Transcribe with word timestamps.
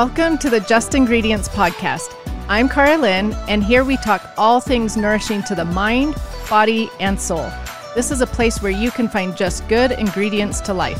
Welcome 0.00 0.38
to 0.38 0.48
the 0.48 0.60
Just 0.60 0.94
Ingredients 0.94 1.46
Podcast. 1.50 2.16
I'm 2.48 2.70
Karalynne, 2.70 3.34
and 3.48 3.62
here 3.62 3.84
we 3.84 3.98
talk 3.98 4.32
all 4.38 4.58
things 4.58 4.96
nourishing 4.96 5.42
to 5.42 5.54
the 5.54 5.66
mind, 5.66 6.16
body, 6.48 6.88
and 7.00 7.20
soul. 7.20 7.46
This 7.94 8.10
is 8.10 8.22
a 8.22 8.26
place 8.26 8.62
where 8.62 8.72
you 8.72 8.90
can 8.90 9.10
find 9.10 9.36
just 9.36 9.68
good 9.68 9.92
ingredients 9.92 10.62
to 10.62 10.72
life. 10.72 10.98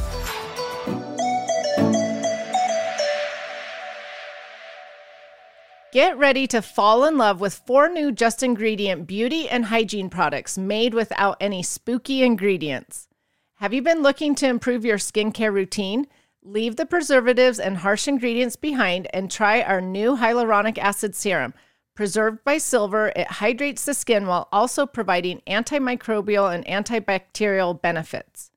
Get 5.94 6.18
ready 6.18 6.46
to 6.48 6.60
fall 6.60 7.06
in 7.06 7.16
love 7.16 7.40
with 7.40 7.54
four 7.54 7.88
new 7.88 8.12
Just 8.12 8.42
Ingredient 8.42 9.06
beauty 9.06 9.48
and 9.48 9.64
hygiene 9.64 10.10
products 10.10 10.58
made 10.58 10.92
without 10.92 11.38
any 11.40 11.62
spooky 11.62 12.22
ingredients. 12.22 13.08
Have 13.54 13.72
you 13.72 13.80
been 13.80 14.02
looking 14.02 14.34
to 14.34 14.46
improve 14.46 14.84
your 14.84 14.98
skincare 14.98 15.54
routine? 15.54 16.06
Leave 16.42 16.76
the 16.76 16.86
preservatives 16.86 17.58
and 17.58 17.78
harsh 17.78 18.08
ingredients 18.08 18.56
behind 18.56 19.06
and 19.12 19.30
try 19.30 19.60
our 19.60 19.80
new 19.80 20.16
hyaluronic 20.16 20.78
acid 20.78 21.14
serum. 21.14 21.52
Preserved 21.94 22.42
by 22.44 22.56
silver, 22.56 23.12
it 23.14 23.26
hydrates 23.26 23.84
the 23.84 23.92
skin 23.92 24.26
while 24.26 24.48
also 24.50 24.86
providing 24.86 25.42
antimicrobial 25.46 26.54
and 26.54 26.64
antibacterial 26.64 27.80
benefits. 27.80 28.50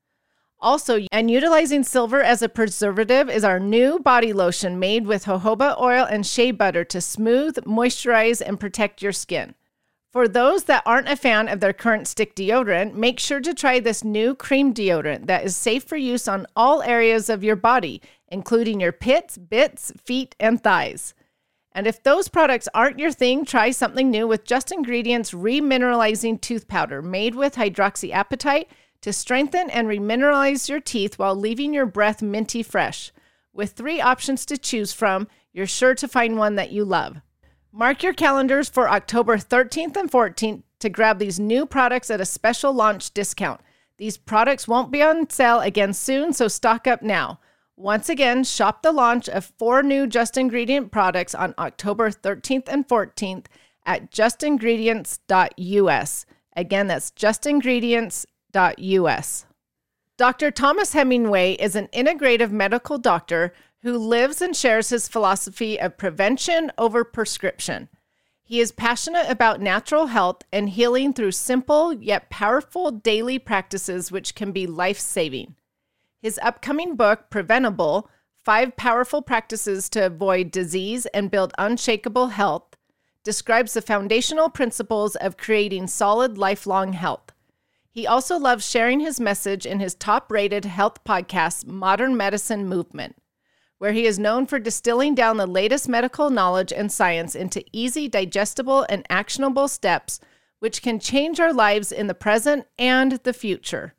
Also, 0.61 1.05
and 1.11 1.29
utilizing 1.29 1.83
silver 1.83 2.21
as 2.21 2.41
a 2.41 2.47
preservative 2.47 3.29
is 3.29 3.43
our 3.43 3.59
new 3.59 3.99
body 3.99 4.31
lotion 4.31 4.79
made 4.79 5.05
with 5.05 5.25
jojoba 5.25 5.77
oil 5.77 6.05
and 6.05 6.25
shea 6.25 6.51
butter 6.51 6.85
to 6.85 7.01
smooth, 7.01 7.55
moisturize, 7.65 8.41
and 8.41 8.61
protect 8.61 9.01
your 9.01 9.11
skin. 9.11 9.55
For 10.13 10.27
those 10.27 10.65
that 10.65 10.83
aren't 10.85 11.09
a 11.09 11.15
fan 11.15 11.47
of 11.47 11.59
their 11.59 11.73
current 11.73 12.07
stick 12.07 12.35
deodorant, 12.35 12.93
make 12.93 13.19
sure 13.19 13.41
to 13.41 13.51
try 13.51 13.79
this 13.79 14.03
new 14.03 14.35
cream 14.35 14.71
deodorant 14.71 15.25
that 15.25 15.43
is 15.43 15.55
safe 15.55 15.85
for 15.85 15.97
use 15.97 16.27
on 16.27 16.45
all 16.55 16.83
areas 16.83 17.31
of 17.31 17.43
your 17.43 17.55
body, 17.55 17.99
including 18.27 18.79
your 18.79 18.91
pits, 18.91 19.39
bits, 19.39 19.91
feet, 20.05 20.35
and 20.39 20.61
thighs. 20.61 21.15
And 21.71 21.87
if 21.87 22.03
those 22.03 22.27
products 22.27 22.69
aren't 22.75 22.99
your 22.99 23.11
thing, 23.11 23.43
try 23.43 23.71
something 23.71 24.11
new 24.11 24.27
with 24.27 24.45
Just 24.45 24.71
Ingredients 24.71 25.31
Remineralizing 25.31 26.39
Tooth 26.39 26.67
Powder 26.67 27.01
made 27.01 27.33
with 27.33 27.55
hydroxyapatite 27.55 28.67
to 29.01 29.11
strengthen 29.11 29.71
and 29.71 29.87
remineralize 29.87 30.69
your 30.69 30.79
teeth 30.79 31.17
while 31.17 31.35
leaving 31.35 31.73
your 31.73 31.87
breath 31.87 32.21
minty 32.21 32.61
fresh. 32.61 33.11
With 33.51 33.71
three 33.71 33.99
options 33.99 34.45
to 34.45 34.59
choose 34.59 34.93
from, 34.93 35.27
you're 35.51 35.65
sure 35.65 35.95
to 35.95 36.07
find 36.07 36.37
one 36.37 36.53
that 36.53 36.71
you 36.71 36.85
love. 36.85 37.19
Mark 37.75 38.03
your 38.03 38.13
calendars 38.13 38.69
for 38.69 38.87
October 38.87 39.35
13th 39.35 39.95
and 39.95 40.11
14th 40.11 40.61
to 40.77 40.89
grab 40.89 41.17
these 41.17 41.39
new 41.39 41.65
products 41.65 42.11
at 42.11 42.21
a 42.21 42.25
special 42.25 42.71
launch 42.71 43.11
discount. 43.15 43.59
These 43.97 44.15
products 44.15 44.67
won't 44.67 44.91
be 44.91 45.01
on 45.01 45.27
sale 45.31 45.59
again 45.59 45.93
soon, 45.93 46.33
so 46.33 46.47
stock 46.47 46.85
up 46.85 47.01
now. 47.01 47.39
Once 47.75 48.09
again, 48.09 48.43
shop 48.43 48.83
the 48.83 48.91
launch 48.91 49.27
of 49.27 49.51
four 49.57 49.81
new 49.81 50.05
Just 50.05 50.37
Ingredient 50.37 50.91
products 50.91 51.33
on 51.33 51.55
October 51.57 52.11
13th 52.11 52.67
and 52.67 52.87
14th 52.87 53.45
at 53.87 54.11
justingredients.us. 54.11 56.25
Again, 56.55 56.85
that's 56.85 57.09
justingredients.us. 57.09 59.45
Dr. 60.15 60.51
Thomas 60.51 60.93
Hemingway 60.93 61.53
is 61.53 61.75
an 61.75 61.87
integrative 61.87 62.51
medical 62.51 62.99
doctor 62.99 63.51
who 63.83 63.97
lives 63.97 64.41
and 64.41 64.55
shares 64.55 64.89
his 64.89 65.09
philosophy 65.09 65.79
of 65.79 65.97
prevention 65.97 66.71
over 66.77 67.03
prescription. 67.03 67.89
He 68.41 68.61
is 68.61 68.71
passionate 68.71 69.29
about 69.29 69.59
natural 69.59 70.07
health 70.07 70.43
and 70.53 70.69
healing 70.69 71.11
through 71.11 71.33
simple 71.33 71.93
yet 71.93 72.29
powerful 72.29 72.91
daily 72.91 73.39
practices 73.39 74.09
which 74.09 74.35
can 74.35 74.53
be 74.53 74.65
life 74.65 74.99
saving. 74.99 75.55
His 76.21 76.39
upcoming 76.41 76.95
book, 76.95 77.29
Preventable 77.29 78.09
Five 78.37 78.77
Powerful 78.77 79.21
Practices 79.21 79.89
to 79.89 80.05
Avoid 80.05 80.51
Disease 80.51 81.05
and 81.07 81.29
Build 81.29 81.53
Unshakable 81.57 82.27
Health, 82.27 82.77
describes 83.25 83.73
the 83.73 83.81
foundational 83.81 84.49
principles 84.49 85.17
of 85.17 85.35
creating 85.35 85.87
solid 85.87 86.37
lifelong 86.37 86.93
health. 86.93 87.33
He 87.91 88.07
also 88.07 88.37
loves 88.37 88.69
sharing 88.69 89.01
his 89.01 89.19
message 89.19 89.65
in 89.65 89.81
his 89.81 89.93
top 89.93 90.31
rated 90.31 90.63
health 90.63 91.03
podcast, 91.03 91.67
Modern 91.67 92.15
Medicine 92.15 92.65
Movement 92.67 93.17
where 93.83 93.91
he 93.91 94.05
is 94.05 94.17
known 94.17 94.45
for 94.45 94.59
distilling 94.59 95.13
down 95.13 95.35
the 95.35 95.45
latest 95.45 95.89
medical 95.89 96.29
knowledge 96.29 96.71
and 96.71 96.89
science 96.89 97.35
into 97.35 97.65
easy, 97.73 98.07
digestible, 98.07 98.85
and 98.87 99.05
actionable 99.09 99.67
steps 99.67 100.21
which 100.59 100.81
can 100.81 101.01
change 101.01 101.37
our 101.37 101.51
lives 101.51 101.91
in 101.91 102.07
the 102.07 102.13
present 102.13 102.65
and 102.79 103.11
the 103.23 103.33
future. 103.33 103.93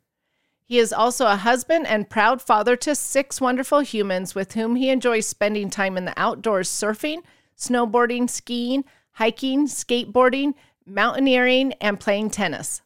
He 0.63 0.79
is 0.79 0.91
also 0.91 1.27
a 1.27 1.35
husband 1.35 1.85
and 1.85 2.09
proud 2.09 2.41
father 2.41 2.75
to 2.77 2.95
six 2.95 3.39
wonderful 3.39 3.81
humans 3.81 4.33
with 4.33 4.53
whom 4.53 4.75
he 4.75 4.89
enjoys 4.89 5.27
spending 5.27 5.69
time 5.69 5.97
in 5.97 6.05
the 6.05 6.19
outdoors 6.19 6.67
surfing, 6.67 7.19
snowboarding, 7.55 8.27
skiing, 8.27 8.85
hiking, 9.11 9.67
skateboarding, 9.67 10.55
mountaineering, 10.87 11.73
and 11.73 11.99
playing 11.99 12.31
tennis. 12.31 12.81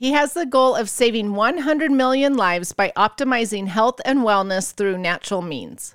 He 0.00 0.12
has 0.12 0.32
the 0.32 0.46
goal 0.46 0.76
of 0.76 0.88
saving 0.88 1.34
100 1.34 1.90
million 1.90 2.34
lives 2.34 2.72
by 2.72 2.90
optimizing 2.96 3.66
health 3.66 4.00
and 4.06 4.20
wellness 4.20 4.72
through 4.72 4.96
natural 4.96 5.42
means. 5.42 5.94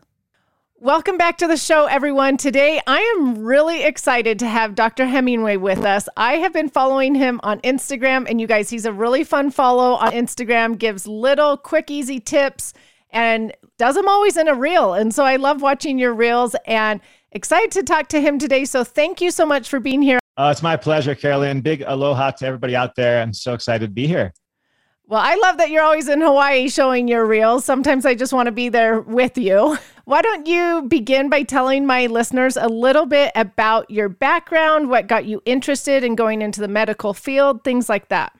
Welcome 0.75 1.17
back 1.17 1.39
to 1.39 1.47
the 1.47 1.57
show, 1.57 1.87
everyone. 1.87 2.37
Today, 2.37 2.79
I 2.85 2.99
am 3.17 3.43
really 3.43 3.81
excited 3.81 4.37
to 4.37 4.47
have 4.47 4.75
Dr. 4.75 5.07
Hemingway 5.07 5.57
with 5.57 5.83
us. 5.83 6.07
I 6.15 6.33
have 6.33 6.53
been 6.53 6.69
following 6.69 7.15
him 7.15 7.39
on 7.41 7.59
Instagram, 7.61 8.29
and 8.29 8.39
you 8.39 8.45
guys, 8.45 8.69
he's 8.69 8.85
a 8.85 8.93
really 8.93 9.23
fun 9.23 9.49
follow 9.49 9.93
on 9.93 10.11
Instagram, 10.11 10.77
gives 10.77 11.07
little, 11.07 11.57
quick, 11.57 11.89
easy 11.89 12.19
tips, 12.19 12.73
and 13.09 13.53
does 13.79 13.95
them 13.95 14.07
always 14.07 14.37
in 14.37 14.47
a 14.47 14.53
reel. 14.53 14.93
And 14.93 15.15
so 15.15 15.25
I 15.25 15.37
love 15.37 15.63
watching 15.63 15.97
your 15.97 16.13
reels 16.13 16.55
and 16.67 17.01
excited 17.31 17.71
to 17.71 17.81
talk 17.81 18.09
to 18.09 18.21
him 18.21 18.37
today. 18.37 18.65
So 18.65 18.83
thank 18.83 19.19
you 19.19 19.31
so 19.31 19.47
much 19.47 19.67
for 19.67 19.79
being 19.79 20.03
here 20.03 20.19
Oh, 20.37 20.49
it's 20.49 20.61
my 20.61 20.75
pleasure, 20.75 21.15
Karalynne. 21.15 21.63
Big 21.63 21.81
aloha 21.85 22.31
to 22.31 22.45
everybody 22.45 22.75
out 22.75 22.95
there. 22.95 23.21
I'm 23.21 23.33
so 23.33 23.53
excited 23.53 23.87
to 23.87 23.91
be 23.91 24.05
here. 24.05 24.33
Well, 25.07 25.21
I 25.23 25.35
love 25.35 25.59
that 25.59 25.69
you're 25.69 25.83
always 25.83 26.09
in 26.09 26.19
Hawaii 26.19 26.67
showing 26.67 27.07
your 27.07 27.25
reels. 27.25 27.63
Sometimes 27.63 28.05
I 28.05 28.15
just 28.15 28.33
want 28.33 28.47
to 28.47 28.51
be 28.51 28.69
there 28.69 29.01
with 29.01 29.37
you. 29.37 29.77
Why 30.05 30.21
don't 30.21 30.45
you 30.45 30.83
begin 30.87 31.29
by 31.29 31.43
telling 31.43 31.85
my 31.85 32.07
listeners 32.07 32.57
a 32.57 32.67
little 32.67 33.05
bit 33.05 33.31
about 33.35 33.89
your 33.89 34.09
background, 34.09 34.89
what 34.89 35.07
got 35.07 35.25
you 35.25 35.41
interested 35.45 36.03
in 36.03 36.15
going 36.15 36.41
into 36.41 36.59
the 36.59 36.67
medical 36.67 37.13
field, 37.13 37.63
things 37.63 37.87
like 37.87 38.09
that? 38.09 38.37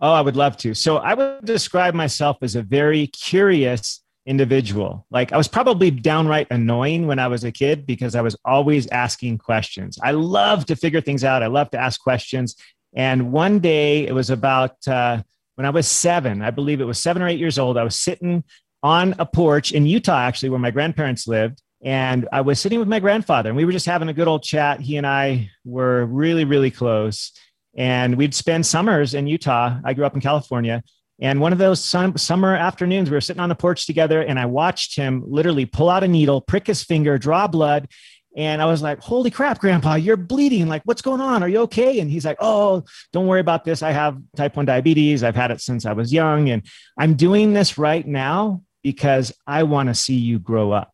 Oh, 0.00 0.12
I 0.12 0.20
would 0.20 0.36
love 0.36 0.56
to. 0.58 0.74
So, 0.74 0.98
I 0.98 1.14
would 1.14 1.44
describe 1.44 1.94
myself 1.94 2.38
as 2.42 2.54
a 2.54 2.62
very 2.62 3.06
curious 3.08 4.02
individual. 4.26 5.06
Like 5.10 5.32
I 5.32 5.36
was 5.36 5.48
probably 5.48 5.90
downright 5.90 6.48
annoying 6.50 7.06
when 7.06 7.18
I 7.18 7.28
was 7.28 7.44
a 7.44 7.52
kid 7.52 7.86
because 7.86 8.14
I 8.14 8.20
was 8.20 8.36
always 8.44 8.86
asking 8.88 9.38
questions. 9.38 9.98
I 10.02 10.10
love 10.10 10.66
to 10.66 10.76
figure 10.76 11.00
things 11.00 11.24
out. 11.24 11.42
I 11.42 11.46
love 11.46 11.70
to 11.70 11.80
ask 11.80 12.00
questions. 12.00 12.56
And 12.94 13.32
one 13.32 13.60
day 13.60 14.06
it 14.06 14.12
was 14.12 14.30
about 14.30 14.76
uh, 14.88 15.22
when 15.54 15.66
I 15.66 15.70
was 15.70 15.86
seven, 15.86 16.42
I 16.42 16.50
believe 16.50 16.80
it 16.80 16.84
was 16.84 16.98
seven 16.98 17.22
or 17.22 17.28
eight 17.28 17.38
years 17.38 17.58
old. 17.58 17.78
I 17.78 17.84
was 17.84 17.98
sitting 17.98 18.42
on 18.82 19.14
a 19.18 19.26
porch 19.26 19.72
in 19.72 19.86
Utah, 19.86 20.20
actually, 20.20 20.50
where 20.50 20.58
my 20.58 20.70
grandparents 20.70 21.26
lived. 21.26 21.62
And 21.84 22.28
I 22.32 22.40
was 22.40 22.58
sitting 22.58 22.78
with 22.78 22.88
my 22.88 23.00
grandfather, 23.00 23.50
and 23.50 23.56
we 23.56 23.64
were 23.64 23.72
just 23.72 23.86
having 23.86 24.08
a 24.08 24.12
good 24.12 24.28
old 24.28 24.42
chat. 24.42 24.80
He 24.80 24.96
and 24.96 25.06
I 25.06 25.50
were 25.64 26.06
really, 26.06 26.44
really 26.44 26.70
close. 26.70 27.32
And 27.76 28.16
we'd 28.16 28.34
spend 28.34 28.64
summers 28.64 29.14
in 29.14 29.26
Utah. 29.26 29.78
I 29.84 29.92
grew 29.92 30.06
up 30.06 30.14
in 30.14 30.20
California. 30.20 30.82
And 31.20 31.40
one 31.40 31.52
of 31.52 31.58
those 31.58 31.82
summer 31.82 32.54
afternoons, 32.54 33.08
we 33.08 33.16
were 33.16 33.22
sitting 33.22 33.40
on 33.40 33.48
the 33.48 33.54
porch 33.54 33.86
together, 33.86 34.20
and 34.20 34.38
I 34.38 34.46
watched 34.46 34.96
him 34.96 35.24
literally 35.26 35.64
pull 35.64 35.88
out 35.88 36.04
a 36.04 36.08
needle, 36.08 36.42
prick 36.42 36.66
his 36.66 36.82
finger, 36.82 37.16
draw 37.16 37.46
blood. 37.46 37.88
And 38.36 38.60
I 38.60 38.66
was 38.66 38.82
like, 38.82 39.00
Holy 39.00 39.30
crap, 39.30 39.58
grandpa, 39.58 39.94
you're 39.94 40.18
bleeding. 40.18 40.68
Like, 40.68 40.82
what's 40.84 41.00
going 41.00 41.22
on? 41.22 41.42
Are 41.42 41.48
you 41.48 41.60
okay? 41.60 42.00
And 42.00 42.10
he's 42.10 42.26
like, 42.26 42.36
Oh, 42.38 42.84
don't 43.12 43.26
worry 43.26 43.40
about 43.40 43.64
this. 43.64 43.82
I 43.82 43.92
have 43.92 44.18
type 44.36 44.56
1 44.56 44.66
diabetes. 44.66 45.24
I've 45.24 45.34
had 45.34 45.50
it 45.50 45.62
since 45.62 45.86
I 45.86 45.94
was 45.94 46.12
young. 46.12 46.50
And 46.50 46.62
I'm 46.98 47.14
doing 47.14 47.54
this 47.54 47.78
right 47.78 48.06
now 48.06 48.62
because 48.82 49.32
I 49.46 49.62
want 49.62 49.88
to 49.88 49.94
see 49.94 50.16
you 50.16 50.38
grow 50.38 50.70
up. 50.70 50.92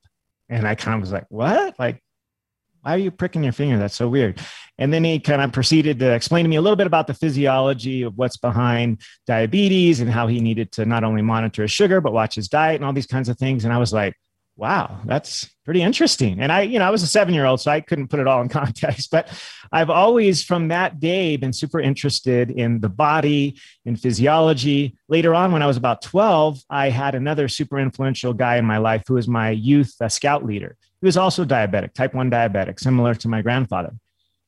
And 0.48 0.68
I 0.68 0.76
kind 0.76 0.94
of 0.94 1.00
was 1.00 1.10
like, 1.10 1.26
What? 1.30 1.74
Like, 1.80 2.00
why 2.82 2.94
are 2.94 2.98
you 2.98 3.10
pricking 3.10 3.44
your 3.44 3.52
finger? 3.52 3.78
That's 3.78 3.94
so 3.94 4.08
weird. 4.08 4.40
And 4.76 4.92
then 4.92 5.04
he 5.04 5.20
kind 5.20 5.40
of 5.40 5.52
proceeded 5.52 6.00
to 6.00 6.12
explain 6.12 6.44
to 6.44 6.48
me 6.48 6.56
a 6.56 6.60
little 6.60 6.76
bit 6.76 6.88
about 6.88 7.06
the 7.06 7.14
physiology 7.14 8.02
of 8.02 8.18
what's 8.18 8.36
behind 8.36 9.00
diabetes 9.26 10.00
and 10.00 10.10
how 10.10 10.26
he 10.26 10.40
needed 10.40 10.72
to 10.72 10.84
not 10.84 11.04
only 11.04 11.22
monitor 11.22 11.62
his 11.62 11.70
sugar, 11.70 12.00
but 12.00 12.12
watch 12.12 12.34
his 12.34 12.48
diet 12.48 12.76
and 12.76 12.84
all 12.84 12.92
these 12.92 13.06
kinds 13.06 13.28
of 13.28 13.38
things. 13.38 13.64
And 13.64 13.72
I 13.72 13.78
was 13.78 13.92
like, 13.92 14.16
wow, 14.56 15.00
that's 15.04 15.48
pretty 15.64 15.80
interesting. 15.82 16.40
And 16.40 16.52
I, 16.52 16.62
you 16.62 16.78
know, 16.78 16.84
I 16.84 16.90
was 16.90 17.02
a 17.02 17.06
seven 17.06 17.34
year 17.34 17.46
old, 17.46 17.60
so 17.60 17.70
I 17.70 17.80
couldn't 17.80 18.08
put 18.08 18.20
it 18.20 18.26
all 18.26 18.42
in 18.42 18.48
context, 18.60 19.10
but 19.10 19.28
I've 19.70 19.90
always 19.90 20.42
from 20.42 20.68
that 20.68 20.98
day 20.98 21.36
been 21.36 21.52
super 21.52 21.80
interested 21.80 22.50
in 22.50 22.80
the 22.80 22.88
body, 22.88 23.58
in 23.84 23.96
physiology. 23.96 24.96
Later 25.08 25.34
on, 25.34 25.52
when 25.52 25.62
I 25.62 25.66
was 25.66 25.76
about 25.76 26.02
12, 26.02 26.60
I 26.68 26.90
had 26.90 27.14
another 27.14 27.48
super 27.48 27.78
influential 27.78 28.34
guy 28.34 28.56
in 28.56 28.64
my 28.64 28.78
life 28.78 29.04
who 29.06 29.14
was 29.14 29.28
my 29.28 29.50
youth 29.50 29.94
uh, 30.00 30.08
scout 30.08 30.44
leader. 30.44 30.76
He 31.02 31.06
was 31.06 31.16
also 31.16 31.44
diabetic, 31.44 31.94
type 31.94 32.14
1 32.14 32.30
diabetic, 32.30 32.78
similar 32.78 33.14
to 33.16 33.28
my 33.28 33.42
grandfather. 33.42 33.92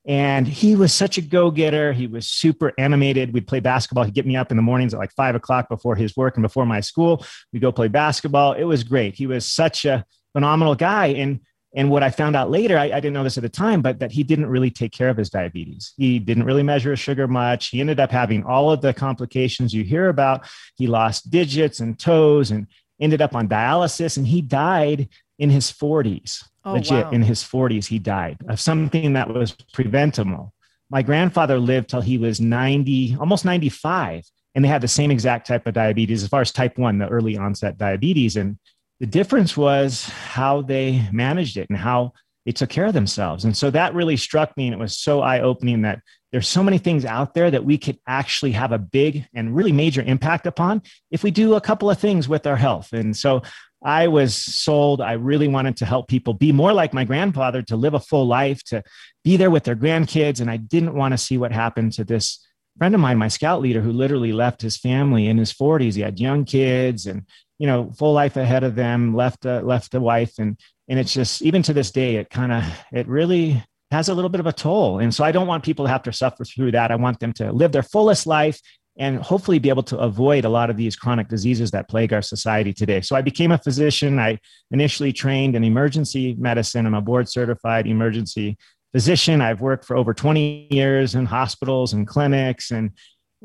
And 0.06 0.46
he 0.46 0.76
was 0.76 0.92
such 0.92 1.18
a 1.18 1.20
go 1.20 1.50
getter. 1.50 1.92
He 1.92 2.06
was 2.06 2.28
super 2.28 2.72
animated. 2.78 3.32
We'd 3.32 3.48
play 3.48 3.58
basketball. 3.58 4.04
He'd 4.04 4.14
get 4.14 4.26
me 4.26 4.36
up 4.36 4.52
in 4.52 4.56
the 4.56 4.62
mornings 4.62 4.94
at 4.94 5.00
like 5.00 5.12
five 5.12 5.34
o'clock 5.34 5.68
before 5.68 5.96
his 5.96 6.16
work 6.16 6.36
and 6.36 6.42
before 6.42 6.64
my 6.64 6.80
school. 6.80 7.26
We'd 7.52 7.62
go 7.62 7.72
play 7.72 7.88
basketball. 7.88 8.52
It 8.52 8.64
was 8.64 8.84
great. 8.84 9.16
He 9.16 9.26
was 9.26 9.50
such 9.50 9.84
a 9.84 10.04
phenomenal 10.32 10.76
guy. 10.76 11.06
And 11.06 11.40
And 11.74 11.90
what 11.90 12.04
I 12.04 12.10
found 12.10 12.36
out 12.36 12.52
later, 12.52 12.78
I, 12.78 12.84
I, 12.84 13.00
didn't 13.00 13.14
know 13.14 13.24
this 13.24 13.36
at 13.36 13.42
the 13.42 13.48
time, 13.48 13.82
but 13.82 13.98
that 13.98 14.12
he 14.12 14.22
didn't 14.22 14.46
really 14.46 14.70
take 14.70 14.92
care 14.92 15.08
of 15.08 15.16
his 15.16 15.30
diabetes. 15.30 15.92
He 15.96 16.20
didn't 16.20 16.44
really 16.44 16.62
measure 16.62 16.90
his 16.90 17.00
sugar 17.00 17.26
much. 17.26 17.68
He 17.68 17.80
ended 17.80 17.98
up 17.98 18.12
having 18.12 18.44
all 18.44 18.70
of 18.70 18.80
the 18.80 18.94
complications 18.94 19.74
you 19.74 19.82
hear 19.82 20.08
about. 20.08 20.46
He 20.76 20.86
lost 20.86 21.30
digits 21.30 21.80
and 21.80 21.98
toes 21.98 22.52
and 22.52 22.68
ended 23.00 23.20
up 23.20 23.34
on 23.34 23.48
dialysis, 23.48 24.16
and 24.16 24.26
he 24.26 24.40
died 24.40 25.08
in 25.38 25.50
his 25.50 25.72
40s. 25.72 26.44
Oh, 26.64 26.74
Legit, 26.74 27.06
wow. 27.06 27.10
in 27.10 27.22
his 27.22 27.42
40s, 27.42 27.86
he 27.86 27.98
died 27.98 28.38
of 28.48 28.60
something 28.60 29.12
that 29.14 29.28
was 29.28 29.52
preventable. 29.72 30.52
My 30.90 31.02
grandfather 31.02 31.58
lived 31.58 31.90
till 31.90 32.00
he 32.00 32.18
was 32.18 32.40
90, 32.40 33.16
almost 33.18 33.44
95, 33.44 34.24
and 34.54 34.64
they 34.64 34.68
had 34.68 34.80
the 34.80 34.88
same 34.88 35.10
exact 35.10 35.46
type 35.46 35.66
of 35.66 35.74
diabetes 35.74 36.22
as 36.22 36.28
far 36.28 36.40
as 36.40 36.52
type 36.52 36.78
1, 36.78 36.98
the 36.98 37.08
early 37.08 37.36
onset 37.36 37.76
diabetes. 37.76 38.36
And 38.36 38.58
the 39.00 39.06
difference 39.06 39.56
was 39.56 40.04
how 40.04 40.62
they 40.62 41.06
managed 41.12 41.56
it 41.56 41.68
and 41.68 41.78
how 41.78 42.12
they 42.46 42.52
took 42.52 42.70
care 42.70 42.86
of 42.86 42.94
themselves. 42.94 43.44
And 43.44 43.56
so 43.56 43.70
that 43.70 43.94
really 43.94 44.16
struck 44.16 44.56
me. 44.56 44.66
And 44.66 44.74
it 44.74 44.78
was 44.78 44.96
so 44.96 45.20
eye 45.20 45.40
opening 45.40 45.82
that 45.82 46.00
there's 46.30 46.48
so 46.48 46.62
many 46.62 46.78
things 46.78 47.04
out 47.04 47.34
there 47.34 47.50
that 47.50 47.64
we 47.64 47.78
could 47.78 47.98
actually 48.06 48.52
have 48.52 48.72
a 48.72 48.78
big 48.78 49.26
and 49.34 49.54
really 49.54 49.72
major 49.72 50.02
impact 50.02 50.46
upon 50.46 50.82
if 51.10 51.22
we 51.22 51.30
do 51.30 51.54
a 51.54 51.60
couple 51.60 51.90
of 51.90 51.98
things 51.98 52.28
with 52.28 52.46
our 52.46 52.56
health. 52.56 52.92
And 52.92 53.16
so 53.16 53.42
I 53.84 54.08
was 54.08 54.34
sold. 54.34 55.00
I 55.00 55.12
really 55.12 55.48
wanted 55.48 55.76
to 55.78 55.86
help 55.86 56.08
people 56.08 56.34
be 56.34 56.52
more 56.52 56.72
like 56.72 56.94
my 56.94 57.04
grandfather, 57.04 57.62
to 57.62 57.76
live 57.76 57.94
a 57.94 58.00
full 58.00 58.26
life, 58.26 58.64
to 58.64 58.82
be 59.22 59.36
there 59.36 59.50
with 59.50 59.64
their 59.64 59.76
grandkids. 59.76 60.40
And 60.40 60.50
I 60.50 60.56
didn't 60.56 60.94
want 60.94 61.12
to 61.12 61.18
see 61.18 61.36
what 61.36 61.52
happened 61.52 61.92
to 61.94 62.04
this 62.04 62.44
friend 62.78 62.94
of 62.94 63.00
mine, 63.00 63.18
my 63.18 63.28
scout 63.28 63.60
leader, 63.60 63.82
who 63.82 63.92
literally 63.92 64.32
left 64.32 64.62
his 64.62 64.76
family 64.76 65.26
in 65.28 65.36
his 65.36 65.52
40s. 65.52 65.94
He 65.94 66.00
had 66.00 66.18
young 66.18 66.44
kids 66.44 67.06
and 67.06 67.24
you 67.58 67.66
know 67.66 67.92
full 67.96 68.12
life 68.12 68.36
ahead 68.36 68.64
of 68.64 68.74
them 68.74 69.14
left 69.14 69.44
a 69.44 69.60
left 69.60 69.94
a 69.94 70.00
wife 70.00 70.38
and 70.38 70.58
and 70.88 70.98
it's 70.98 71.14
just 71.14 71.42
even 71.42 71.62
to 71.62 71.72
this 71.72 71.90
day 71.90 72.16
it 72.16 72.30
kind 72.30 72.52
of 72.52 72.64
it 72.92 73.06
really 73.06 73.62
has 73.90 74.08
a 74.08 74.14
little 74.14 74.28
bit 74.28 74.40
of 74.40 74.46
a 74.46 74.52
toll 74.52 74.98
and 74.98 75.14
so 75.14 75.22
i 75.24 75.30
don't 75.30 75.46
want 75.46 75.64
people 75.64 75.84
to 75.84 75.90
have 75.90 76.02
to 76.02 76.12
suffer 76.12 76.44
through 76.44 76.72
that 76.72 76.90
i 76.90 76.96
want 76.96 77.20
them 77.20 77.32
to 77.32 77.52
live 77.52 77.72
their 77.72 77.82
fullest 77.82 78.26
life 78.26 78.60
and 78.96 79.20
hopefully 79.20 79.58
be 79.58 79.68
able 79.68 79.82
to 79.82 79.98
avoid 79.98 80.44
a 80.44 80.48
lot 80.48 80.70
of 80.70 80.76
these 80.76 80.96
chronic 80.96 81.28
diseases 81.28 81.70
that 81.70 81.88
plague 81.88 82.12
our 82.12 82.22
society 82.22 82.72
today 82.72 83.00
so 83.00 83.16
i 83.16 83.22
became 83.22 83.52
a 83.52 83.58
physician 83.58 84.18
i 84.18 84.38
initially 84.70 85.12
trained 85.12 85.54
in 85.54 85.64
emergency 85.64 86.34
medicine 86.38 86.86
i'm 86.86 86.94
a 86.94 87.00
board 87.00 87.28
certified 87.28 87.86
emergency 87.86 88.56
physician 88.92 89.40
i've 89.40 89.60
worked 89.60 89.84
for 89.84 89.96
over 89.96 90.14
20 90.14 90.68
years 90.70 91.14
in 91.14 91.26
hospitals 91.26 91.92
and 91.92 92.06
clinics 92.06 92.70
and 92.70 92.90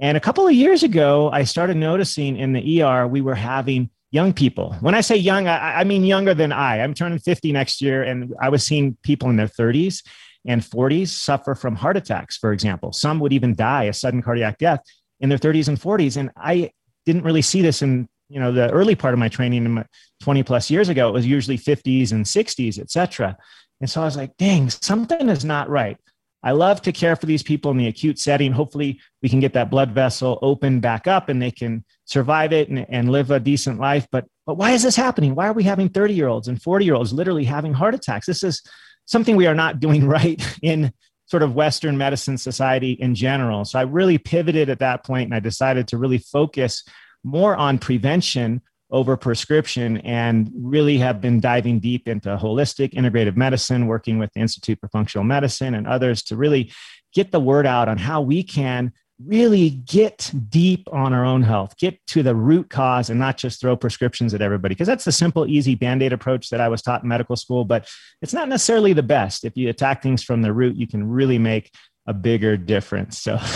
and 0.01 0.15
a 0.15 0.19
couple 0.19 0.47
of 0.47 0.53
years 0.53 0.83
ago 0.83 1.29
i 1.31 1.43
started 1.43 1.77
noticing 1.77 2.37
in 2.37 2.53
the 2.53 2.81
er 2.81 3.07
we 3.07 3.21
were 3.21 3.35
having 3.35 3.89
young 4.11 4.33
people. 4.33 4.75
When 4.81 4.95
I 4.95 5.01
say 5.01 5.15
young, 5.17 5.47
I, 5.47 5.81
I, 5.81 5.83
mean 5.83 6.03
younger 6.03 6.33
than 6.33 6.51
I. 6.51 6.81
I'm 6.81 6.95
turning 6.95 7.19
50 7.19 7.51
next 7.51 7.79
year, 7.79 8.01
and 8.01 8.33
I 8.41 8.49
was 8.49 8.65
seeing 8.65 8.97
people 9.03 9.29
in 9.29 9.35
their 9.35 9.47
30s 9.47 10.03
and 10.47 10.61
40s 10.61 11.09
suffer 11.09 11.53
from 11.53 11.75
heart 11.75 11.97
attacks, 11.97 12.37
for 12.37 12.51
example. 12.51 12.91
Some 12.93 13.19
would 13.19 13.33
even 13.33 13.55
die 13.55 13.83
a 13.83 13.93
sudden 13.93 14.21
cardiac 14.21 14.57
death 14.57 14.81
in 15.19 15.29
their 15.29 15.37
30s 15.37 15.67
and 15.67 15.79
40s. 15.79 16.17
And 16.17 16.31
I 16.37 16.71
didn't 17.05 17.23
really 17.23 17.41
see 17.41 17.61
this 17.61 17.81
in 17.81 18.07
you 18.29 18.39
know 18.39 18.51
the 18.51 18.69
early 18.69 18.95
part 18.95 19.13
of 19.13 19.19
my 19.19 19.27
training 19.27 19.65
in 19.65 19.71
my 19.71 19.85
20 20.21 20.43
plus 20.43 20.69
years 20.69 20.89
ago. 20.89 21.09
It 21.09 21.13
was 21.13 21.25
usually 21.25 21.57
50s 21.57 22.11
and 22.11 22.25
60s, 22.25 22.79
et 22.79 22.91
cetera. 22.91 23.37
And 23.81 23.89
so 23.89 24.01
I 24.01 24.05
was 24.05 24.17
like, 24.17 24.35
dang, 24.37 24.69
something 24.69 25.29
is 25.29 25.45
not 25.45 25.69
right. 25.69 25.97
I 26.41 26.51
love 26.51 26.81
to 26.83 26.91
care 26.91 27.15
for 27.15 27.25
these 27.25 27.43
people 27.43 27.71
in 27.71 27.77
the 27.77 27.87
acute 27.87 28.17
setting. 28.17 28.51
Hopefully, 28.51 28.99
we 29.21 29.27
can 29.27 29.41
get 29.41 29.53
that 29.53 29.69
blood 29.69 29.91
vessel 29.91 30.39
open 30.41 30.79
back 30.79 31.05
up 31.05 31.27
and 31.27 31.41
they 31.41 31.51
can 31.51 31.83
survive 32.05 32.53
it 32.53 32.69
and, 32.69 32.85
and 32.89 33.11
live 33.11 33.31
a 33.31 33.39
decent 33.39 33.79
life. 33.79 34.07
But, 34.11 34.25
but 34.45 34.55
why 34.55 34.71
is 34.71 34.83
this 34.83 34.95
happening? 34.95 35.35
Why 35.35 35.47
are 35.47 35.53
we 35.53 35.63
having 35.63 35.89
30 35.89 36.13
year 36.13 36.27
olds 36.27 36.47
and 36.47 36.61
40 36.61 36.85
year 36.85 36.95
olds 36.95 37.11
literally 37.11 37.43
having 37.43 37.73
heart 37.73 37.93
attacks? 37.93 38.25
This 38.25 38.43
is 38.43 38.61
something 39.05 39.35
we 39.35 39.47
are 39.47 39.55
not 39.55 39.79
doing 39.79 40.07
right 40.07 40.41
in 40.61 40.93
sort 41.29 41.43
of 41.43 41.53
Western 41.53 41.97
medicine 41.97 42.37
society 42.37 42.93
in 42.93 43.13
general. 43.13 43.63
So 43.63 43.77
I 43.77 43.83
really 43.83 44.17
pivoted 44.17 44.69
at 44.69 44.79
that 44.79 45.05
point 45.05 45.25
and 45.25 45.35
I 45.35 45.39
decided 45.39 45.87
to 45.89 45.97
really 45.97 46.17
focus 46.17 46.83
more 47.23 47.55
on 47.55 47.77
prevention 47.77 48.61
over 48.91 49.15
prescription 49.15 49.97
and 49.97 50.51
really 50.55 50.97
have 50.97 51.21
been 51.21 51.39
diving 51.39 51.79
deep 51.79 52.07
into 52.07 52.35
holistic 52.37 52.93
integrative 52.93 53.37
medicine, 53.37 53.85
working 53.85 54.17
with 54.17 54.33
the 54.33 54.39
Institute 54.39 54.79
for 54.79 54.87
Functional 54.89 55.23
Medicine 55.23 55.75
and 55.75 55.85
others 55.85 56.23
to 56.23 56.35
really 56.35 56.71
get 57.13 57.31
the 57.31 57.39
word 57.39 57.67
out 57.67 57.87
on 57.87 57.97
how 57.97 58.21
we 58.21 58.41
can 58.41 58.91
really 59.25 59.69
get 59.69 60.31
deep 60.49 60.87
on 60.91 61.13
our 61.13 61.25
own 61.25 61.41
health, 61.41 61.75
get 61.77 61.99
to 62.07 62.23
the 62.23 62.35
root 62.35 62.69
cause 62.69 63.09
and 63.09 63.19
not 63.19 63.37
just 63.37 63.59
throw 63.59 63.75
prescriptions 63.75 64.33
at 64.33 64.41
everybody. 64.41 64.75
Because 64.75 64.87
that's 64.87 65.05
the 65.05 65.11
simple, 65.11 65.45
easy 65.45 65.75
band 65.75 66.01
aid 66.01 66.13
approach 66.13 66.49
that 66.49 66.61
I 66.61 66.69
was 66.69 66.81
taught 66.81 67.03
in 67.03 67.09
medical 67.09 67.35
school, 67.35 67.65
but 67.65 67.87
it's 68.21 68.33
not 68.33 68.47
necessarily 68.47 68.93
the 68.93 69.03
best. 69.03 69.43
If 69.43 69.57
you 69.57 69.69
attack 69.69 70.01
things 70.01 70.23
from 70.23 70.41
the 70.41 70.53
root, 70.53 70.75
you 70.75 70.87
can 70.87 71.07
really 71.09 71.37
make 71.37 71.71
a 72.07 72.13
bigger 72.13 72.57
difference. 72.57 73.19
So, 73.19 73.39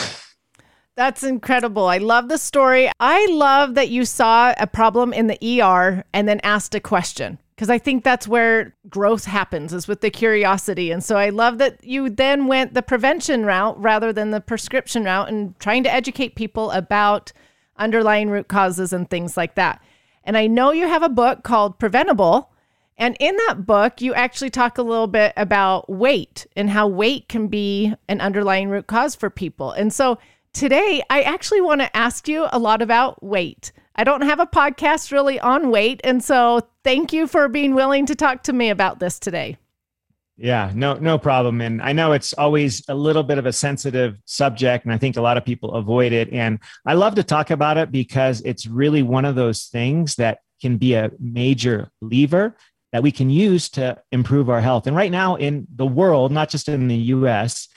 That's 0.95 1.24
incredible. 1.24 1.88
I 1.88 1.98
love 1.98 2.30
the 2.30 2.38
story. 2.38 2.92
I 3.00 3.25
love 3.31 3.74
that 3.75 3.89
you 3.89 4.06
saw 4.06 4.54
a 4.60 4.68
problem 4.68 5.12
in 5.12 5.25
the 5.25 5.62
ER 5.62 6.04
and 6.13 6.30
then 6.30 6.39
asked 6.44 6.75
a 6.75 6.80
question 6.80 7.39
because 7.55 7.69
I 7.69 7.77
think 7.77 8.03
that's 8.03 8.27
where 8.27 8.75
growth 8.89 9.25
happens 9.25 9.73
is 9.73 9.88
with 9.88 10.01
the 10.01 10.09
curiosity. 10.09 10.91
And 10.91 11.03
so 11.03 11.17
I 11.17 11.29
love 11.29 11.57
that 11.59 11.83
you 11.83 12.09
then 12.09 12.47
went 12.47 12.73
the 12.73 12.81
prevention 12.81 13.45
route 13.45 13.79
rather 13.81 14.11
than 14.11 14.31
the 14.31 14.41
prescription 14.41 15.03
route 15.03 15.29
and 15.29 15.57
trying 15.59 15.83
to 15.83 15.94
educate 15.94 16.35
people 16.35 16.71
about 16.71 17.31
underlying 17.77 18.29
root 18.29 18.47
causes 18.47 18.94
and 18.94 19.09
things 19.09 19.38
like 19.38 19.55
that. 19.55 19.81
And 20.23 20.38
I 20.38 20.47
know 20.47 20.71
you 20.71 20.88
have 20.88 21.03
a 21.03 21.09
book 21.09 21.44
called 21.44 21.79
Preventable. 21.79 22.50
And 22.97 23.17
in 23.19 23.35
that 23.47 23.65
book, 23.65 24.01
you 24.01 24.13
actually 24.13 24.51
talk 24.51 24.77
a 24.77 24.83
little 24.83 25.07
bit 25.07 25.33
about 25.35 25.89
weight 25.89 26.45
and 26.55 26.69
how 26.69 26.88
weight 26.88 27.27
can 27.27 27.47
be 27.47 27.94
an 28.07 28.21
underlying 28.21 28.69
root 28.69 28.88
cause 28.88 29.15
for 29.15 29.29
people. 29.29 29.71
And 29.71 29.91
so 29.91 30.19
Today, 30.53 31.01
I 31.09 31.23
actually 31.23 31.61
want 31.61 31.81
to 31.81 31.97
ask 31.97 32.27
you 32.27 32.45
a 32.51 32.59
lot 32.59 32.83
about 32.83 33.23
weight. 33.23 33.71
I 33.95 34.04
don't 34.04 34.22
have 34.22 34.40
a 34.40 34.48
podcast 34.48 35.12
really 35.12 35.40
on 35.40 35.69
weight. 35.69 36.01
And 36.04 36.24
so 36.24 36.62
thank 36.84 37.13
you 37.13 37.28
for 37.28 37.48
being 37.48 37.75
willing 37.75 38.06
to 38.07 38.16
talk 38.16 38.44
to 38.44 38.54
me 38.54 38.69
about 38.69 39.00
this 39.00 39.19
today. 39.19 39.57
Yeah, 40.36 40.72
no, 40.74 40.95
no 40.95 41.19
problem. 41.19 41.62
And 41.62 41.80
I 41.81 41.94
know 41.94 42.12
it's 42.12 42.34
always 42.34 42.84
a 42.90 42.95
little 42.95 43.22
bit 43.22 43.38
of 43.38 43.45
a 43.45 43.54
sensitive 43.54 44.18
subject, 44.25 44.84
and 44.84 44.94
I 44.94 44.98
think 44.98 45.16
a 45.16 45.22
lot 45.22 45.38
of 45.38 45.45
people 45.45 45.74
avoid 45.74 46.12
it. 46.12 46.34
And 46.34 46.60
I 46.88 46.95
love 46.95 47.13
to 47.16 47.24
talk 47.24 47.51
about 47.51 47.78
it 47.78 47.92
because 47.92 48.42
it's 48.42 48.66
really 48.66 49.04
one 49.04 49.25
of 49.25 49.36
those 49.36 49.65
things 49.65 50.15
that 50.15 50.39
can 50.60 50.77
be 50.77 50.96
a 50.96 51.12
major 51.20 51.91
lever 52.01 52.58
that 52.94 53.03
we 53.03 53.12
can 53.12 53.29
use 53.29 53.70
to 53.70 54.01
improve 54.12 54.50
our 54.50 54.62
health. 54.62 54.88
And 54.88 54.96
right 54.96 55.12
now 55.12 55.36
in 55.36 55.67
the 55.75 55.86
world, 55.86 56.32
not 56.32 56.50
just 56.50 56.67
in 56.67 56.88
the 56.88 56.96
US, 56.96 57.67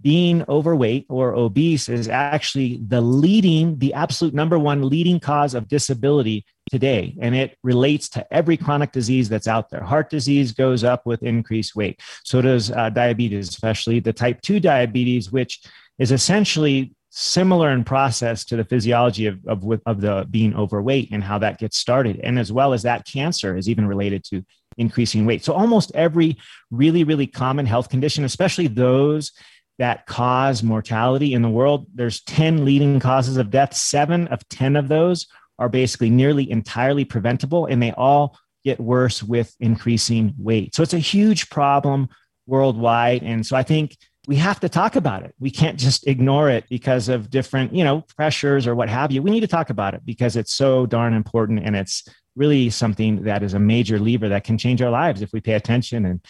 being 0.00 0.44
overweight 0.48 1.06
or 1.08 1.34
obese 1.34 1.88
is 1.88 2.08
actually 2.08 2.80
the 2.86 3.00
leading, 3.00 3.78
the 3.78 3.94
absolute 3.94 4.34
number 4.34 4.58
one 4.58 4.88
leading 4.88 5.20
cause 5.20 5.54
of 5.54 5.68
disability 5.68 6.44
today. 6.70 7.16
And 7.20 7.34
it 7.34 7.58
relates 7.62 8.08
to 8.10 8.32
every 8.32 8.56
chronic 8.56 8.92
disease 8.92 9.28
that's 9.28 9.48
out 9.48 9.70
there. 9.70 9.82
Heart 9.82 10.10
disease 10.10 10.52
goes 10.52 10.84
up 10.84 11.04
with 11.04 11.22
increased 11.22 11.76
weight. 11.76 12.00
So 12.24 12.40
does 12.40 12.70
uh, 12.70 12.90
diabetes, 12.90 13.48
especially 13.48 14.00
the 14.00 14.12
type 14.12 14.40
2 14.42 14.60
diabetes, 14.60 15.30
which 15.30 15.62
is 15.98 16.12
essentially 16.12 16.94
similar 17.10 17.70
in 17.70 17.84
process 17.84 18.42
to 18.46 18.56
the 18.56 18.64
physiology 18.64 19.26
of, 19.26 19.38
of, 19.46 19.62
of 19.84 20.00
the 20.00 20.26
being 20.30 20.56
overweight 20.56 21.10
and 21.12 21.22
how 21.22 21.38
that 21.38 21.58
gets 21.58 21.76
started. 21.76 22.18
And 22.20 22.38
as 22.38 22.50
well 22.50 22.72
as 22.72 22.82
that 22.82 23.04
cancer 23.04 23.54
is 23.54 23.68
even 23.68 23.86
related 23.86 24.24
to 24.24 24.42
increasing 24.78 25.26
weight. 25.26 25.44
So 25.44 25.52
almost 25.52 25.92
every 25.94 26.38
really, 26.70 27.04
really 27.04 27.26
common 27.26 27.66
health 27.66 27.90
condition, 27.90 28.24
especially 28.24 28.66
those 28.66 29.32
that 29.78 30.06
cause 30.06 30.62
mortality 30.62 31.34
in 31.34 31.42
the 31.42 31.48
world, 31.48 31.86
there's 31.94 32.22
10 32.22 32.64
leading 32.64 33.00
causes 33.00 33.36
of 33.36 33.50
death. 33.50 33.74
Seven 33.74 34.28
of 34.28 34.46
10 34.48 34.76
of 34.76 34.88
those 34.88 35.26
are 35.58 35.68
basically 35.68 36.10
nearly 36.10 36.50
entirely 36.50 37.04
preventable, 37.04 37.66
and 37.66 37.82
they 37.82 37.92
all 37.92 38.38
get 38.64 38.80
worse 38.80 39.22
with 39.22 39.56
increasing 39.60 40.34
weight. 40.38 40.74
So 40.74 40.82
it's 40.82 40.94
a 40.94 40.98
huge 40.98 41.50
problem 41.50 42.08
worldwide. 42.46 43.22
And 43.22 43.44
so 43.46 43.56
I 43.56 43.62
think 43.62 43.96
we 44.28 44.36
have 44.36 44.60
to 44.60 44.68
talk 44.68 44.94
about 44.94 45.24
it. 45.24 45.34
We 45.40 45.50
can't 45.50 45.78
just 45.78 46.06
ignore 46.06 46.48
it 46.48 46.64
because 46.68 47.08
of 47.08 47.28
different, 47.28 47.74
you 47.74 47.82
know, 47.82 48.02
pressures 48.16 48.66
or 48.66 48.74
what 48.74 48.88
have 48.88 49.10
you. 49.10 49.20
We 49.20 49.32
need 49.32 49.40
to 49.40 49.48
talk 49.48 49.70
about 49.70 49.94
it 49.94 50.02
because 50.04 50.36
it's 50.36 50.52
so 50.52 50.86
darn 50.86 51.12
important 51.12 51.60
and 51.64 51.74
it's 51.74 52.04
really 52.36 52.70
something 52.70 53.24
that 53.24 53.42
is 53.42 53.54
a 53.54 53.58
major 53.58 53.98
lever 53.98 54.28
that 54.28 54.44
can 54.44 54.58
change 54.58 54.80
our 54.80 54.90
lives 54.90 55.22
if 55.22 55.32
we 55.32 55.40
pay 55.40 55.54
attention. 55.54 56.04
And 56.04 56.20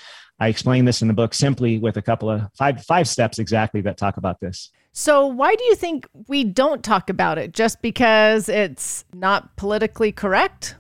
I 0.43 0.49
explain 0.49 0.87
this 0.87 1.03
in 1.03 1.09
the 1.09 1.15
book 1.15 1.35
simply 1.35 1.79
with 1.79 1.97
a 1.97 2.03
couple 2.03 2.29
of 2.29 2.43
five 2.55 2.85
five 2.85 3.07
steps 3.07 3.39
exactly 3.39 3.81
that 3.83 3.97
talk 3.97 4.17
about 4.17 4.41
this. 4.41 4.73
So, 4.93 5.25
why 5.25 5.55
do 5.55 5.63
you 5.63 5.77
think 5.77 6.09
we 6.27 6.43
don't 6.43 6.83
talk 6.83 7.09
about 7.09 7.39
it? 7.39 7.55
Just 7.55 7.81
because 7.81 8.49
it's 8.49 9.05
not 9.15 9.55
politically 9.55 10.11
correct? 10.11 10.75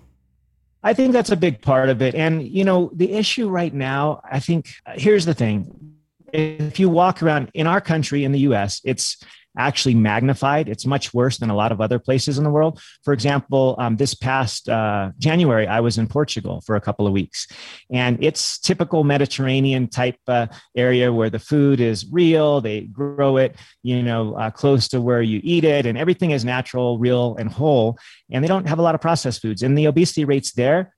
I 0.83 0.95
think 0.95 1.13
that's 1.13 1.31
a 1.31 1.37
big 1.37 1.63
part 1.63 1.91
of 1.91 2.03
it. 2.03 2.17
And, 2.17 2.43
you 2.43 2.65
know, 2.65 2.91
the 2.93 3.13
issue 3.13 3.49
right 3.49 3.73
now, 3.73 4.21
I 4.29 4.41
think 4.41 4.75
uh, 4.85 4.95
here's 4.97 5.27
the 5.27 5.35
thing. 5.35 5.95
If 6.33 6.81
you 6.81 6.89
walk 6.89 7.23
around 7.23 7.49
in 7.55 7.69
our 7.69 7.81
country, 7.81 8.25
in 8.25 8.33
the 8.33 8.41
US, 8.41 8.81
it's 8.85 9.25
actually 9.59 9.95
magnified. 9.95 10.69
It's 10.69 10.87
much 10.87 11.13
worse 11.13 11.39
than 11.39 11.51
a 11.51 11.57
lot 11.57 11.73
of 11.73 11.81
other 11.81 11.99
places 11.99 12.39
in 12.39 12.45
the 12.45 12.51
world. 12.51 12.81
For 13.05 13.13
example, 13.13 13.77
um, 13.79 13.97
this 13.97 14.15
past 14.15 14.69
uh, 14.69 15.11
January, 15.19 15.67
I 15.67 15.81
was 15.81 15.99
in 15.99 16.07
Portugal 16.07 16.63
for 16.65 16.77
a 16.77 16.81
couple 16.81 17.07
of 17.07 17.13
weeks, 17.13 17.47
and 17.91 18.23
it's 18.23 18.59
typical 18.59 19.05
Mediterranean 19.05 19.89
type 19.89 20.17
uh, 20.29 20.47
area 20.77 21.13
where 21.13 21.31
the 21.31 21.39
food 21.39 21.81
is 21.81 22.07
real. 22.11 22.61
They 22.61 22.83
grow 22.83 23.37
it, 23.37 23.57
you 23.83 24.03
know, 24.03 24.35
uh, 24.35 24.51
close 24.51 24.89
to 24.89 25.01
where 25.01 25.23
you 25.23 25.41
eat 25.43 25.65
it, 25.65 25.87
and 25.87 25.99
everything 25.99 26.31
is 26.31 26.45
natural, 26.45 26.99
real, 26.99 27.37
and 27.39 27.51
whole. 27.51 27.99
And 28.31 28.43
they 28.43 28.49
don't 28.49 28.69
have 28.69 28.79
a 28.79 28.83
lot 28.83 28.95
of 28.95 29.01
processed 29.01 29.43
foods. 29.43 29.63
And 29.63 29.77
the 29.77 29.87
obesity 29.87 30.25
rates 30.25 30.53
there 30.53 30.95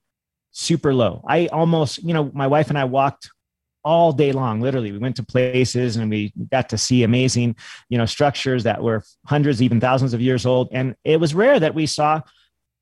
super 0.54 0.94
low. 0.94 1.22
I 1.28 1.48
almost, 1.48 2.02
you 2.02 2.14
know, 2.14 2.30
my 2.32 2.46
wife 2.46 2.68
and 2.68 2.78
I 2.78 2.84
walked 2.84 3.30
all 3.84 4.12
day 4.12 4.32
long 4.32 4.60
literally. 4.60 4.90
We 4.92 4.98
went 4.98 5.16
to 5.16 5.22
places 5.22 5.96
and 5.96 6.10
we 6.10 6.32
got 6.50 6.68
to 6.70 6.78
see 6.78 7.02
amazing 7.02 7.56
you 7.88 7.98
know 7.98 8.06
structures 8.06 8.64
that 8.64 8.82
were 8.82 9.04
hundreds 9.26 9.62
even 9.62 9.80
thousands 9.80 10.14
of 10.14 10.20
years 10.20 10.46
old. 10.46 10.68
And 10.72 10.96
it 11.04 11.20
was 11.20 11.34
rare 11.34 11.60
that 11.60 11.74
we 11.74 11.86
saw 11.86 12.22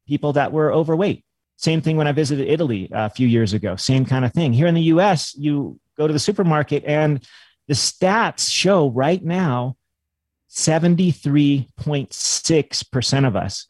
people 0.07 0.33
that 0.35 0.53
were 0.53 0.73
overweight. 0.73 1.25
Same 1.57 1.81
thing 1.81 1.97
when 1.97 2.09
i 2.09 2.13
visited 2.13 2.49
italy 2.49 2.89
a 2.93 3.11
few 3.11 3.29
years 3.29 3.53
ago 3.53 3.77
same 3.77 4.05
kind 4.05 4.25
of 4.25 4.33
thing. 4.33 4.53
Here 4.53 4.67
in 4.67 4.75
the 4.75 4.83
us 4.83 5.33
you 5.35 5.79
go 5.97 6.07
to 6.07 6.13
the 6.13 6.19
supermarket 6.19 6.85
and 6.87 7.25
the 7.69 7.75
stats 7.75 8.51
show 8.51 8.91
right 8.91 9.23
now 9.23 9.77
73.6% 10.51 13.27
of 13.27 13.37
us 13.37 13.67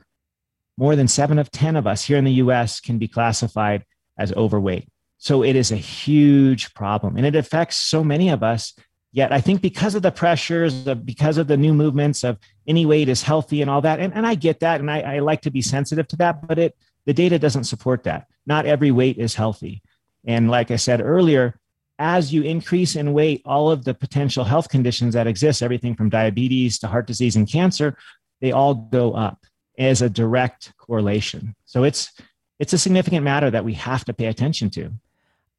more 0.78 0.96
than 0.96 1.06
7 1.06 1.38
of 1.38 1.50
10 1.50 1.76
of 1.76 1.86
us 1.86 2.02
here 2.04 2.16
in 2.16 2.24
the 2.24 2.32
us 2.32 2.80
can 2.80 2.96
be 2.98 3.06
classified 3.06 3.84
as 4.18 4.32
overweight 4.32 4.88
so 5.22 5.44
it 5.44 5.54
is 5.54 5.70
a 5.70 5.76
huge 5.76 6.74
problem 6.74 7.16
and 7.16 7.24
it 7.24 7.36
affects 7.36 7.76
so 7.76 8.02
many 8.02 8.28
of 8.30 8.42
us. 8.42 8.74
Yet 9.12 9.30
I 9.30 9.40
think 9.40 9.62
because 9.62 9.94
of 9.94 10.02
the 10.02 10.10
pressures, 10.10 10.84
of, 10.88 11.06
because 11.06 11.38
of 11.38 11.46
the 11.46 11.56
new 11.56 11.72
movements 11.72 12.24
of 12.24 12.40
any 12.66 12.86
weight 12.86 13.08
is 13.08 13.22
healthy 13.22 13.62
and 13.62 13.70
all 13.70 13.80
that, 13.82 14.00
and, 14.00 14.12
and 14.14 14.26
I 14.26 14.34
get 14.34 14.58
that, 14.60 14.80
and 14.80 14.90
I, 14.90 15.00
I 15.00 15.18
like 15.20 15.42
to 15.42 15.52
be 15.52 15.62
sensitive 15.62 16.08
to 16.08 16.16
that, 16.16 16.44
but 16.48 16.58
it 16.58 16.76
the 17.06 17.14
data 17.14 17.38
doesn't 17.38 17.64
support 17.64 18.02
that. 18.02 18.26
Not 18.46 18.66
every 18.66 18.90
weight 18.90 19.16
is 19.16 19.36
healthy. 19.36 19.80
And 20.26 20.50
like 20.50 20.72
I 20.72 20.76
said 20.76 21.00
earlier, 21.00 21.56
as 22.00 22.34
you 22.34 22.42
increase 22.42 22.96
in 22.96 23.12
weight, 23.12 23.42
all 23.44 23.70
of 23.70 23.84
the 23.84 23.94
potential 23.94 24.42
health 24.42 24.70
conditions 24.70 25.14
that 25.14 25.28
exist, 25.28 25.62
everything 25.62 25.94
from 25.94 26.10
diabetes 26.10 26.80
to 26.80 26.88
heart 26.88 27.06
disease 27.06 27.36
and 27.36 27.48
cancer, 27.48 27.96
they 28.40 28.50
all 28.50 28.74
go 28.74 29.12
up 29.12 29.38
as 29.78 30.02
a 30.02 30.10
direct 30.10 30.72
correlation. 30.78 31.54
So 31.64 31.84
it's 31.84 32.10
it's 32.58 32.72
a 32.72 32.78
significant 32.78 33.22
matter 33.22 33.52
that 33.52 33.64
we 33.64 33.74
have 33.74 34.04
to 34.06 34.12
pay 34.12 34.26
attention 34.26 34.68
to. 34.70 34.90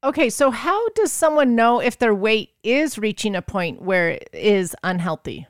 Okay, 0.03 0.29
so 0.29 0.51
how 0.51 0.89
does 0.89 1.13
someone 1.13 1.55
know 1.55 1.79
if 1.79 1.97
their 1.97 2.13
weight 2.13 2.49
is 2.61 2.97
reaching 2.97 3.35
a 3.35 3.41
point 3.41 3.81
where 3.81 4.09
it 4.09 4.29
is 4.33 4.75
unhealthy? 4.83 5.47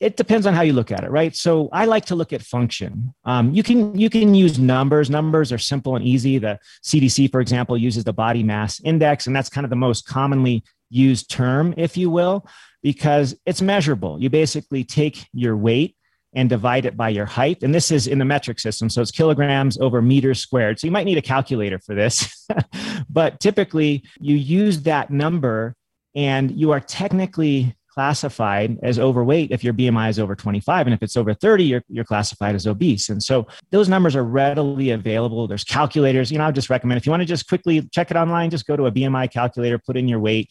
It 0.00 0.16
depends 0.16 0.44
on 0.44 0.54
how 0.54 0.62
you 0.62 0.72
look 0.72 0.90
at 0.90 1.04
it, 1.04 1.10
right? 1.12 1.36
So 1.36 1.68
I 1.72 1.84
like 1.84 2.06
to 2.06 2.16
look 2.16 2.32
at 2.32 2.42
function. 2.42 3.14
Um, 3.24 3.54
you 3.54 3.62
can 3.62 3.96
you 3.96 4.10
can 4.10 4.34
use 4.34 4.58
numbers. 4.58 5.08
Numbers 5.08 5.52
are 5.52 5.58
simple 5.58 5.94
and 5.94 6.04
easy. 6.04 6.38
The 6.38 6.58
CDC, 6.82 7.30
for 7.30 7.40
example, 7.40 7.78
uses 7.78 8.02
the 8.02 8.12
body 8.12 8.42
mass 8.42 8.80
index, 8.80 9.28
and 9.28 9.36
that's 9.36 9.48
kind 9.48 9.64
of 9.64 9.70
the 9.70 9.76
most 9.76 10.08
commonly 10.08 10.64
used 10.90 11.30
term, 11.30 11.72
if 11.76 11.96
you 11.96 12.10
will, 12.10 12.44
because 12.82 13.36
it's 13.46 13.62
measurable. 13.62 14.20
You 14.20 14.28
basically 14.28 14.82
take 14.82 15.28
your 15.32 15.56
weight 15.56 15.96
and 16.34 16.48
divide 16.48 16.84
it 16.86 16.96
by 16.96 17.08
your 17.08 17.26
height. 17.26 17.62
And 17.62 17.74
this 17.74 17.90
is 17.90 18.06
in 18.06 18.18
the 18.18 18.24
metric 18.24 18.58
system. 18.58 18.88
So 18.88 19.02
it's 19.02 19.10
kilograms 19.10 19.78
over 19.78 20.00
meters 20.00 20.40
squared. 20.40 20.80
So 20.80 20.86
you 20.86 20.90
might 20.90 21.04
need 21.04 21.18
a 21.18 21.22
calculator 21.22 21.78
for 21.78 21.94
this. 21.94 22.46
but 23.10 23.38
typically, 23.40 24.02
you 24.20 24.36
use 24.36 24.82
that 24.82 25.10
number 25.10 25.74
and 26.14 26.50
you 26.50 26.70
are 26.70 26.80
technically 26.80 27.76
classified 27.92 28.78
as 28.82 28.98
overweight 28.98 29.50
if 29.50 29.62
your 29.62 29.74
BMI 29.74 30.08
is 30.08 30.18
over 30.18 30.34
25. 30.34 30.86
And 30.86 30.94
if 30.94 31.02
it's 31.02 31.16
over 31.16 31.34
30, 31.34 31.64
you're, 31.64 31.82
you're 31.88 32.04
classified 32.04 32.54
as 32.54 32.66
obese. 32.66 33.10
And 33.10 33.22
so 33.22 33.46
those 33.70 33.88
numbers 33.88 34.16
are 34.16 34.24
readily 34.24 34.90
available. 34.90 35.46
There's 35.46 35.64
calculators. 35.64 36.32
You 36.32 36.38
know, 36.38 36.46
I 36.46 36.50
just 36.52 36.70
recommend 36.70 36.96
if 36.96 37.04
you 37.04 37.10
want 37.10 37.20
to 37.20 37.26
just 37.26 37.48
quickly 37.48 37.86
check 37.92 38.10
it 38.10 38.16
online, 38.16 38.48
just 38.48 38.66
go 38.66 38.76
to 38.76 38.86
a 38.86 38.92
BMI 38.92 39.30
calculator, 39.30 39.78
put 39.78 39.98
in 39.98 40.08
your 40.08 40.20
weight, 40.20 40.50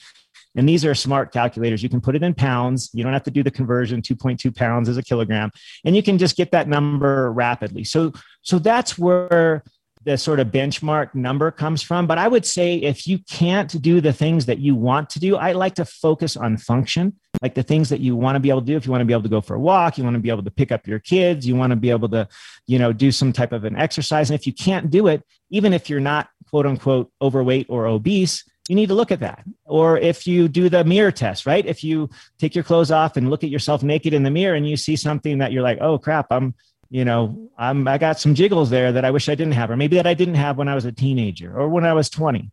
and 0.56 0.68
these 0.68 0.84
are 0.84 0.94
smart 0.94 1.32
calculators. 1.32 1.82
You 1.82 1.90
can 1.90 2.02
put 2.02 2.16
it 2.16 2.24
in 2.24 2.34
pounds. 2.34 2.90
You 2.94 3.04
don't 3.04 3.14
have 3.14 3.24
to 3.24 3.32
do 3.32 3.44
the 3.44 3.52
conversion. 3.52 4.02
2.2 4.02 4.56
pounds 4.56 4.90
is 4.90 4.98
a 4.98 5.04
kilogram. 5.04 5.52
And 5.86 5.96
you 5.96 6.04
can 6.04 6.18
just 6.18 6.36
get 6.36 6.52
that 6.52 6.68
number 6.68 7.32
rapidly. 7.32 7.84
So, 7.84 8.12
so 8.42 8.60
that's 8.60 8.98
where 8.98 9.64
the 10.04 10.18
sort 10.18 10.40
of 10.40 10.48
benchmark 10.48 11.14
number 11.14 11.52
comes 11.52 11.82
from. 11.82 12.08
But 12.08 12.18
I 12.18 12.28
would 12.28 12.46
say 12.46 12.76
if 12.78 13.08
you 13.08 13.20
can't 13.30 13.82
do 13.82 14.02
the 14.02 14.12
things 14.12 14.48
that 14.48 14.58
you 14.58 14.76
want 14.76 15.10
to 15.12 15.20
do, 15.20 15.36
I 15.36 15.52
like 15.52 15.76
to 15.76 15.86
focus 15.86 16.36
on 16.36 16.58
function, 16.58 17.14
like 17.42 17.54
the 17.54 17.64
things 17.64 17.90
that 17.90 18.00
you 18.00 18.16
want 18.16 18.36
to 18.36 18.40
be 18.40 18.50
able 18.50 18.62
to 18.62 18.66
do. 18.66 18.76
If 18.76 18.86
you 18.86 18.92
want 18.92 19.02
to 19.02 19.06
be 19.06 19.14
able 19.14 19.24
to 19.24 19.30
go 19.30 19.42
for 19.42 19.56
a 19.56 19.60
walk, 19.60 19.98
you 19.98 20.04
want 20.04 20.16
to 20.16 20.20
be 20.20 20.30
able 20.30 20.44
to 20.44 20.52
pick 20.52 20.72
up 20.72 20.88
your 20.88 21.00
kids, 21.00 21.48
you 21.48 21.56
want 21.56 21.70
to 21.70 21.76
be 21.76 21.92
able 21.92 22.10
to, 22.10 22.28
you 22.66 22.80
know, 22.80 22.92
do 22.92 23.12
some 23.12 23.32
type 23.32 23.52
of 23.52 23.64
an 23.64 23.76
exercise. 23.76 24.32
And 24.32 24.40
if 24.40 24.48
you 24.48 24.54
can't 24.54 24.90
do 24.90 25.08
it, 25.08 25.24
even 25.52 25.72
if 25.72 25.90
you're 25.90 26.00
not 26.00 26.30
quote 26.50 26.66
unquote 26.66 27.12
overweight 27.22 27.68
or 27.70 27.86
obese, 27.86 28.44
you 28.70 28.76
need 28.76 28.90
to 28.90 28.96
look 28.96 29.12
at 29.12 29.20
that. 29.20 29.44
Or 29.66 29.98
if 29.98 30.28
you 30.28 30.48
do 30.48 30.70
the 30.70 30.84
mirror 30.84 31.12
test, 31.12 31.46
right? 31.46 31.66
If 31.66 31.84
you 31.84 32.10
take 32.38 32.56
your 32.56 32.64
clothes 32.64 32.92
off 32.92 33.18
and 33.18 33.30
look 33.30 33.44
at 33.44 33.50
yourself 33.50 33.84
naked 33.84 34.14
in 34.14 34.24
the 34.24 34.32
mirror 34.32 34.56
and 34.56 34.70
you 34.70 34.78
see 34.78 34.96
something 34.96 35.40
that 35.40 35.52
you're 35.52 35.64
like, 35.64 35.80
oh 35.82 35.98
crap, 35.98 36.28
I'm, 36.32 36.54
you 36.90 37.06
know, 37.06 37.50
I'm, 37.58 37.88
I 37.88 37.98
got 37.98 38.20
some 38.20 38.36
jiggles 38.36 38.70
there 38.70 38.92
that 38.92 39.06
I 39.06 39.12
wish 39.12 39.30
I 39.30 39.36
didn't 39.36 39.54
have, 39.54 39.72
or 39.72 39.78
maybe 39.78 39.96
that 39.96 40.08
I 40.08 40.14
didn't 40.14 40.36
have 40.36 40.58
when 40.58 40.68
I 40.68 40.76
was 40.76 40.86
a 40.86 40.92
teenager 40.92 41.58
or 41.58 41.70
when 41.70 41.86
I 41.86 41.94
was 41.94 42.10
20. 42.10 42.52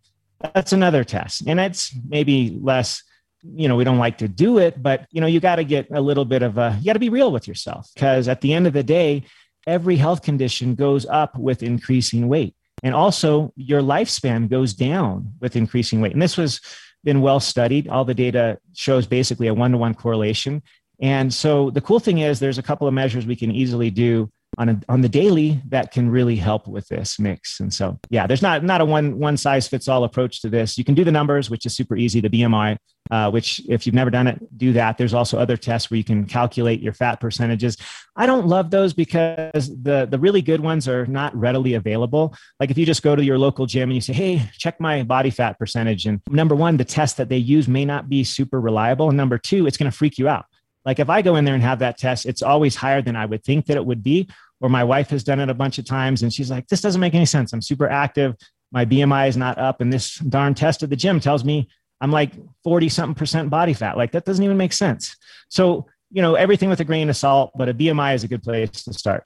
That's 0.55 0.73
another 0.73 1.05
test. 1.05 1.43
And 1.47 1.59
it's 1.59 1.95
maybe 2.09 2.59
less, 2.63 3.03
you 3.43 3.69
know, 3.69 3.77
we 3.77 3.85
don't 3.85 3.99
like 3.99 4.19
to 4.19 4.29
do 4.29 4.59
it, 4.59 4.81
but, 4.83 5.07
you 5.11 5.21
know, 5.21 5.27
you 5.27 5.41
got 5.41 5.57
to 5.57 5.65
get 5.65 5.91
a 5.91 6.01
little 6.01 6.25
bit 6.25 6.43
of 6.43 6.57
a, 6.57 6.77
you 6.79 6.87
got 6.87 6.93
to 6.95 6.99
be 6.99 7.11
real 7.11 7.33
with 7.33 7.49
yourself 7.49 7.91
because 7.95 8.29
at 8.29 8.41
the 8.41 8.55
end 8.55 8.67
of 8.67 8.73
the 8.73 8.83
day, 8.83 9.25
every 9.67 9.97
health 9.97 10.23
condition 10.23 10.75
goes 10.75 11.05
up 11.07 11.37
with 11.37 11.63
increasing 11.63 12.29
weight. 12.29 12.55
And 12.83 12.95
also, 12.95 13.53
your 13.57 13.81
lifespan 13.81 14.49
goes 14.49 14.75
down 14.75 15.33
with 15.41 15.57
increasing 15.57 16.01
weight. 16.01 16.13
And 16.13 16.23
this 16.23 16.37
was 16.37 16.61
been 17.05 17.21
well 17.21 17.41
studied. 17.41 17.89
All 17.89 18.05
the 18.05 18.15
data 18.15 18.59
shows 18.75 19.07
basically 19.07 19.47
a 19.47 19.55
one 19.55 19.73
to 19.73 19.79
one 19.79 19.95
correlation. 19.95 20.63
And 21.01 21.33
so 21.33 21.71
the 21.71 21.81
cool 21.81 22.01
thing 22.01 22.19
is, 22.19 22.41
there's 22.41 22.59
a 22.59 22.63
couple 22.63 22.89
of 22.89 22.95
measures 22.95 23.27
we 23.27 23.37
can 23.37 23.51
easily 23.51 23.91
do 23.91 24.31
on 24.59 24.69
a, 24.69 24.81
on 24.89 25.01
the 25.03 25.09
daily 25.09 25.63
that 25.69 25.93
can 25.93 26.11
really 26.11 26.35
help 26.35 26.67
with 26.67 26.89
this 26.89 27.21
mix. 27.21 27.61
And 27.61 27.73
so, 27.73 27.99
yeah, 28.11 28.27
there's 28.27 28.43
not 28.43 28.65
not 28.65 28.81
a 28.81 28.85
one 28.85 29.19
one 29.19 29.37
size 29.37 29.69
fits 29.69 29.87
all 29.87 30.03
approach 30.03 30.43
to 30.43 30.51
this. 30.51 30.77
You 30.77 30.85
can 30.85 30.97
do 30.97 31.05
the 31.05 31.13
numbers, 31.13 31.49
which 31.49 31.65
is 31.65 31.77
super 31.77 31.97
easy. 31.97 32.21
The 32.21 32.29
BMI, 32.29 32.77
uh, 33.13 33.31
which 33.31 33.63
if 33.69 33.87
you've 33.87 33.95
never 33.95 34.11
done 34.11 34.27
it, 34.27 34.59
do 34.59 34.73
that. 34.73 34.99
There's 34.99 35.15
also 35.15 35.39
other 35.39 35.57
tests 35.57 35.91
where 35.91 35.97
you 35.97 36.05
can 36.05 36.27
calculate 36.27 36.83
your 36.83 36.93
fat 36.93 37.21
percentages. 37.21 37.77
I 38.17 38.27
don't 38.27 38.49
love 38.49 38.71
those 38.71 38.93
because 38.93 39.71
the 39.81 40.09
the 40.11 40.19
really 40.19 40.43
good 40.43 40.61
ones 40.61 40.89
are 40.89 41.07
not 41.07 41.35
readily 41.37 41.75
available. 41.75 42.35
Like 42.59 42.73
if 42.73 42.77
you 42.77 42.85
just 42.85 43.05
go 43.05 43.15
to 43.15 43.25
your 43.25 43.39
local 43.39 43.67
gym 43.67 43.91
and 43.91 43.95
you 43.95 44.01
say, 44.01 44.13
"Hey, 44.13 44.51
check 44.59 44.81
my 44.81 45.05
body 45.05 45.31
fat 45.31 45.57
percentage," 45.57 46.05
and 46.05 46.21
number 46.29 46.57
one, 46.57 46.79
the 46.79 46.85
test 46.85 47.17
that 47.19 47.29
they 47.29 47.39
use 47.39 47.69
may 47.69 47.85
not 47.85 48.09
be 48.09 48.25
super 48.25 48.61
reliable, 48.61 49.07
and 49.07 49.17
number 49.17 49.39
two, 49.39 49.69
it's 49.69 49.77
going 49.77 49.91
to 49.91 49.97
freak 49.97 50.19
you 50.19 50.29
out 50.29 50.47
like 50.89 50.99
if 50.99 51.11
I 51.11 51.21
go 51.21 51.37
in 51.37 51.45
there 51.45 51.53
and 51.53 51.63
have 51.63 51.81
that 51.81 51.99
test, 51.99 52.25
it's 52.25 52.41
always 52.41 52.75
higher 52.75 53.03
than 53.03 53.15
I 53.15 53.27
would 53.27 53.45
think 53.45 53.67
that 53.67 53.77
it 53.77 53.85
would 53.85 54.03
be. 54.03 54.27
Or 54.61 54.69
my 54.69 54.83
wife 54.83 55.11
has 55.11 55.23
done 55.23 55.41
it 55.41 55.49
a 55.49 55.55
bunch 55.55 55.79
of 55.79 55.85
times 55.85 56.23
and 56.23 56.33
she's 56.33 56.51
like, 56.51 56.67
this 56.67 56.81
doesn't 56.81 57.01
make 57.01 57.15
any 57.15 57.27
sense. 57.27 57.53
I'm 57.53 57.63
super 57.63 57.89
active. 57.89 58.35
My 58.73 58.85
BMI 58.85 59.29
is 59.29 59.37
not 59.37 59.59
up. 59.59 59.81
And 59.81 59.93
this 59.93 60.17
darn 60.17 60.55
test 60.55 60.83
at 60.83 60.91
the 60.91 60.97
gym 60.97 61.21
tells 61.21 61.45
me 61.45 61.69
I'm 62.01 62.11
like 62.11 62.33
40 62.65 62.89
something 62.89 63.15
percent 63.15 63.51
body 63.51 63.73
fat. 63.73 63.97
Like 63.97 64.13
that 64.13 64.25
doesn't 64.25 64.45
even 64.45 64.57
make 64.57 64.73
sense. 64.73 65.17
So, 65.49 65.87
you 66.11 66.23
know, 66.23 66.35
everything 66.35 66.69
with 66.69 66.81
a 66.81 66.85
grain 66.85 67.09
of 67.09 67.17
salt, 67.17 67.53
but 67.57 67.69
a 67.69 67.75
BMI 67.75 68.15
is 68.15 68.25
a 68.25 68.29
good 68.29 68.43
place 68.43 68.85
to 68.85 68.93
start. 68.93 69.25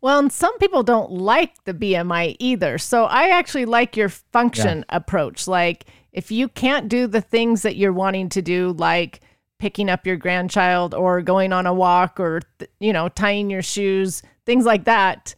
Well, 0.00 0.18
and 0.18 0.32
some 0.32 0.56
people 0.58 0.82
don't 0.82 1.12
like 1.12 1.62
the 1.64 1.74
BMI 1.74 2.36
either. 2.40 2.76
So 2.78 3.04
I 3.04 3.28
actually 3.28 3.66
like 3.66 3.96
your 3.96 4.08
function 4.08 4.78
yeah. 4.78 4.96
approach. 4.96 5.46
Like 5.46 5.86
if 6.12 6.30
you 6.30 6.48
can't 6.48 6.88
do 6.88 7.06
the 7.06 7.20
things 7.20 7.62
that 7.62 7.76
you're 7.76 7.92
wanting 7.92 8.28
to 8.30 8.42
do, 8.42 8.72
like 8.72 9.20
picking 9.58 9.88
up 9.88 10.04
your 10.04 10.16
grandchild 10.16 10.92
or 10.92 11.22
going 11.22 11.52
on 11.52 11.66
a 11.66 11.72
walk 11.72 12.18
or 12.18 12.40
you 12.80 12.92
know 12.92 13.08
tying 13.08 13.48
your 13.48 13.62
shoes 13.62 14.20
things 14.46 14.64
like 14.64 14.84
that 14.84 15.34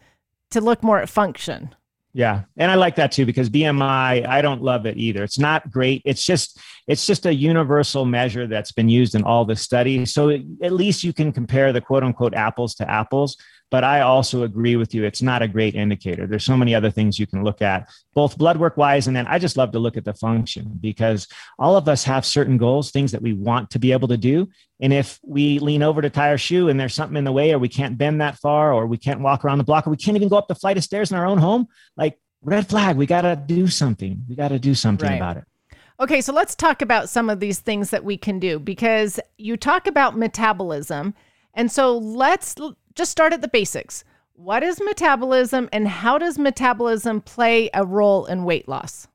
to 0.50 0.60
look 0.60 0.82
more 0.82 0.98
at 0.98 1.08
function. 1.08 1.74
Yeah. 2.16 2.42
And 2.56 2.70
i 2.70 2.76
like 2.76 2.94
that 2.94 3.10
too 3.10 3.26
because 3.26 3.50
bmi 3.50 3.82
i 3.82 4.40
don't 4.40 4.62
love 4.62 4.86
it 4.86 4.96
either. 4.96 5.24
It's 5.24 5.38
not 5.38 5.70
great. 5.70 6.00
It's 6.04 6.24
just 6.24 6.60
it's 6.86 7.06
just 7.06 7.26
a 7.26 7.34
universal 7.34 8.04
measure 8.04 8.46
that's 8.46 8.70
been 8.70 8.88
used 8.88 9.16
in 9.16 9.24
all 9.24 9.44
the 9.44 9.56
studies. 9.56 10.14
So 10.14 10.30
at 10.30 10.72
least 10.72 11.02
you 11.02 11.12
can 11.12 11.32
compare 11.32 11.72
the 11.72 11.80
quote 11.80 12.04
unquote 12.04 12.34
apples 12.34 12.76
to 12.76 12.88
apples 12.88 13.36
but 13.70 13.84
I 13.84 14.00
also 14.00 14.44
agree 14.44 14.76
with 14.76 14.94
you. 14.94 15.04
It's 15.04 15.22
not 15.22 15.42
a 15.42 15.48
great 15.48 15.74
indicator. 15.74 16.26
There's 16.26 16.44
so 16.44 16.56
many 16.56 16.74
other 16.74 16.90
things 16.90 17.18
you 17.18 17.26
can 17.26 17.42
look 17.42 17.62
at, 17.62 17.88
both 18.14 18.38
blood 18.38 18.56
work 18.56 18.76
wise, 18.76 19.06
and 19.06 19.16
then 19.16 19.26
I 19.26 19.38
just 19.38 19.56
love 19.56 19.72
to 19.72 19.78
look 19.78 19.96
at 19.96 20.04
the 20.04 20.14
function 20.14 20.78
because 20.80 21.26
all 21.58 21.76
of 21.76 21.88
us 21.88 22.04
have 22.04 22.24
certain 22.24 22.56
goals, 22.56 22.90
things 22.90 23.12
that 23.12 23.22
we 23.22 23.32
want 23.32 23.70
to 23.70 23.78
be 23.78 23.92
able 23.92 24.08
to 24.08 24.16
do. 24.16 24.48
And 24.80 24.92
if 24.92 25.18
we 25.22 25.58
lean 25.58 25.82
over 25.82 26.02
to 26.02 26.10
tie 26.10 26.30
our 26.30 26.38
shoe 26.38 26.68
and 26.68 26.78
there's 26.78 26.94
something 26.94 27.16
in 27.16 27.24
the 27.24 27.32
way, 27.32 27.52
or 27.52 27.58
we 27.58 27.68
can't 27.68 27.98
bend 27.98 28.20
that 28.20 28.38
far, 28.38 28.72
or 28.72 28.86
we 28.86 28.98
can't 28.98 29.20
walk 29.20 29.44
around 29.44 29.58
the 29.58 29.64
block, 29.64 29.86
or 29.86 29.90
we 29.90 29.96
can't 29.96 30.16
even 30.16 30.28
go 30.28 30.36
up 30.36 30.48
the 30.48 30.54
flight 30.54 30.76
of 30.76 30.84
stairs 30.84 31.10
in 31.10 31.16
our 31.16 31.26
own 31.26 31.38
home, 31.38 31.66
like 31.96 32.18
red 32.42 32.68
flag, 32.68 32.96
we 32.96 33.06
got 33.06 33.22
to 33.22 33.34
do 33.34 33.66
something. 33.66 34.22
We 34.28 34.36
got 34.36 34.48
to 34.48 34.58
do 34.58 34.74
something 34.74 35.08
right. 35.08 35.16
about 35.16 35.38
it. 35.38 35.44
Okay, 36.00 36.20
so 36.20 36.32
let's 36.32 36.54
talk 36.54 36.82
about 36.82 37.08
some 37.08 37.30
of 37.30 37.40
these 37.40 37.60
things 37.60 37.90
that 37.90 38.04
we 38.04 38.16
can 38.16 38.38
do 38.38 38.58
because 38.58 39.20
you 39.38 39.56
talk 39.56 39.86
about 39.86 40.18
metabolism 40.18 41.14
And 41.54 41.70
so 41.70 41.96
let's 41.96 42.56
just 42.94 43.10
start 43.10 43.32
at 43.32 43.40
the 43.40 43.48
basics. 43.48 44.04
What 44.34 44.62
is 44.62 44.80
metabolism 44.80 45.68
and 45.72 45.86
how 45.86 46.18
does 46.18 46.38
metabolism 46.38 47.20
play 47.20 47.70
a 47.72 47.84
role 47.84 48.26
in 48.26 48.44
weight 48.44 48.68
loss? 48.68 49.06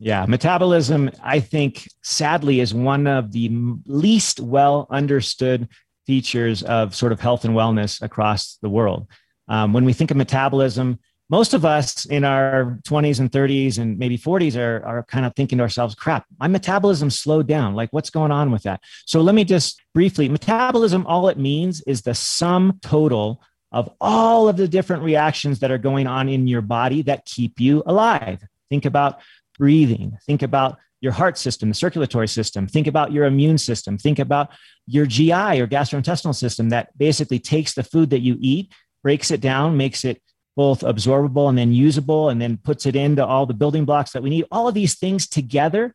Yeah, 0.00 0.26
metabolism, 0.26 1.10
I 1.22 1.40
think, 1.40 1.88
sadly, 2.02 2.60
is 2.60 2.72
one 2.72 3.06
of 3.06 3.32
the 3.32 3.50
least 3.86 4.38
well 4.38 4.86
understood 4.90 5.68
features 6.06 6.62
of 6.62 6.94
sort 6.94 7.12
of 7.12 7.20
health 7.20 7.44
and 7.44 7.54
wellness 7.54 8.00
across 8.00 8.58
the 8.62 8.68
world. 8.68 9.08
Um, 9.48 9.72
when 9.72 9.84
we 9.84 9.92
think 9.92 10.10
of 10.10 10.16
metabolism, 10.16 10.98
most 11.30 11.52
of 11.52 11.64
us 11.64 12.06
in 12.06 12.24
our 12.24 12.78
20s 12.88 13.20
and 13.20 13.30
30s 13.30 13.78
and 13.78 13.98
maybe 13.98 14.16
40s 14.16 14.56
are, 14.56 14.84
are 14.84 15.02
kind 15.04 15.26
of 15.26 15.34
thinking 15.34 15.58
to 15.58 15.62
ourselves, 15.62 15.94
crap, 15.94 16.26
my 16.38 16.48
metabolism 16.48 17.10
slowed 17.10 17.46
down. 17.46 17.74
Like, 17.74 17.92
what's 17.92 18.10
going 18.10 18.30
on 18.30 18.50
with 18.50 18.62
that? 18.62 18.80
So, 19.06 19.20
let 19.20 19.34
me 19.34 19.44
just 19.44 19.82
briefly 19.94 20.28
metabolism, 20.28 21.06
all 21.06 21.28
it 21.28 21.38
means 21.38 21.82
is 21.82 22.02
the 22.02 22.14
sum 22.14 22.78
total 22.82 23.42
of 23.72 23.90
all 24.00 24.48
of 24.48 24.56
the 24.56 24.68
different 24.68 25.02
reactions 25.02 25.58
that 25.60 25.70
are 25.70 25.78
going 25.78 26.06
on 26.06 26.28
in 26.28 26.46
your 26.46 26.62
body 26.62 27.02
that 27.02 27.26
keep 27.26 27.60
you 27.60 27.82
alive. 27.84 28.42
Think 28.70 28.86
about 28.86 29.20
breathing, 29.58 30.16
think 30.24 30.42
about 30.42 30.78
your 31.00 31.12
heart 31.12 31.38
system, 31.38 31.68
the 31.68 31.74
circulatory 31.74 32.26
system, 32.28 32.66
think 32.66 32.86
about 32.86 33.12
your 33.12 33.26
immune 33.26 33.58
system, 33.58 33.98
think 33.98 34.18
about 34.18 34.50
your 34.86 35.06
GI 35.06 35.60
or 35.60 35.66
gastrointestinal 35.66 36.34
system 36.34 36.70
that 36.70 36.96
basically 36.98 37.38
takes 37.38 37.74
the 37.74 37.84
food 37.84 38.10
that 38.10 38.20
you 38.20 38.36
eat, 38.40 38.72
breaks 39.02 39.30
it 39.30 39.40
down, 39.40 39.76
makes 39.76 40.04
it 40.04 40.20
both 40.58 40.80
absorbable 40.80 41.48
and 41.48 41.56
then 41.56 41.72
usable, 41.72 42.30
and 42.30 42.42
then 42.42 42.56
puts 42.56 42.84
it 42.84 42.96
into 42.96 43.24
all 43.24 43.46
the 43.46 43.54
building 43.54 43.84
blocks 43.84 44.10
that 44.10 44.24
we 44.24 44.28
need. 44.28 44.44
All 44.50 44.66
of 44.66 44.74
these 44.74 44.96
things 44.96 45.28
together 45.28 45.94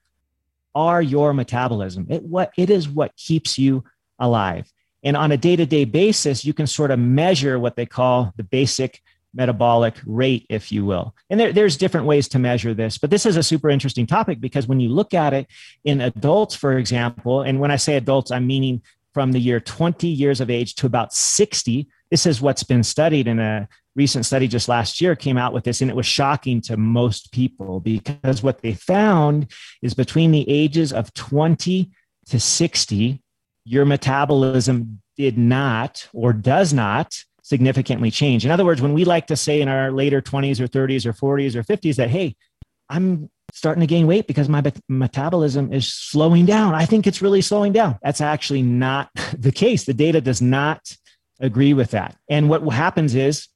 are 0.73 1.01
your 1.01 1.33
metabolism. 1.33 2.07
It 2.09 2.23
what 2.23 2.53
it 2.57 2.69
is 2.69 2.87
what 2.87 3.13
keeps 3.17 3.57
you 3.57 3.83
alive. 4.17 4.71
And 5.03 5.17
on 5.17 5.33
a 5.33 5.37
day-to-day 5.37 5.83
basis, 5.83 6.45
you 6.45 6.53
can 6.53 6.65
sort 6.65 6.91
of 6.91 6.97
measure 6.97 7.59
what 7.59 7.75
they 7.75 7.85
call 7.85 8.31
the 8.37 8.43
basic 8.43 9.01
metabolic 9.33 9.95
rate, 10.05 10.45
if 10.49 10.71
you 10.71 10.85
will. 10.85 11.13
And 11.29 11.37
there, 11.37 11.51
there's 11.51 11.75
different 11.75 12.05
ways 12.05 12.29
to 12.29 12.39
measure 12.39 12.73
this, 12.73 12.97
but 12.97 13.09
this 13.09 13.25
is 13.25 13.35
a 13.35 13.43
super 13.43 13.69
interesting 13.69 14.07
topic 14.07 14.39
because 14.39 14.65
when 14.65 14.79
you 14.79 14.87
look 14.87 15.13
at 15.13 15.33
it 15.33 15.47
in 15.83 15.99
adults, 15.99 16.55
for 16.55 16.77
example, 16.77 17.41
and 17.41 17.59
when 17.59 17.69
I 17.69 17.75
say 17.75 17.97
adults, 17.97 18.31
I'm 18.31 18.47
meaning 18.47 18.81
from 19.13 19.33
the 19.33 19.39
year 19.39 19.59
20 19.59 20.07
years 20.07 20.39
of 20.39 20.49
age 20.49 20.75
to 20.75 20.85
about 20.85 21.13
60. 21.13 21.89
This 22.13 22.27
is 22.27 22.43
what's 22.43 22.61
been 22.61 22.83
studied 22.83 23.27
in 23.27 23.39
a 23.39 23.67
recent 23.95 24.27
study 24.27 24.47
just 24.47 24.69
last 24.69 25.01
year 25.01 25.15
came 25.15 25.35
out 25.35 25.51
with 25.51 25.63
this 25.63 25.81
and 25.81 25.89
it 25.89 25.95
was 25.95 26.05
shocking 26.05 26.61
to 26.61 26.77
most 26.77 27.31
people 27.31 27.79
because 27.79 28.43
what 28.43 28.61
they 28.61 28.75
found 28.75 29.51
is 29.81 29.95
between 29.95 30.29
the 30.29 30.47
ages 30.47 30.93
of 30.93 31.11
20 31.15 31.89
to 32.27 32.39
60 32.39 33.19
your 33.65 33.85
metabolism 33.85 35.01
did 35.17 35.39
not 35.39 36.07
or 36.13 36.33
does 36.33 36.71
not 36.71 37.15
significantly 37.41 38.11
change. 38.11 38.45
In 38.45 38.51
other 38.51 38.63
words 38.63 38.79
when 38.79 38.93
we 38.93 39.05
like 39.05 39.25
to 39.25 39.35
say 39.35 39.59
in 39.59 39.67
our 39.67 39.91
later 39.91 40.21
20s 40.21 40.59
or 40.59 40.67
30s 40.67 41.07
or 41.07 41.13
40s 41.13 41.55
or 41.55 41.63
50s 41.63 41.95
that 41.95 42.11
hey 42.11 42.35
i'm 42.89 43.27
starting 43.53 43.81
to 43.81 43.87
gain 43.87 44.05
weight 44.05 44.27
because 44.27 44.47
my 44.47 44.63
metabolism 44.87 45.73
is 45.73 45.91
slowing 45.91 46.45
down. 46.45 46.75
I 46.75 46.85
think 46.85 47.05
it's 47.05 47.21
really 47.21 47.41
slowing 47.41 47.71
down. 47.71 47.97
That's 48.01 48.21
actually 48.21 48.63
not 48.63 49.09
the 49.37 49.51
case. 49.51 49.85
The 49.85 49.93
data 49.95 50.21
does 50.21 50.43
not 50.43 50.95
agree 51.43 51.73
with 51.73 51.91
that. 51.91 52.15
And 52.29 52.49
what 52.49 52.63
happens 52.73 53.13
is 53.13 53.47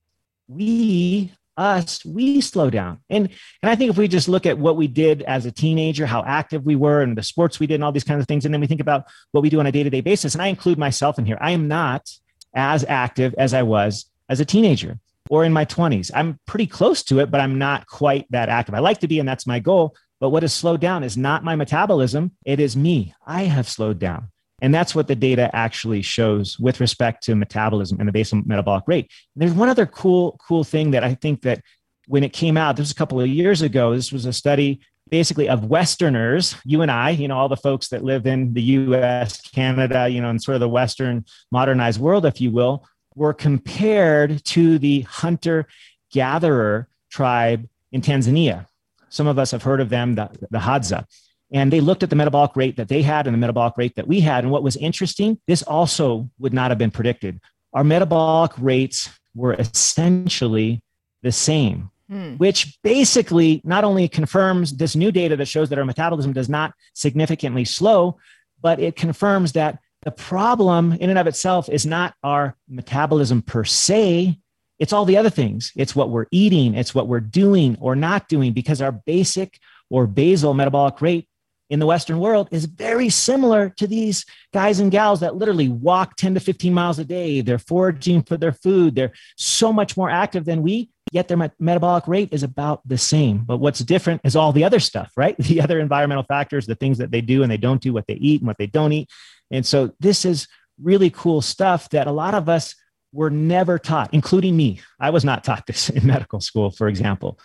we 0.48 1.32
us 1.58 2.06
we 2.06 2.40
slow 2.40 2.70
down. 2.70 3.00
And 3.10 3.30
and 3.64 3.70
i 3.70 3.76
think 3.76 3.90
if 3.90 3.98
we 3.98 4.08
just 4.08 4.30
look 4.30 4.46
at 4.46 4.60
what 4.60 4.78
we 4.78 4.88
did 4.88 5.24
as 5.24 5.46
a 5.46 5.52
teenager 5.52 6.06
how 6.06 6.24
active 6.24 6.66
we 6.66 6.76
were 6.76 7.02
and 7.02 7.18
the 7.18 7.24
sports 7.24 7.60
we 7.60 7.66
did 7.66 7.76
and 7.76 7.84
all 7.84 7.92
these 7.92 8.04
kinds 8.04 8.22
of 8.22 8.28
things 8.28 8.46
and 8.46 8.54
then 8.54 8.62
we 8.62 8.68
think 8.68 8.82
about 8.82 9.06
what 9.32 9.42
we 9.42 9.50
do 9.50 9.60
on 9.60 9.66
a 9.66 9.72
day-to-day 9.72 10.02
basis 10.02 10.36
and 10.36 10.42
i 10.44 10.48
include 10.48 10.78
myself 10.78 11.18
in 11.18 11.26
here 11.26 11.38
i 11.42 11.52
am 11.52 11.68
not 11.68 12.08
as 12.54 12.86
active 12.88 13.34
as 13.40 13.56
i 13.56 13.64
was 13.64 14.06
as 14.30 14.40
a 14.40 14.46
teenager 14.46 15.00
or 15.32 15.44
in 15.44 15.52
my 15.52 15.66
20s 15.66 16.12
i'm 16.14 16.40
pretty 16.46 16.68
close 16.68 17.02
to 17.02 17.20
it 17.20 17.32
but 17.32 17.42
i'm 17.42 17.58
not 17.58 17.88
quite 17.88 18.28
that 18.30 18.50
active. 18.50 18.76
I 18.76 18.80
like 18.80 19.00
to 19.00 19.08
be 19.08 19.20
and 19.20 19.28
that's 19.28 19.48
my 19.48 19.60
goal 19.60 19.96
but 20.20 20.30
what 20.30 20.44
has 20.44 20.54
slowed 20.54 20.80
down 20.80 21.04
is 21.04 21.18
not 21.18 21.44
my 21.44 21.56
metabolism 21.56 22.32
it 22.46 22.60
is 22.60 22.78
me. 22.78 23.16
I 23.26 23.44
have 23.44 23.68
slowed 23.68 23.98
down 23.98 24.30
and 24.62 24.74
that's 24.74 24.96
what 24.96 25.08
the 25.08 25.16
data 25.16 25.54
actually 25.56 26.02
shows 26.02 26.60
with 26.60 26.80
respect 26.80 27.24
to 27.24 27.36
metabolism 27.36 28.00
and 28.00 28.08
the 28.08 28.12
basal 28.12 28.42
metabolic 28.46 28.84
rate. 28.88 29.12
And 29.36 29.42
there's 29.42 29.54
one 29.54 29.70
other 29.70 29.86
cool, 29.86 30.40
cool 30.46 30.64
thing 30.64 30.92
that 30.92 31.04
I 31.04 31.14
think 31.14 31.42
that 31.44 31.62
when 32.08 32.24
it 32.24 32.34
came 32.34 32.58
out, 32.58 32.76
this 32.76 32.86
was 32.86 32.92
a 32.92 32.96
couple 32.96 33.20
of 33.20 33.28
years 33.28 33.62
ago, 33.62 33.94
this 33.94 34.12
was 34.12 34.26
a 34.26 34.34
study 34.34 34.80
basically 35.10 35.48
of 35.48 35.66
Westerners, 35.66 36.56
you 36.66 36.82
and 36.82 36.92
I, 36.92 37.12
you 37.12 37.28
know, 37.28 37.38
all 37.38 37.50
the 37.50 37.56
folks 37.56 37.90
that 37.90 38.04
live 38.04 38.26
in 38.26 38.54
the 38.54 38.62
US, 38.62 39.42
Canada, 39.42 40.10
you 40.10 40.22
know, 40.22 40.30
and 40.30 40.42
sort 40.42 40.56
of 40.56 40.62
the 40.62 40.70
Western 40.70 41.26
modernized 41.52 42.00
world, 42.00 42.26
if 42.26 42.42
you 42.42 42.52
will, 42.52 42.86
were 43.16 43.34
compared 43.34 44.44
to 44.46 44.80
the 44.80 45.02
hunter 45.02 45.68
gatherer 46.12 46.88
tribe 47.10 47.68
in 47.92 48.02
Tanzania. 48.02 48.68
Some 49.10 49.28
of 49.28 49.40
us 49.40 49.52
have 49.52 49.64
heard 49.64 49.82
of 49.82 49.90
them, 49.90 50.16
the, 50.16 50.30
the 50.52 50.60
Hadza. 50.60 51.06
And 51.52 51.72
they 51.72 51.80
looked 51.80 52.04
at 52.04 52.10
the 52.10 52.16
metabolic 52.16 52.56
rate 52.56 52.76
that 52.78 52.90
they 52.90 53.02
had 53.02 53.26
and 53.26 53.34
the 53.34 53.38
metabolic 53.38 53.78
rate 53.78 53.96
that 53.96 54.08
we 54.08 54.20
had. 54.20 54.44
And 54.44 54.52
what 54.52 54.64
was 54.64 54.76
interesting, 54.76 55.40
this 55.48 55.64
also 55.64 56.30
would 56.40 56.54
not 56.54 56.72
have 56.72 56.78
been 56.78 56.92
predicted. 56.92 57.40
Our 57.74 57.84
metabolic 57.84 58.52
rates 58.58 59.10
were 59.34 59.54
essentially 59.54 60.82
the 61.24 61.32
same, 61.32 61.90
hmm. 62.10 62.36
which 62.36 62.78
basically 62.84 63.62
not 63.64 63.84
only 63.84 64.08
confirms 64.08 64.76
this 64.76 64.96
new 64.96 65.12
data 65.12 65.36
that 65.38 65.48
shows 65.48 65.70
that 65.70 65.80
our 65.80 65.86
metabolism 65.86 66.34
does 66.34 66.50
not 66.50 66.74
significantly 66.94 67.64
slow, 67.64 68.18
but 68.62 68.80
it 68.80 68.96
confirms 68.96 69.54
that 69.54 69.80
the 70.04 70.12
problem 70.12 70.94
in 70.94 71.10
and 71.10 71.20
of 71.20 71.28
itself 71.28 71.70
is 71.70 71.86
not 71.86 72.14
our 72.24 72.56
metabolism 72.68 73.42
per 73.42 73.64
se. 73.64 74.38
It's 74.80 74.94
all 74.94 75.06
the 75.06 75.18
other 75.18 75.30
things. 75.30 75.72
It's 75.76 75.96
what 75.96 76.10
we're 76.10 76.28
eating, 76.32 76.76
it's 76.76 76.94
what 76.94 77.08
we're 77.08 77.20
doing 77.20 77.78
or 77.80 77.96
not 77.96 78.28
doing, 78.28 78.54
because 78.54 78.82
our 78.82 78.92
basic 78.92 79.60
or 79.90 80.08
basal 80.08 80.54
metabolic 80.54 81.02
rate 81.02 81.28
in 81.70 81.80
the 81.80 81.86
Western 81.86 82.20
world 82.20 82.48
is 82.52 82.66
very 82.66 83.10
similar 83.10 83.70
to 83.70 83.88
these 83.88 84.26
guys 84.54 84.80
and 84.80 84.92
gals 84.92 85.20
that 85.20 85.36
literally 85.36 85.70
walk 85.70 86.16
10 86.16 86.36
to 86.36 86.40
15 86.40 86.74
miles 86.74 87.00
a 87.00 87.06
day. 87.06 87.42
They're 87.42 87.60
foraging 87.60 88.24
for 88.24 88.38
their 88.38 88.54
food. 88.54 88.96
They're 88.96 89.14
so 89.36 89.74
much 89.74 89.98
more 89.98 90.10
active 90.10 90.46
than 90.46 90.62
we, 90.62 90.90
yet 91.12 91.28
their 91.28 91.52
metabolic 91.60 92.08
rate 92.08 92.30
is 92.32 92.44
about 92.44 92.88
the 92.88 92.98
same. 92.98 93.40
But 93.40 93.58
what's 93.58 93.80
different 93.80 94.22
is 94.24 94.36
all 94.36 94.54
the 94.54 94.64
other 94.64 94.80
stuff, 94.80 95.12
right? 95.18 95.36
The 95.48 95.62
other 95.62 95.80
environmental 95.80 96.24
factors, 96.24 96.66
the 96.66 96.76
things 96.76 96.98
that 96.98 97.12
they 97.12 97.22
do 97.22 97.42
and 97.42 97.52
they 97.52 97.58
don't 97.58 97.82
do, 97.82 97.94
what 97.94 98.08
they 98.08 98.16
eat 98.16 98.42
and 98.42 98.48
what 98.48 98.58
they 98.58 98.68
don't 98.68 98.94
eat. 98.94 99.10
And 99.52 99.66
so 99.66 99.94
this 100.00 100.26
is 100.26 100.48
really 100.82 101.10
cool 101.10 101.42
stuff 101.42 101.90
that 101.90 102.08
a 102.08 102.12
lot 102.12 102.36
of 102.36 102.50
us 102.50 102.76
were 103.14 103.30
never 103.30 103.80
taught, 103.80 104.14
including 104.14 104.56
me. 104.56 104.82
I 105.00 105.10
was 105.10 105.26
not 105.26 105.44
taught 105.44 105.66
this 105.66 105.90
in 105.98 106.06
medical 106.06 106.40
school, 106.40 106.72
for 106.72 106.88
example 106.88 107.40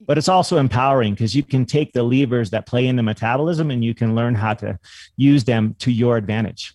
but 0.00 0.18
it's 0.18 0.28
also 0.28 0.58
empowering 0.58 1.14
because 1.14 1.34
you 1.34 1.42
can 1.42 1.64
take 1.64 1.92
the 1.92 2.02
levers 2.02 2.50
that 2.50 2.66
play 2.66 2.86
into 2.86 3.02
metabolism 3.02 3.70
and 3.70 3.84
you 3.84 3.94
can 3.94 4.14
learn 4.14 4.34
how 4.34 4.54
to 4.54 4.78
use 5.16 5.44
them 5.44 5.74
to 5.78 5.90
your 5.90 6.16
advantage. 6.16 6.74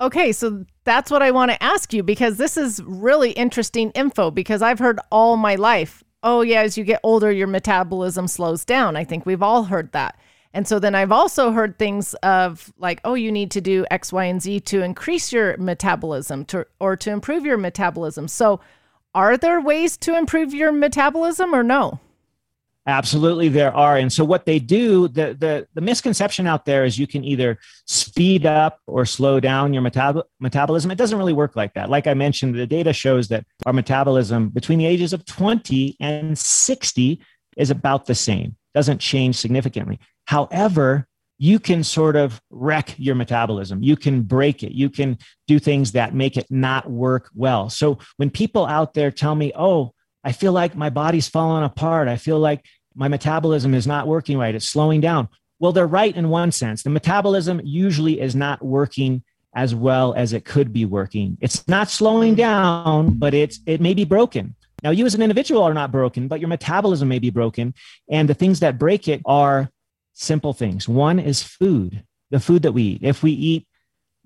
Okay, 0.00 0.30
so 0.30 0.64
that's 0.84 1.10
what 1.10 1.22
I 1.22 1.30
want 1.30 1.50
to 1.50 1.62
ask 1.62 1.92
you 1.92 2.02
because 2.02 2.36
this 2.36 2.56
is 2.56 2.82
really 2.84 3.32
interesting 3.32 3.90
info 3.92 4.30
because 4.30 4.62
I've 4.62 4.78
heard 4.78 5.00
all 5.10 5.36
my 5.36 5.56
life, 5.56 6.04
oh, 6.22 6.42
yeah, 6.42 6.60
as 6.60 6.78
you 6.78 6.84
get 6.84 7.00
older, 7.02 7.32
your 7.32 7.48
metabolism 7.48 8.28
slows 8.28 8.64
down. 8.64 8.96
I 8.96 9.04
think 9.04 9.26
we've 9.26 9.42
all 9.42 9.64
heard 9.64 9.90
that. 9.92 10.18
And 10.54 10.66
so 10.66 10.78
then 10.78 10.94
I've 10.94 11.12
also 11.12 11.50
heard 11.52 11.78
things 11.78 12.14
of 12.22 12.72
like, 12.78 13.00
oh, 13.04 13.14
you 13.14 13.30
need 13.30 13.50
to 13.52 13.60
do 13.60 13.86
X, 13.90 14.12
Y, 14.12 14.24
and 14.24 14.40
Z 14.40 14.60
to 14.60 14.82
increase 14.82 15.32
your 15.32 15.56
metabolism 15.56 16.44
to, 16.46 16.66
or 16.80 16.96
to 16.96 17.10
improve 17.10 17.44
your 17.44 17.58
metabolism. 17.58 18.28
So, 18.28 18.60
are 19.14 19.36
there 19.36 19.60
ways 19.60 19.96
to 19.98 20.16
improve 20.16 20.54
your 20.54 20.70
metabolism 20.70 21.54
or 21.54 21.62
no? 21.62 21.98
Absolutely, 22.88 23.50
there 23.50 23.76
are. 23.76 23.98
And 23.98 24.10
so, 24.10 24.24
what 24.24 24.46
they 24.46 24.58
do, 24.58 25.08
the, 25.08 25.36
the, 25.38 25.68
the 25.74 25.80
misconception 25.82 26.46
out 26.46 26.64
there 26.64 26.86
is 26.86 26.98
you 26.98 27.06
can 27.06 27.22
either 27.22 27.58
speed 27.84 28.46
up 28.46 28.80
or 28.86 29.04
slow 29.04 29.40
down 29.40 29.74
your 29.74 29.82
metab- 29.82 30.22
metabolism. 30.40 30.90
It 30.90 30.96
doesn't 30.96 31.18
really 31.18 31.34
work 31.34 31.54
like 31.54 31.74
that. 31.74 31.90
Like 31.90 32.06
I 32.06 32.14
mentioned, 32.14 32.54
the 32.54 32.66
data 32.66 32.94
shows 32.94 33.28
that 33.28 33.44
our 33.66 33.74
metabolism 33.74 34.48
between 34.48 34.78
the 34.78 34.86
ages 34.86 35.12
of 35.12 35.26
20 35.26 35.98
and 36.00 36.36
60 36.38 37.20
is 37.58 37.70
about 37.70 38.06
the 38.06 38.14
same, 38.14 38.56
doesn't 38.74 39.02
change 39.02 39.36
significantly. 39.36 39.98
However, 40.24 41.06
you 41.36 41.58
can 41.58 41.84
sort 41.84 42.16
of 42.16 42.40
wreck 42.48 42.94
your 42.96 43.14
metabolism. 43.14 43.82
You 43.82 43.96
can 43.96 44.22
break 44.22 44.62
it. 44.62 44.72
You 44.72 44.88
can 44.88 45.18
do 45.46 45.58
things 45.58 45.92
that 45.92 46.14
make 46.14 46.38
it 46.38 46.46
not 46.48 46.90
work 46.90 47.28
well. 47.34 47.68
So, 47.68 47.98
when 48.16 48.30
people 48.30 48.64
out 48.64 48.94
there 48.94 49.10
tell 49.10 49.34
me, 49.34 49.52
oh, 49.54 49.92
I 50.24 50.32
feel 50.32 50.52
like 50.52 50.76
my 50.76 50.90
body's 50.90 51.28
falling 51.28 51.64
apart. 51.64 52.08
I 52.08 52.16
feel 52.16 52.38
like 52.38 52.64
my 52.98 53.06
metabolism 53.06 53.74
is 53.74 53.86
not 53.86 54.08
working 54.08 54.36
right. 54.38 54.54
It's 54.54 54.66
slowing 54.66 55.00
down. 55.00 55.28
Well, 55.60 55.72
they're 55.72 55.86
right 55.86 56.14
in 56.14 56.28
one 56.28 56.50
sense. 56.50 56.82
The 56.82 56.90
metabolism 56.90 57.60
usually 57.64 58.20
is 58.20 58.34
not 58.34 58.60
working 58.60 59.22
as 59.54 59.72
well 59.72 60.14
as 60.14 60.32
it 60.32 60.44
could 60.44 60.72
be 60.72 60.84
working. 60.84 61.38
It's 61.40 61.66
not 61.68 61.90
slowing 61.90 62.34
down, 62.34 63.14
but 63.14 63.34
it's 63.34 63.60
it 63.66 63.80
may 63.80 63.94
be 63.94 64.04
broken. 64.04 64.56
Now, 64.82 64.90
you 64.90 65.06
as 65.06 65.14
an 65.14 65.22
individual 65.22 65.62
are 65.62 65.74
not 65.74 65.92
broken, 65.92 66.26
but 66.26 66.40
your 66.40 66.48
metabolism 66.48 67.08
may 67.08 67.20
be 67.20 67.30
broken. 67.30 67.72
And 68.10 68.28
the 68.28 68.34
things 68.34 68.60
that 68.60 68.78
break 68.78 69.08
it 69.08 69.22
are 69.24 69.70
simple 70.12 70.52
things. 70.52 70.88
One 70.88 71.20
is 71.20 71.42
food, 71.42 72.04
the 72.30 72.40
food 72.40 72.62
that 72.62 72.72
we 72.72 72.82
eat. 72.82 73.02
If 73.02 73.22
we 73.22 73.32
eat 73.32 73.66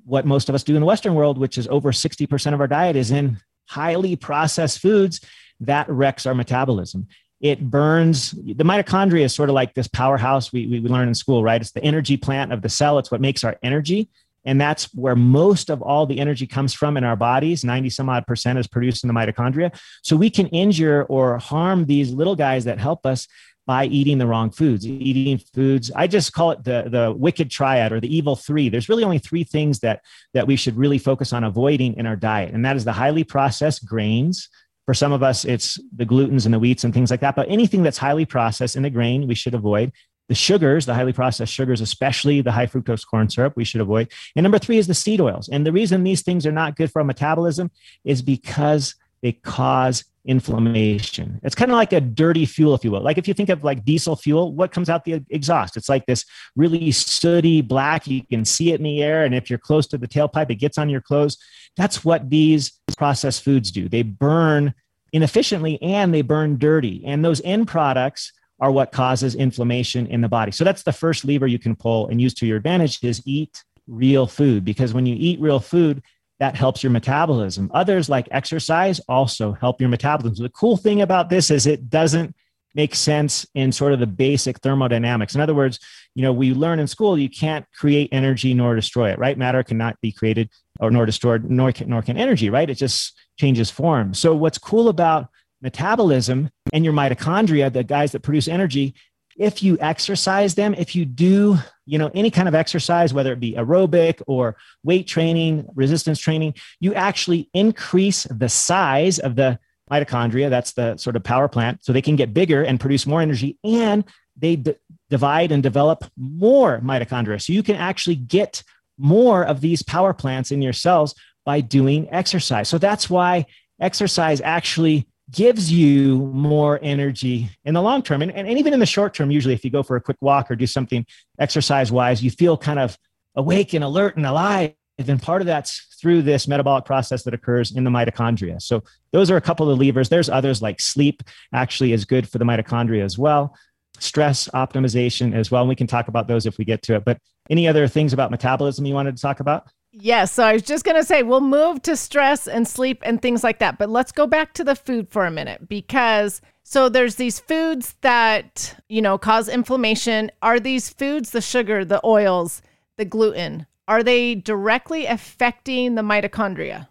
what 0.05 0.27
most 0.27 0.49
of 0.49 0.55
us 0.55 0.65
do 0.65 0.75
in 0.75 0.81
the 0.81 0.87
Western 0.87 1.15
world, 1.15 1.39
which 1.39 1.59
is 1.59 1.69
over 1.69 1.93
60% 1.93 2.55
of 2.55 2.61
our 2.61 2.67
diet 2.67 2.97
is 2.97 3.11
in 3.11 3.39
highly 3.69 4.17
processed 4.17 4.81
foods, 4.81 5.21
that 5.61 5.89
wrecks 5.89 6.27
our 6.27 6.35
metabolism. 6.35 7.07
It 7.43 7.71
burns 7.71 8.31
the 8.31 8.65
mitochondria 8.65 9.25
is 9.25 9.35
sort 9.35 9.51
of 9.51 9.55
like 9.55 9.75
this 9.75 9.89
powerhouse 9.89 10.53
we, 10.53 10.67
we 10.67 10.81
learn 10.81 11.09
in 11.09 11.15
school, 11.15 11.43
right? 11.43 11.61
It's 11.61 11.73
the 11.73 11.85
energy 11.85 12.17
plant 12.17 12.53
of 12.53 12.63
the 12.63 12.69
cell, 12.69 12.99
it's 12.99 13.11
what 13.11 13.21
makes 13.21 13.45
our 13.45 13.57
energy. 13.63 14.09
And 14.45 14.61
that's 14.61 14.93
where 14.95 15.15
most 15.15 15.71
of 15.71 15.83
all 15.83 16.07
the 16.07 16.19
energy 16.19 16.47
comes 16.47 16.75
from 16.75 16.97
in 16.97 17.05
our 17.05 17.17
bodies. 17.17 17.65
90 17.65 17.91
some 17.91 18.09
odd 18.09 18.27
percent 18.27 18.59
is 18.59 18.67
produced 18.67 19.05
in 19.05 19.09
the 19.09 19.15
mitochondria. 19.15 19.73
So 20.03 20.17
we 20.17 20.31
can 20.31 20.49
injure 20.49 21.05
or 21.05 21.39
harm 21.39 21.87
these 21.87 22.13
little 22.13 22.35
guys 22.35 22.65
that 22.65 22.79
help 22.79 23.07
us 23.07 23.29
by 23.67 23.87
eating 23.87 24.19
the 24.19 24.27
wrong 24.27 24.51
foods, 24.51 24.87
eating 24.87 25.39
foods. 25.55 25.93
I 25.95 26.09
just 26.09 26.33
call 26.33 26.51
it 26.51 26.65
the, 26.65 26.89
the 26.89 27.15
wicked 27.17 27.51
triad 27.51 27.93
or 27.93 28.01
the 28.01 28.15
evil 28.15 28.35
three. 28.35 28.69
There's 28.69 28.89
really 28.89 29.05
only 29.05 29.19
three 29.19 29.45
things 29.45 29.79
that, 29.81 30.03
that 30.35 30.49
we 30.49 30.57
should 30.57 30.77
really 30.77 30.99
focus 30.99 31.33
on 31.33 31.45
avoiding 31.45 31.95
in 31.97 32.07
our 32.07 32.17
diet. 32.17 32.55
And 32.55 32.65
that 32.65 32.75
is 32.75 32.85
the 32.85 32.93
highly 32.93 33.23
processed 33.23 33.87
grains. 33.87 34.49
For 34.87 34.95
some 34.95 35.13
of 35.13 35.23
us, 35.23 35.45
it's 35.45 35.79
the 35.95 36.07
glutens 36.07 36.45
and 36.45 36.53
the 36.53 36.59
wheats 36.59 36.85
and 36.85 36.93
things 36.93 37.11
like 37.11 37.21
that. 37.21 37.37
But 37.37 37.49
anything 37.49 37.83
that's 37.83 37.99
highly 37.99 38.27
processed 38.27 38.77
in 38.77 38.83
the 38.83 38.91
grain, 38.91 39.29
we 39.29 39.35
should 39.35 39.55
avoid. 39.55 39.93
The 40.29 40.35
sugars, 40.35 40.87
the 40.87 40.95
highly 40.95 41.13
processed 41.13 41.53
sugars, 41.53 41.81
especially 41.81 42.41
the 42.41 42.53
high 42.53 42.67
fructose 42.67 43.07
corn 43.07 43.29
syrup, 43.29 43.55
we 43.57 43.65
should 43.65 43.81
avoid. 43.81 44.11
And 44.35 44.45
number 44.45 44.59
three 44.59 44.79
is 44.79 44.87
the 44.87 44.95
seed 44.95 45.21
oils. 45.21 45.49
And 45.49 45.67
the 45.67 45.73
reason 45.73 46.05
these 46.05 46.23
things 46.23 46.47
are 46.47 46.53
not 46.53 46.77
good 46.77 46.91
for 46.91 47.01
our 47.01 47.05
metabolism 47.05 47.71
is 48.05 48.23
because 48.23 48.95
they 49.23 49.33
cause 49.33 50.05
inflammation. 50.25 51.41
It's 51.43 51.55
kind 51.55 51.71
of 51.71 51.77
like 51.77 51.93
a 51.93 52.01
dirty 52.01 52.47
fuel, 52.47 52.75
if 52.75 52.85
you 52.85 52.91
will. 52.91 53.01
Like 53.01 53.19
if 53.19 53.27
you 53.27 53.35
think 53.35 53.49
of 53.49 53.65
like 53.65 53.85
diesel 53.85 54.15
fuel, 54.17 54.55
what 54.55 54.73
comes 54.73 54.89
out 54.89 55.05
the 55.05 55.25
exhaust? 55.31 55.77
It's 55.77 55.89
like 55.89 56.07
this 56.07 56.25
really 56.55 56.93
sooty 56.93 57.61
black. 57.61 58.07
You 58.07 58.23
can 58.27 58.45
see 58.45 58.73
it 58.73 58.81
in 58.81 58.85
the 58.85 59.03
air. 59.03 59.25
And 59.25 59.35
if 59.35 59.51
you're 59.51 59.59
close 59.59 59.87
to 59.89 59.99
the 59.99 60.09
tailpipe, 60.09 60.51
it 60.51 60.57
gets 60.57 60.79
on 60.79 60.89
your 60.89 61.01
clothes. 61.01 61.37
That's 61.77 62.05
what 62.05 62.31
these 62.31 62.79
processed 62.97 63.43
foods 63.43 63.71
do. 63.71 63.89
They 63.89 64.03
burn 64.03 64.75
inefficiently 65.13 65.81
and 65.83 66.15
they 66.15 66.23
burn 66.23 66.59
dirty. 66.59 67.03
And 67.05 67.25
those 67.25 67.41
end 67.43 67.69
products 67.69 68.33
are 68.61 68.71
what 68.71 68.93
causes 68.93 69.35
inflammation 69.35 70.07
in 70.07 70.21
the 70.21 70.29
body. 70.29 70.53
So 70.53 70.63
that's 70.63 70.85
the 70.85 70.93
first 70.93 71.25
lever 71.25 71.47
you 71.47 71.59
can 71.59 71.75
pull 71.75 72.09
and 72.09 72.21
use 72.21 72.35
to 72.35 72.47
your 72.47 72.59
advantage 72.59 73.03
is 73.03 73.21
eat 73.27 73.65
real 73.89 74.27
food 74.27 74.65
because 74.65 74.95
when 74.95 75.05
you 75.05 75.17
eat 75.19 75.41
real 75.41 75.59
food, 75.59 76.03
that 76.43 76.57
helps 76.57 76.83
your 76.83 76.91
metabolism. 76.91 77.71
Others, 77.73 78.09
like 78.09 78.27
exercise, 78.33 79.01
also 79.09 79.53
help 79.53 79.81
your 79.81 79.89
metabolism. 79.89 80.43
The 80.43 80.49
cool 80.49 80.77
thing 80.77 81.01
about 81.01 81.31
this 81.31 81.53
is 81.53 81.69
it 81.69 81.89
doesn't 81.89 82.35
make 82.75 82.97
sense 82.97 83.47
in 83.55 83.71
sort 83.71 83.93
of 83.93 84.01
the 84.01 84.09
basic 84.09 84.59
thermodynamics. 84.59 85.37
In 85.37 85.41
other 85.41 85.55
words, 85.55 85.79
you 86.17 86.23
know, 86.23 86.33
we 86.33 86.53
learn 86.53 86.81
in 86.81 86.89
school 86.89 87.17
you 87.17 87.31
can't 87.31 87.65
create 87.73 88.09
energy 88.11 88.55
nor 88.55 88.75
destroy 88.75 89.13
it, 89.13 89.21
right? 89.21 89.39
Matter 89.39 89.63
cannot 89.63 90.01
be 90.01 90.11
created 90.11 90.51
or 90.81 90.91
nor 90.91 91.07
destroyed, 91.07 91.49
nor 91.49 91.71
can, 91.71 91.89
nor 91.89 92.03
can 92.03 92.19
energy, 92.19 92.51
right? 92.51 92.69
It 92.69 92.75
just 92.75 93.17
changes 93.39 93.71
form. 93.71 94.13
So 94.13 94.35
what's 94.35 94.59
cool 94.59 94.89
about 94.89 95.29
metabolism 95.61 96.51
and 96.73 96.85
your 96.85 96.93
mitochondria, 96.93 97.73
the 97.73 97.85
guys 97.85 98.11
that 98.11 98.25
produce 98.25 98.49
energy, 98.49 98.97
if 99.37 99.63
you 99.63 99.79
exercise 99.81 100.55
them, 100.55 100.75
if 100.75 100.95
you 100.95 101.05
do, 101.05 101.59
you 101.87 101.99
know, 101.99 102.11
any 102.15 102.31
kind 102.31 102.49
of 102.49 102.55
exercise, 102.55 103.15
whether 103.15 103.33
it 103.33 103.41
be 103.41 103.55
aerobic 103.55 104.23
or 104.27 104.57
weight 104.83 105.07
training, 105.07 105.67
resistance 105.75 106.19
training, 106.19 106.55
you 106.81 106.95
actually 106.95 107.49
increase 107.55 108.25
the 108.25 108.49
size 108.49 109.19
of 109.19 109.37
the 109.37 109.59
mitochondria. 109.91 110.51
That's 110.51 110.73
the 110.73 110.97
sort 110.97 111.17
of 111.17 111.25
power 111.25 111.49
plant. 111.49 111.85
So 111.85 111.93
they 111.93 112.03
can 112.03 112.17
get 112.17 112.35
bigger 112.35 112.63
and 112.63 112.81
produce 112.81 113.07
more 113.07 113.21
energy 113.21 113.59
and 113.65 114.05
they 114.37 114.57
d- 114.57 114.75
divide 115.11 115.53
and 115.53 115.63
develop 115.63 116.05
more 116.17 116.81
mitochondria. 116.81 117.43
So 117.43 117.53
you 117.53 117.63
can 117.63 117.77
actually 117.77 118.17
get 118.17 118.63
more 118.99 119.45
of 119.45 119.61
these 119.61 119.83
power 119.83 120.15
plants 120.15 120.51
in 120.51 120.63
your 120.63 120.73
cells 120.73 121.15
by 121.45 121.61
doing 121.61 122.09
exercise. 122.11 122.69
So 122.69 122.79
that's 122.79 123.11
why 123.11 123.47
exercise 123.81 124.41
actually 124.41 125.09
gives 125.33 125.73
you 125.73 126.19
more 126.33 126.79
energy 126.83 127.51
in 127.65 127.75
the 127.75 127.83
long 127.83 128.03
term. 128.03 128.23
And, 128.23 128.31
and, 128.33 128.47
and 128.47 128.59
even 128.59 128.73
in 128.75 128.81
the 128.81 128.87
short 128.87 129.15
term, 129.15 129.31
usually 129.31 129.55
if 129.55 129.65
you 129.65 129.71
go 129.71 129.83
for 129.83 129.97
a 129.97 130.01
quick 130.01 130.19
walk 130.21 130.51
or 130.51 130.57
do 130.57 130.67
something 130.67 131.07
exercise 131.39 131.91
wise, 131.91 132.23
you 132.23 132.31
feel 132.31 132.57
kind 132.57 132.79
of 132.79 132.97
awake 133.35 133.73
and 133.73 133.83
alert 133.83 134.17
and 134.17 134.27
alive. 134.27 134.75
And 134.99 135.21
part 135.21 135.41
of 135.41 135.47
that's 135.47 135.97
through 136.01 136.23
this 136.23 136.47
metabolic 136.47 136.85
process 136.85 137.23
that 137.25 137.33
occurs 137.33 137.75
in 137.75 137.83
the 137.85 137.91
mitochondria. 137.91 138.61
So 138.61 138.85
those 139.13 139.31
are 139.31 139.37
a 139.37 139.41
couple 139.41 139.71
of 139.71 139.79
levers. 139.79 140.09
There's 140.09 140.29
others 140.29 140.61
like 140.61 140.81
sleep 140.81 141.23
actually 141.53 141.93
is 141.93 142.05
good 142.05 142.29
for 142.29 142.39
the 142.39 142.45
mitochondria 142.45 143.03
as 143.03 143.17
well. 143.17 143.57
Stress 143.99 144.49
optimization 144.49 145.35
as 145.35 145.51
well. 145.51 145.63
And 145.63 145.69
we 145.69 145.77
can 145.77 145.87
talk 145.87 146.09
about 146.09 146.29
those 146.29 146.45
if 146.45 146.59
we 146.59 146.65
get 146.65 146.83
to 146.83 146.97
it. 146.97 147.05
But 147.05 147.19
any 147.49 147.67
other 147.67 147.89
things 147.89 148.13
about 148.13 148.31
metabolism 148.31 148.85
you 148.85 148.95
wanted 148.95 149.17
to 149.17 149.23
talk 149.23 149.41
about? 149.41 149.69
Yes. 149.93 150.33
So 150.33 150.45
I 150.45 150.55
was 150.55 150.63
just 150.63 150.85
going 150.85 150.97
to 150.97 151.05
say, 151.05 151.23
we'll 151.23 151.43
move 151.43 151.83
to 151.83 151.97
stress 151.97 152.49
and 152.49 152.67
sleep 152.67 153.03
and 153.05 153.21
things 153.21 153.45
like 153.45 153.59
that. 153.59 153.79
But 153.79 153.91
let's 153.91 154.11
go 154.11 154.27
back 154.27 154.55
to 154.55 154.65
the 154.65 154.75
food 154.75 155.09
for 155.11 155.27
a 155.27 155.31
minute 155.31 155.69
because 155.69 156.41
so 156.63 156.89
there's 156.89 157.17
these 157.17 157.41
foods 157.41 157.95
that, 158.01 158.75
you 158.89 159.03
know, 159.03 159.19
cause 159.19 159.49
inflammation. 159.49 160.31
Are 160.41 160.59
these 160.59 160.89
foods, 160.89 161.31
the 161.31 161.43
sugar, 161.43 161.85
the 161.85 162.01
oils, 162.07 162.63
the 162.97 163.05
gluten, 163.05 163.67
are 163.87 164.03
they 164.03 164.35
directly 164.35 165.05
affecting 165.07 165.95
the 165.95 166.03
mitochondria? 166.03 166.89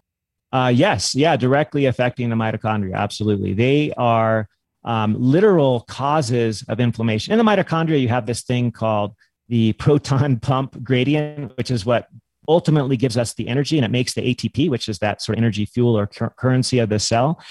Uh, 0.51 0.71
yes. 0.73 1.15
Yeah. 1.15 1.37
Directly 1.37 1.85
affecting 1.85 2.29
the 2.29 2.35
mitochondria. 2.35 2.93
Absolutely. 2.93 3.53
They 3.53 3.93
are 3.97 4.47
um, 4.83 5.15
literal 5.17 5.81
causes 5.81 6.63
of 6.67 6.79
inflammation. 6.79 7.31
In 7.31 7.37
the 7.37 7.43
mitochondria, 7.43 7.99
you 7.99 8.09
have 8.09 8.25
this 8.25 8.43
thing 8.43 8.71
called 8.71 9.15
the 9.47 9.73
proton 9.73 10.39
pump 10.41 10.83
gradient, 10.83 11.57
which 11.57 11.71
is 11.71 11.85
what 11.85 12.07
ultimately 12.47 12.97
gives 12.97 13.17
us 13.17 13.33
the 13.33 13.47
energy 13.47 13.77
and 13.77 13.85
it 13.85 13.91
makes 13.91 14.13
the 14.13 14.21
ATP, 14.21 14.69
which 14.69 14.89
is 14.89 14.99
that 14.99 15.21
sort 15.21 15.37
of 15.37 15.41
energy 15.41 15.65
fuel 15.65 15.97
or 15.97 16.07
cur- 16.07 16.33
currency 16.37 16.79
of 16.79 16.89
the 16.89 16.99
cell. 16.99 17.41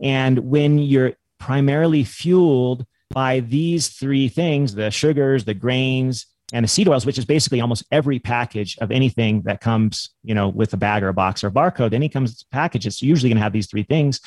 And 0.00 0.38
when 0.40 0.78
you're 0.78 1.14
primarily 1.38 2.04
fueled 2.04 2.84
by 3.10 3.40
these 3.40 3.88
three 3.88 4.28
things 4.28 4.74
the 4.74 4.90
sugars, 4.90 5.44
the 5.44 5.54
grains, 5.54 6.26
and 6.52 6.64
the 6.64 6.68
seed 6.68 6.88
oils, 6.88 7.06
which 7.06 7.18
is 7.18 7.24
basically 7.24 7.60
almost 7.60 7.84
every 7.90 8.18
package 8.18 8.76
of 8.78 8.90
anything 8.90 9.42
that 9.42 9.60
comes, 9.60 10.10
you 10.22 10.34
know, 10.34 10.48
with 10.48 10.72
a 10.72 10.76
bag 10.76 11.02
or 11.02 11.08
a 11.08 11.14
box 11.14 11.44
or 11.44 11.48
a 11.48 11.52
barcode, 11.52 11.92
any 11.92 12.08
comes 12.08 12.44
package, 12.50 12.86
it's 12.86 13.02
usually 13.02 13.28
going 13.28 13.36
to 13.36 13.42
have 13.42 13.52
these 13.52 13.68
three 13.68 13.84
things, 13.84 14.20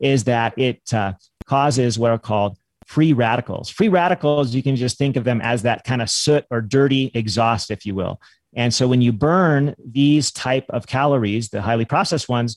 is 0.00 0.24
that 0.24 0.52
it 0.58 0.92
uh, 0.92 1.12
causes 1.46 1.98
what 1.98 2.10
are 2.10 2.18
called 2.18 2.58
free 2.86 3.12
radicals. 3.12 3.70
Free 3.70 3.88
radicals, 3.88 4.54
you 4.54 4.62
can 4.62 4.76
just 4.76 4.98
think 4.98 5.16
of 5.16 5.24
them 5.24 5.40
as 5.40 5.62
that 5.62 5.84
kind 5.84 6.02
of 6.02 6.10
soot 6.10 6.44
or 6.50 6.60
dirty 6.60 7.10
exhaust, 7.14 7.70
if 7.70 7.86
you 7.86 7.94
will. 7.94 8.20
And 8.56 8.72
so 8.72 8.86
when 8.86 9.02
you 9.02 9.12
burn 9.12 9.74
these 9.84 10.30
type 10.30 10.66
of 10.70 10.86
calories, 10.86 11.48
the 11.48 11.62
highly 11.62 11.84
processed 11.84 12.28
ones, 12.28 12.56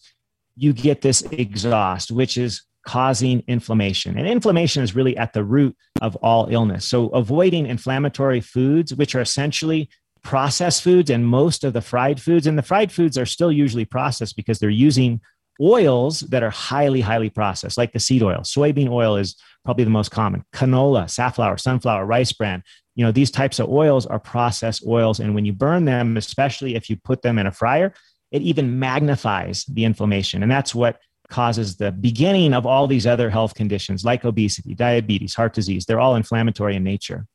you 0.56 0.74
get 0.74 1.02
this 1.02 1.22
exhaust, 1.24 2.12
which 2.12 2.38
is 2.38 2.64
causing 2.86 3.44
inflammation. 3.48 4.18
And 4.18 4.28
inflammation 4.28 4.82
is 4.82 4.96
really 4.96 5.18
at 5.18 5.34
the 5.34 5.44
root 5.44 5.76
of 6.02 6.16
all 6.18 6.48
illness. 6.50 6.88
So 6.88 7.10
avoiding 7.10 7.66
inflammatory 7.66 8.42
foods, 8.42 8.96
which 8.96 9.14
are 9.14 9.22
essentially 9.22 9.90
processed 10.24 10.84
foods 10.84 11.10
and 11.10 11.28
most 11.28 11.64
of 11.64 11.74
the 11.74 11.82
fried 11.82 12.22
foods, 12.22 12.48
and 12.48 12.58
the 12.58 12.64
fried 12.64 12.92
foods 12.92 13.18
are 13.18 13.26
still 13.26 13.52
usually 13.52 13.86
processed 13.86 14.36
because 14.36 14.60
they're 14.60 14.70
using 14.70 15.22
oils 15.62 16.22
that 16.22 16.44
are 16.44 16.50
highly, 16.50 17.02
highly 17.02 17.30
processed, 17.30 17.78
like 17.78 17.94
the 17.94 18.00
seed 18.00 18.24
oil. 18.24 18.40
Soybean 18.40 18.90
oil 18.90 19.18
is 19.18 19.36
probably 19.66 19.84
the 19.84 19.90
most 19.90 20.10
common. 20.10 20.44
Canola, 20.54 21.10
safflower, 21.10 21.58
sunflower, 21.58 22.06
rice 22.06 22.32
bran, 22.32 22.64
you 22.98 23.06
know 23.06 23.12
these 23.12 23.32
types 23.32 23.60
of 23.60 23.70
oils 23.70 24.06
are 24.06 24.20
processed 24.20 24.84
oils 24.86 25.22
and 25.22 25.34
when 25.34 25.46
you 25.46 25.54
burn 25.54 25.86
them 25.86 26.18
especially 26.18 26.76
if 26.76 26.90
you 26.90 26.98
put 26.98 27.22
them 27.22 27.40
in 27.40 27.48
a 27.48 27.52
fryer 27.52 27.94
it 28.32 28.42
even 28.42 28.78
magnifies 28.78 29.64
the 29.66 29.86
inflammation 29.86 30.44
and 30.44 30.52
that's 30.52 30.76
what 30.76 31.00
causes 31.30 31.78
the 31.78 31.92
beginning 31.92 32.54
of 32.54 32.66
all 32.66 32.88
these 32.88 33.08
other 33.08 33.30
health 33.30 33.54
conditions 33.54 34.04
like 34.04 34.26
obesity 34.26 34.74
diabetes 34.74 35.36
heart 35.36 35.54
disease 35.54 35.86
they're 35.86 36.00
all 36.00 36.16
inflammatory 36.16 36.76
in 36.76 36.84
nature 36.84 37.26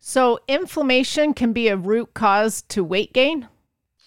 so 0.00 0.38
inflammation 0.46 1.34
can 1.34 1.52
be 1.52 1.68
a 1.68 1.76
root 1.76 2.14
cause 2.14 2.62
to 2.62 2.82
weight 2.84 3.12
gain 3.12 3.48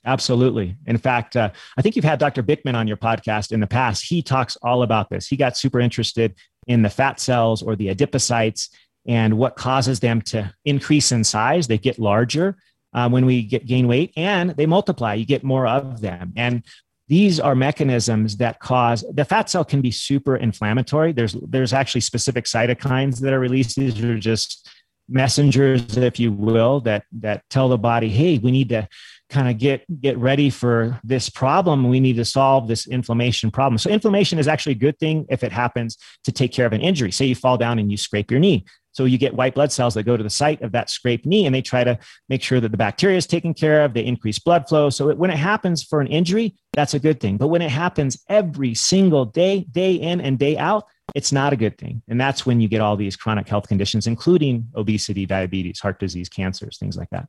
Absolutely. 0.06 0.76
In 0.88 0.98
fact, 0.98 1.36
uh, 1.36 1.52
I 1.78 1.82
think 1.82 1.96
you've 1.96 2.06
had 2.06 2.20
Dr. 2.20 2.42
Bikman 2.42 2.76
on 2.76 2.88
your 2.88 2.98
podcast 2.98 3.52
in 3.52 3.60
the 3.60 3.68
past. 3.68 4.04
He 4.04 4.22
talks 4.22 4.58
all 4.58 4.84
about 4.84 5.10
this. 5.10 5.28
He 5.28 5.38
got 5.38 5.58
super 5.58 5.80
interested 5.80 6.36
in 6.68 6.82
the 6.82 6.90
fat 6.90 7.20
cells 7.20 7.62
or 7.62 7.76
the 7.76 7.94
adipocytes 7.94 8.70
and 9.06 9.38
what 9.38 9.56
causes 9.56 10.00
them 10.00 10.22
to 10.22 10.54
increase 10.66 11.12
in 11.12 11.24
size. 11.24 11.68
They 11.68 11.78
get 11.78 12.00
larger 12.00 12.58
uh, 12.94 13.10
when 13.10 13.26
we 13.26 13.44
get 13.44 13.66
gain 13.66 13.88
weight 13.88 14.12
and 14.18 14.52
they 14.52 14.66
multiply. 14.66 15.14
You 15.14 15.26
get 15.26 15.44
more 15.44 15.68
of 15.68 16.02
them. 16.02 16.34
And 16.36 16.64
these 17.08 17.40
are 17.40 17.56
mechanisms 17.56 18.38
that 18.38 18.60
cause 18.60 19.04
the 19.12 19.26
fat 19.26 19.50
cell 19.50 19.66
can 19.66 19.82
be 19.82 19.92
super 19.92 20.38
inflammatory. 20.38 21.12
There's 21.12 21.34
there's 21.34 21.74
actually 21.74 22.02
specific 22.02 22.46
cytokines 22.46 23.20
that 23.20 23.34
are 23.34 23.40
released. 23.40 23.76
These 23.76 24.02
are 24.04 24.18
just 24.18 24.70
messengers, 25.10 25.98
if 25.98 26.20
you 26.20 26.32
will, 26.32 26.80
that 26.82 27.04
that 27.20 27.44
tell 27.50 27.68
the 27.68 27.78
body, 27.78 28.08
hey, 28.08 28.38
we 28.38 28.52
need 28.52 28.70
to 28.70 28.88
kind 29.32 29.50
of 29.50 29.58
get 29.58 29.84
get 30.02 30.18
ready 30.18 30.50
for 30.50 31.00
this 31.04 31.30
problem 31.30 31.90
we 31.90 32.00
need 32.00 32.18
to 32.18 32.26
solve 32.26 32.68
this 32.68 32.88
inflammation 32.88 33.50
problem 33.50 33.78
so 33.78 33.90
inflammation 33.90 34.38
is 34.38 34.48
actually 34.48 34.74
a 34.74 34.76
good 34.76 34.98
thing 35.00 35.26
if 35.30 35.44
it 35.44 35.52
happens 35.52 35.98
to 36.24 36.32
take 36.32 36.52
care 36.52 36.66
of 36.66 36.74
an 36.74 36.82
injury 36.82 37.12
say 37.12 37.26
you 37.26 37.36
fall 37.36 37.58
down 37.58 37.80
and 37.80 37.90
you 37.90 37.98
scrape 37.98 38.30
your 38.30 38.40
knee 38.40 38.64
So 38.94 39.06
you 39.06 39.18
get 39.18 39.34
white 39.34 39.56
blood 39.56 39.72
cells 39.72 39.94
that 39.94 40.04
go 40.04 40.18
to 40.18 40.24
the 40.24 40.30
site 40.30 40.62
of 40.62 40.72
that 40.74 40.90
scraped 40.90 41.26
knee 41.26 41.46
and 41.46 41.56
they 41.56 41.62
try 41.62 41.84
to 41.84 41.98
make 42.30 42.44
sure 42.44 42.60
that 42.60 42.72
the 42.72 42.78
bacteria 42.78 43.18
is 43.18 43.26
taken 43.26 43.54
care 43.54 43.84
of. 43.84 43.94
They 43.94 44.06
increase 44.06 44.40
blood 44.40 44.68
flow. 44.68 44.90
So 44.90 45.10
it, 45.10 45.18
when 45.18 45.32
it 45.32 45.38
happens 45.38 45.84
for 45.84 46.02
an 46.02 46.08
injury, 46.08 46.56
that's 46.74 46.94
a 46.94 47.00
good 47.00 47.20
thing. 47.20 47.38
But 47.38 47.48
when 47.48 47.62
it 47.62 47.72
happens 47.72 48.22
every 48.28 48.74
single 48.76 49.26
day, 49.26 49.66
day 49.72 49.96
in 49.96 50.22
and 50.22 50.38
day 50.38 50.58
out, 50.58 50.86
it's 51.16 51.32
not 51.32 51.54
a 51.54 51.58
good 51.58 51.78
thing. 51.78 52.02
And 52.08 52.20
that's 52.20 52.46
when 52.46 52.62
you 52.62 52.68
get 52.68 52.82
all 52.82 52.96
these 52.96 53.16
chronic 53.16 53.48
health 53.48 53.68
conditions, 53.68 54.08
including 54.08 54.68
obesity, 54.76 55.26
diabetes, 55.26 55.80
heart 55.80 56.00
disease, 56.00 56.30
cancers, 56.30 56.78
things 56.78 56.98
like 56.98 57.10
that. 57.12 57.28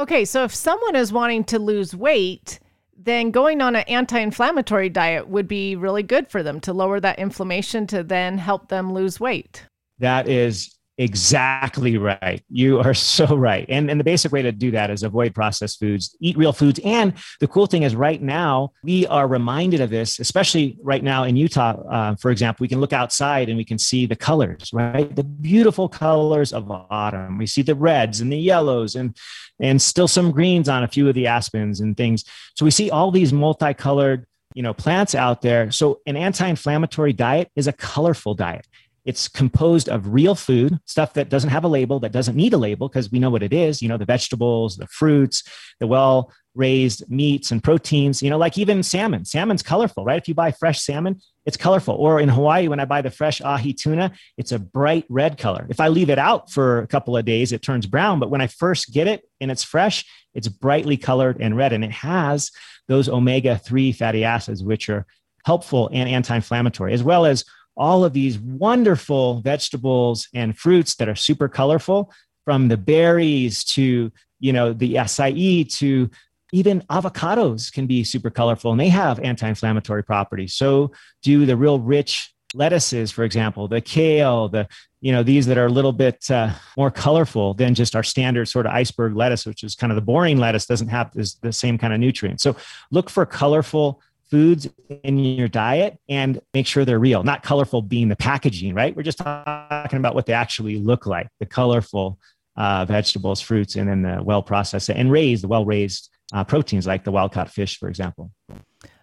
Okay. 0.00 0.24
So 0.24 0.44
if 0.44 0.54
someone 0.54 0.96
is 0.96 1.12
wanting 1.12 1.44
to 1.44 1.58
lose 1.58 1.94
weight, 1.94 2.58
then 2.96 3.30
going 3.30 3.60
on 3.60 3.76
an 3.76 3.84
anti-inflammatory 3.86 4.88
diet 4.88 5.28
would 5.28 5.46
be 5.46 5.76
really 5.76 6.02
good 6.02 6.28
for 6.28 6.42
them 6.42 6.58
to 6.60 6.72
lower 6.72 7.00
that 7.00 7.18
inflammation 7.18 7.86
to 7.88 8.02
then 8.02 8.38
help 8.38 8.68
them 8.68 8.92
lose 8.94 9.20
weight. 9.20 9.66
That 9.98 10.26
is 10.26 10.74
Exactly 11.00 11.96
right. 11.96 12.44
You 12.50 12.78
are 12.80 12.92
so 12.92 13.34
right. 13.34 13.64
And, 13.70 13.90
and 13.90 13.98
the 13.98 14.04
basic 14.04 14.32
way 14.32 14.42
to 14.42 14.52
do 14.52 14.70
that 14.72 14.90
is 14.90 15.02
avoid 15.02 15.34
processed 15.34 15.80
foods, 15.80 16.14
eat 16.20 16.36
real 16.36 16.52
foods. 16.52 16.78
And 16.84 17.14
the 17.40 17.48
cool 17.48 17.64
thing 17.64 17.84
is, 17.84 17.96
right 17.96 18.20
now, 18.20 18.72
we 18.84 19.06
are 19.06 19.26
reminded 19.26 19.80
of 19.80 19.88
this, 19.88 20.18
especially 20.18 20.76
right 20.82 21.02
now 21.02 21.24
in 21.24 21.36
Utah, 21.36 21.80
uh, 21.90 22.16
for 22.16 22.30
example. 22.30 22.62
We 22.62 22.68
can 22.68 22.80
look 22.80 22.92
outside 22.92 23.48
and 23.48 23.56
we 23.56 23.64
can 23.64 23.78
see 23.78 24.04
the 24.04 24.14
colors, 24.14 24.68
right? 24.74 25.16
The 25.16 25.24
beautiful 25.24 25.88
colors 25.88 26.52
of 26.52 26.70
autumn. 26.70 27.38
We 27.38 27.46
see 27.46 27.62
the 27.62 27.74
reds 27.74 28.20
and 28.20 28.30
the 28.30 28.36
yellows 28.36 28.94
and, 28.94 29.16
and 29.58 29.80
still 29.80 30.08
some 30.08 30.30
greens 30.30 30.68
on 30.68 30.84
a 30.84 30.88
few 30.88 31.08
of 31.08 31.14
the 31.14 31.26
aspens 31.28 31.80
and 31.80 31.96
things. 31.96 32.26
So 32.56 32.66
we 32.66 32.70
see 32.70 32.90
all 32.90 33.10
these 33.10 33.32
multicolored 33.32 34.26
you 34.54 34.64
know 34.64 34.74
plants 34.74 35.14
out 35.14 35.42
there 35.42 35.70
so 35.70 36.00
an 36.06 36.16
anti-inflammatory 36.16 37.12
diet 37.12 37.48
is 37.54 37.68
a 37.68 37.72
colorful 37.72 38.34
diet 38.34 38.66
it's 39.04 39.28
composed 39.28 39.88
of 39.88 40.12
real 40.12 40.34
food, 40.34 40.78
stuff 40.84 41.14
that 41.14 41.28
doesn't 41.28 41.50
have 41.50 41.64
a 41.64 41.68
label, 41.68 42.00
that 42.00 42.12
doesn't 42.12 42.36
need 42.36 42.52
a 42.52 42.58
label 42.58 42.88
because 42.88 43.10
we 43.10 43.18
know 43.18 43.30
what 43.30 43.42
it 43.42 43.52
is. 43.52 43.80
You 43.80 43.88
know, 43.88 43.96
the 43.96 44.04
vegetables, 44.04 44.76
the 44.76 44.86
fruits, 44.86 45.42
the 45.78 45.86
well 45.86 46.32
raised 46.54 47.08
meats 47.08 47.52
and 47.52 47.62
proteins, 47.62 48.22
you 48.22 48.28
know, 48.28 48.38
like 48.38 48.58
even 48.58 48.82
salmon. 48.82 49.24
Salmon's 49.24 49.62
colorful, 49.62 50.04
right? 50.04 50.20
If 50.20 50.28
you 50.28 50.34
buy 50.34 50.50
fresh 50.50 50.80
salmon, 50.82 51.20
it's 51.46 51.56
colorful. 51.56 51.94
Or 51.94 52.20
in 52.20 52.28
Hawaii, 52.28 52.68
when 52.68 52.80
I 52.80 52.84
buy 52.84 53.02
the 53.02 53.10
fresh 53.10 53.40
ahi 53.40 53.72
tuna, 53.72 54.12
it's 54.36 54.52
a 54.52 54.58
bright 54.58 55.04
red 55.08 55.38
color. 55.38 55.66
If 55.70 55.80
I 55.80 55.88
leave 55.88 56.10
it 56.10 56.18
out 56.18 56.50
for 56.50 56.80
a 56.80 56.86
couple 56.86 57.16
of 57.16 57.24
days, 57.24 57.52
it 57.52 57.62
turns 57.62 57.86
brown. 57.86 58.18
But 58.18 58.30
when 58.30 58.40
I 58.40 58.48
first 58.48 58.92
get 58.92 59.06
it 59.06 59.22
and 59.40 59.50
it's 59.50 59.62
fresh, 59.62 60.04
it's 60.34 60.48
brightly 60.48 60.96
colored 60.96 61.38
and 61.40 61.56
red. 61.56 61.72
And 61.72 61.84
it 61.84 61.92
has 61.92 62.50
those 62.88 63.08
omega 63.08 63.56
3 63.56 63.92
fatty 63.92 64.24
acids, 64.24 64.62
which 64.62 64.88
are 64.88 65.06
helpful 65.44 65.88
and 65.92 66.08
anti 66.08 66.34
inflammatory, 66.34 66.92
as 66.92 67.02
well 67.02 67.24
as 67.24 67.44
all 67.80 68.04
of 68.04 68.12
these 68.12 68.38
wonderful 68.38 69.40
vegetables 69.40 70.28
and 70.34 70.56
fruits 70.56 70.94
that 70.96 71.08
are 71.08 71.16
super 71.16 71.48
colorful 71.48 72.12
from 72.44 72.68
the 72.68 72.76
berries 72.76 73.64
to 73.64 74.12
you 74.38 74.52
know 74.52 74.72
the 74.72 74.94
acai 74.94 75.66
to 75.78 76.10
even 76.52 76.82
avocados 76.90 77.72
can 77.72 77.86
be 77.86 78.04
super 78.04 78.28
colorful 78.28 78.70
and 78.70 78.80
they 78.80 78.88
have 78.88 79.20
anti-inflammatory 79.20 80.02
properties. 80.02 80.52
So 80.54 80.90
do 81.22 81.46
the 81.46 81.56
real 81.56 81.78
rich 81.78 82.34
lettuces 82.52 83.12
for 83.12 83.22
example 83.22 83.68
the 83.68 83.80
kale 83.80 84.48
the 84.48 84.66
you 85.00 85.12
know 85.12 85.22
these 85.22 85.46
that 85.46 85.56
are 85.56 85.66
a 85.66 85.70
little 85.70 85.92
bit 85.92 86.28
uh, 86.32 86.52
more 86.76 86.90
colorful 86.90 87.54
than 87.54 87.76
just 87.76 87.94
our 87.94 88.02
standard 88.02 88.46
sort 88.46 88.66
of 88.66 88.72
iceberg 88.72 89.14
lettuce 89.14 89.46
which 89.46 89.62
is 89.62 89.76
kind 89.76 89.92
of 89.92 89.94
the 89.96 90.02
boring 90.02 90.36
lettuce 90.36 90.66
doesn't 90.66 90.88
have 90.88 91.12
this, 91.14 91.34
the 91.34 91.52
same 91.52 91.78
kind 91.78 91.94
of 91.94 92.00
nutrients. 92.00 92.42
So 92.42 92.56
look 92.90 93.08
for 93.08 93.24
colorful 93.24 94.02
foods 94.30 94.68
in 95.02 95.18
your 95.18 95.48
diet 95.48 95.98
and 96.08 96.40
make 96.54 96.66
sure 96.66 96.84
they're 96.84 96.98
real, 96.98 97.22
not 97.22 97.42
colorful 97.42 97.82
being 97.82 98.08
the 98.08 98.16
packaging, 98.16 98.74
right? 98.74 98.94
We're 98.94 99.02
just 99.02 99.18
talking 99.18 99.98
about 99.98 100.14
what 100.14 100.26
they 100.26 100.32
actually 100.32 100.78
look 100.78 101.06
like 101.06 101.28
the 101.40 101.46
colorful 101.46 102.18
uh, 102.56 102.84
vegetables, 102.84 103.40
fruits, 103.40 103.76
and 103.76 103.88
then 103.88 104.02
the 104.02 104.22
well 104.22 104.42
processed 104.42 104.90
and 104.90 105.10
raised, 105.10 105.42
the 105.42 105.48
well 105.48 105.64
raised 105.64 106.10
uh, 106.32 106.44
proteins 106.44 106.86
like 106.86 107.04
the 107.04 107.12
wild 107.12 107.32
caught 107.32 107.50
fish, 107.50 107.78
for 107.78 107.88
example. 107.88 108.30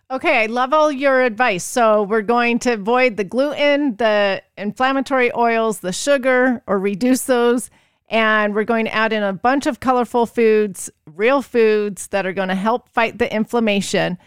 Okay, 0.10 0.44
I 0.44 0.46
love 0.46 0.72
all 0.72 0.90
your 0.90 1.24
advice. 1.24 1.66
So 1.66 2.04
we're 2.04 2.22
going 2.22 2.60
to 2.60 2.74
avoid 2.74 3.18
the 3.18 3.26
gluten, 3.26 3.98
the 3.98 4.42
inflammatory 4.58 5.34
oils, 5.36 5.80
the 5.80 5.92
sugar, 5.92 6.64
or 6.66 6.80
reduce 6.80 7.24
those. 7.24 7.70
And 8.10 8.56
we're 8.56 8.64
going 8.64 8.86
to 8.86 8.94
add 8.94 9.12
in 9.12 9.22
a 9.22 9.34
bunch 9.34 9.66
of 9.66 9.82
colorful 9.82 10.26
foods, 10.26 10.90
real 11.06 11.42
foods 11.42 12.08
that 12.08 12.26
are 12.26 12.32
going 12.32 12.48
to 12.48 12.56
help 12.56 12.88
fight 12.88 13.18
the 13.18 13.34
inflammation. 13.34 14.18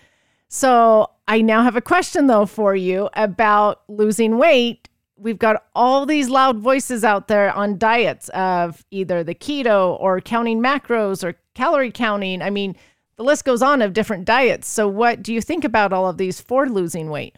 So 0.52 1.08
I 1.28 1.42
now 1.42 1.62
have 1.62 1.76
a 1.76 1.80
question 1.80 2.26
though 2.26 2.44
for 2.44 2.74
you 2.74 3.08
about 3.14 3.82
losing 3.88 4.36
weight. 4.36 4.88
We've 5.16 5.38
got 5.38 5.64
all 5.76 6.06
these 6.06 6.28
loud 6.28 6.58
voices 6.58 7.04
out 7.04 7.28
there 7.28 7.52
on 7.52 7.78
diets 7.78 8.28
of 8.30 8.84
either 8.90 9.22
the 9.22 9.34
keto 9.34 9.98
or 10.00 10.20
counting 10.20 10.60
macros 10.60 11.22
or 11.22 11.36
calorie 11.54 11.92
counting. 11.92 12.42
I 12.42 12.50
mean, 12.50 12.74
the 13.16 13.22
list 13.22 13.44
goes 13.44 13.62
on 13.62 13.80
of 13.80 13.92
different 13.92 14.24
diets. 14.24 14.66
So, 14.66 14.88
what 14.88 15.22
do 15.22 15.32
you 15.32 15.40
think 15.40 15.62
about 15.62 15.92
all 15.92 16.08
of 16.08 16.16
these 16.16 16.40
for 16.40 16.68
losing 16.68 17.10
weight? 17.10 17.36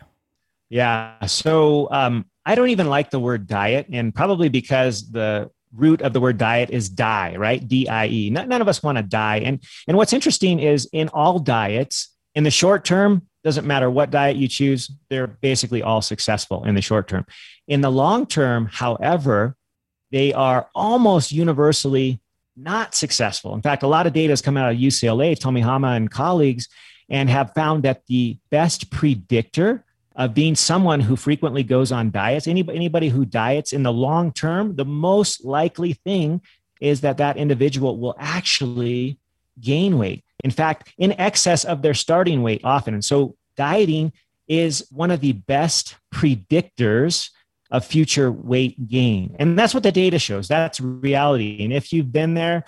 Yeah. 0.70 1.26
So, 1.26 1.88
um, 1.90 2.24
I 2.46 2.54
don't 2.54 2.70
even 2.70 2.88
like 2.88 3.10
the 3.10 3.20
word 3.20 3.46
diet, 3.46 3.88
and 3.92 4.14
probably 4.14 4.48
because 4.48 5.10
the 5.10 5.50
root 5.74 6.00
of 6.00 6.12
the 6.12 6.20
word 6.20 6.38
diet 6.38 6.70
is 6.70 6.88
die, 6.88 7.36
right? 7.36 7.66
D 7.66 7.88
I 7.88 8.06
E. 8.06 8.30
None 8.30 8.52
of 8.52 8.68
us 8.68 8.82
want 8.82 8.96
to 8.96 9.02
die. 9.02 9.38
And 9.38 9.62
and 9.86 9.96
what's 9.96 10.12
interesting 10.12 10.60
is 10.60 10.88
in 10.92 11.08
all 11.08 11.40
diets, 11.40 12.11
in 12.34 12.44
the 12.44 12.50
short 12.50 12.84
term, 12.84 13.22
doesn't 13.44 13.66
matter 13.66 13.90
what 13.90 14.10
diet 14.10 14.36
you 14.36 14.48
choose, 14.48 14.90
they're 15.10 15.26
basically 15.26 15.82
all 15.82 16.00
successful 16.00 16.64
in 16.64 16.74
the 16.74 16.82
short 16.82 17.08
term. 17.08 17.26
In 17.66 17.80
the 17.80 17.90
long 17.90 18.26
term, 18.26 18.66
however, 18.66 19.56
they 20.10 20.32
are 20.32 20.68
almost 20.74 21.32
universally 21.32 22.20
not 22.56 22.94
successful. 22.94 23.54
In 23.54 23.62
fact, 23.62 23.82
a 23.82 23.88
lot 23.88 24.06
of 24.06 24.12
data 24.12 24.30
has 24.30 24.42
come 24.42 24.56
out 24.56 24.70
of 24.70 24.78
UCLA, 24.78 25.38
Tommy 25.38 25.62
Tomiyama 25.62 25.96
and 25.96 26.10
colleagues, 26.10 26.68
and 27.08 27.28
have 27.30 27.52
found 27.54 27.82
that 27.82 28.02
the 28.06 28.38
best 28.50 28.90
predictor 28.90 29.84
of 30.14 30.34
being 30.34 30.54
someone 30.54 31.00
who 31.00 31.16
frequently 31.16 31.62
goes 31.62 31.90
on 31.90 32.10
diets, 32.10 32.46
anybody, 32.46 32.76
anybody 32.76 33.08
who 33.08 33.24
diets 33.24 33.72
in 33.72 33.82
the 33.82 33.92
long 33.92 34.32
term, 34.32 34.76
the 34.76 34.84
most 34.84 35.44
likely 35.44 35.94
thing 35.94 36.42
is 36.80 37.00
that 37.00 37.16
that 37.16 37.36
individual 37.36 37.98
will 37.98 38.14
actually 38.18 39.18
gain 39.60 39.98
weight. 39.98 40.24
In 40.44 40.50
fact, 40.50 40.92
in 40.98 41.12
excess 41.20 41.64
of 41.64 41.82
their 41.82 41.94
starting 41.94 42.42
weight 42.42 42.62
often. 42.64 42.94
And 42.94 43.04
so 43.04 43.36
dieting 43.56 44.12
is 44.48 44.86
one 44.90 45.10
of 45.10 45.20
the 45.20 45.32
best 45.32 45.96
predictors 46.12 47.30
of 47.70 47.84
future 47.84 48.30
weight 48.30 48.88
gain. 48.88 49.34
And 49.38 49.58
that's 49.58 49.72
what 49.72 49.82
the 49.82 49.92
data 49.92 50.18
shows. 50.18 50.48
That's 50.48 50.80
reality. 50.80 51.64
And 51.64 51.72
if 51.72 51.92
you've 51.92 52.12
been 52.12 52.34
there, 52.34 52.64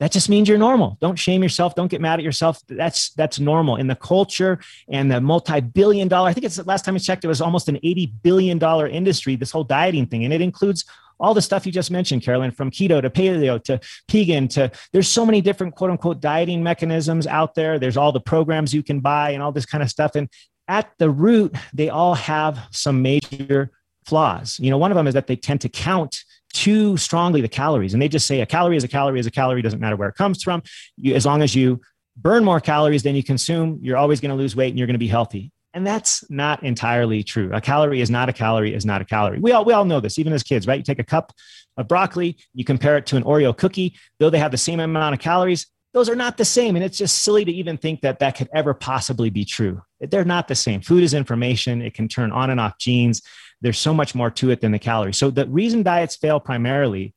that 0.00 0.12
just 0.12 0.28
means 0.28 0.48
you're 0.48 0.58
normal. 0.58 0.98
Don't 1.00 1.16
shame 1.16 1.42
yourself. 1.42 1.74
Don't 1.74 1.90
get 1.90 2.00
mad 2.00 2.18
at 2.18 2.24
yourself. 2.24 2.60
That's 2.68 3.10
that's 3.10 3.38
normal 3.38 3.76
in 3.76 3.86
the 3.86 3.94
culture 3.94 4.58
and 4.88 5.10
the 5.10 5.20
multi-billion 5.20 6.08
dollar. 6.08 6.28
I 6.28 6.32
think 6.32 6.46
it's 6.46 6.56
the 6.56 6.64
last 6.64 6.84
time 6.84 6.96
I 6.96 6.98
checked, 6.98 7.24
it 7.24 7.28
was 7.28 7.40
almost 7.40 7.68
an 7.68 7.78
80 7.82 8.12
billion 8.22 8.58
dollar 8.58 8.88
industry. 8.88 9.36
This 9.36 9.52
whole 9.52 9.62
dieting 9.62 10.06
thing, 10.06 10.24
and 10.24 10.32
it 10.32 10.40
includes 10.40 10.84
all 11.20 11.34
the 11.34 11.42
stuff 11.42 11.66
you 11.66 11.72
just 11.72 11.90
mentioned, 11.90 12.22
Karalynne, 12.22 12.54
from 12.54 12.70
keto 12.70 13.00
to 13.00 13.10
paleo 13.10 13.62
to 13.64 13.80
vegan 14.10 14.48
to 14.48 14.70
there's 14.92 15.08
so 15.08 15.24
many 15.24 15.40
different 15.40 15.74
quote 15.74 15.90
unquote 15.90 16.20
dieting 16.20 16.62
mechanisms 16.62 17.26
out 17.26 17.54
there. 17.54 17.78
There's 17.78 17.96
all 17.96 18.12
the 18.12 18.20
programs 18.20 18.74
you 18.74 18.82
can 18.82 19.00
buy 19.00 19.30
and 19.30 19.42
all 19.42 19.52
this 19.52 19.66
kind 19.66 19.82
of 19.82 19.90
stuff. 19.90 20.14
And 20.14 20.28
at 20.68 20.90
the 20.98 21.10
root, 21.10 21.54
they 21.72 21.90
all 21.90 22.14
have 22.14 22.58
some 22.70 23.02
major 23.02 23.70
flaws. 24.06 24.58
You 24.58 24.70
know, 24.70 24.78
one 24.78 24.90
of 24.90 24.96
them 24.96 25.06
is 25.06 25.14
that 25.14 25.26
they 25.26 25.36
tend 25.36 25.60
to 25.62 25.68
count 25.68 26.24
too 26.52 26.96
strongly 26.96 27.40
the 27.40 27.48
calories 27.48 27.92
and 27.92 28.00
they 28.00 28.08
just 28.08 28.26
say 28.26 28.40
a 28.40 28.46
calorie 28.46 28.76
is 28.76 28.84
a 28.84 28.88
calorie 28.88 29.18
is 29.18 29.26
a 29.26 29.30
calorie 29.30 29.60
doesn't 29.60 29.80
matter 29.80 29.96
where 29.96 30.08
it 30.08 30.14
comes 30.14 30.42
from 30.42 30.62
you, 30.96 31.12
as 31.14 31.26
long 31.26 31.42
as 31.42 31.54
you 31.54 31.80
burn 32.16 32.44
more 32.44 32.60
calories 32.60 33.02
than 33.02 33.16
you 33.16 33.24
consume 33.24 33.76
you're 33.82 33.96
always 33.96 34.20
going 34.20 34.30
to 34.30 34.36
lose 34.36 34.54
weight 34.54 34.68
and 34.68 34.78
you're 34.78 34.86
going 34.86 34.94
to 34.94 34.98
be 34.98 35.08
healthy 35.08 35.50
and 35.74 35.86
that's 35.86 36.28
not 36.30 36.62
entirely 36.62 37.22
true. 37.22 37.50
A 37.52 37.60
calorie 37.60 38.00
is 38.00 38.08
not 38.08 38.28
a 38.28 38.32
calorie 38.32 38.72
is 38.72 38.86
not 38.86 39.02
a 39.02 39.04
calorie. 39.04 39.40
We 39.40 39.52
all, 39.52 39.64
we 39.64 39.72
all 39.72 39.84
know 39.84 40.00
this, 40.00 40.18
even 40.18 40.32
as 40.32 40.42
kids, 40.42 40.66
right? 40.66 40.78
You 40.78 40.84
take 40.84 41.00
a 41.00 41.04
cup 41.04 41.32
of 41.76 41.88
broccoli, 41.88 42.38
you 42.54 42.64
compare 42.64 42.96
it 42.96 43.06
to 43.06 43.16
an 43.16 43.24
Oreo 43.24 43.54
cookie, 43.56 43.96
though 44.20 44.30
they 44.30 44.38
have 44.38 44.52
the 44.52 44.56
same 44.56 44.78
amount 44.78 45.14
of 45.14 45.20
calories, 45.20 45.66
those 45.92 46.08
are 46.08 46.16
not 46.16 46.36
the 46.36 46.44
same. 46.44 46.76
And 46.76 46.84
it's 46.84 46.98
just 46.98 47.22
silly 47.22 47.44
to 47.44 47.52
even 47.52 47.76
think 47.76 48.02
that 48.02 48.20
that 48.20 48.36
could 48.36 48.48
ever 48.54 48.72
possibly 48.72 49.30
be 49.30 49.44
true. 49.44 49.82
They're 50.00 50.24
not 50.24 50.48
the 50.48 50.54
same. 50.54 50.80
Food 50.80 51.02
is 51.02 51.12
information, 51.12 51.82
it 51.82 51.94
can 51.94 52.08
turn 52.08 52.30
on 52.32 52.50
and 52.50 52.60
off 52.60 52.78
genes. 52.78 53.20
There's 53.60 53.78
so 53.78 53.94
much 53.94 54.14
more 54.14 54.30
to 54.30 54.50
it 54.50 54.60
than 54.60 54.72
the 54.72 54.78
calories. 54.78 55.16
So 55.16 55.30
the 55.30 55.46
reason 55.46 55.82
diets 55.82 56.16
fail 56.16 56.38
primarily 56.38 57.14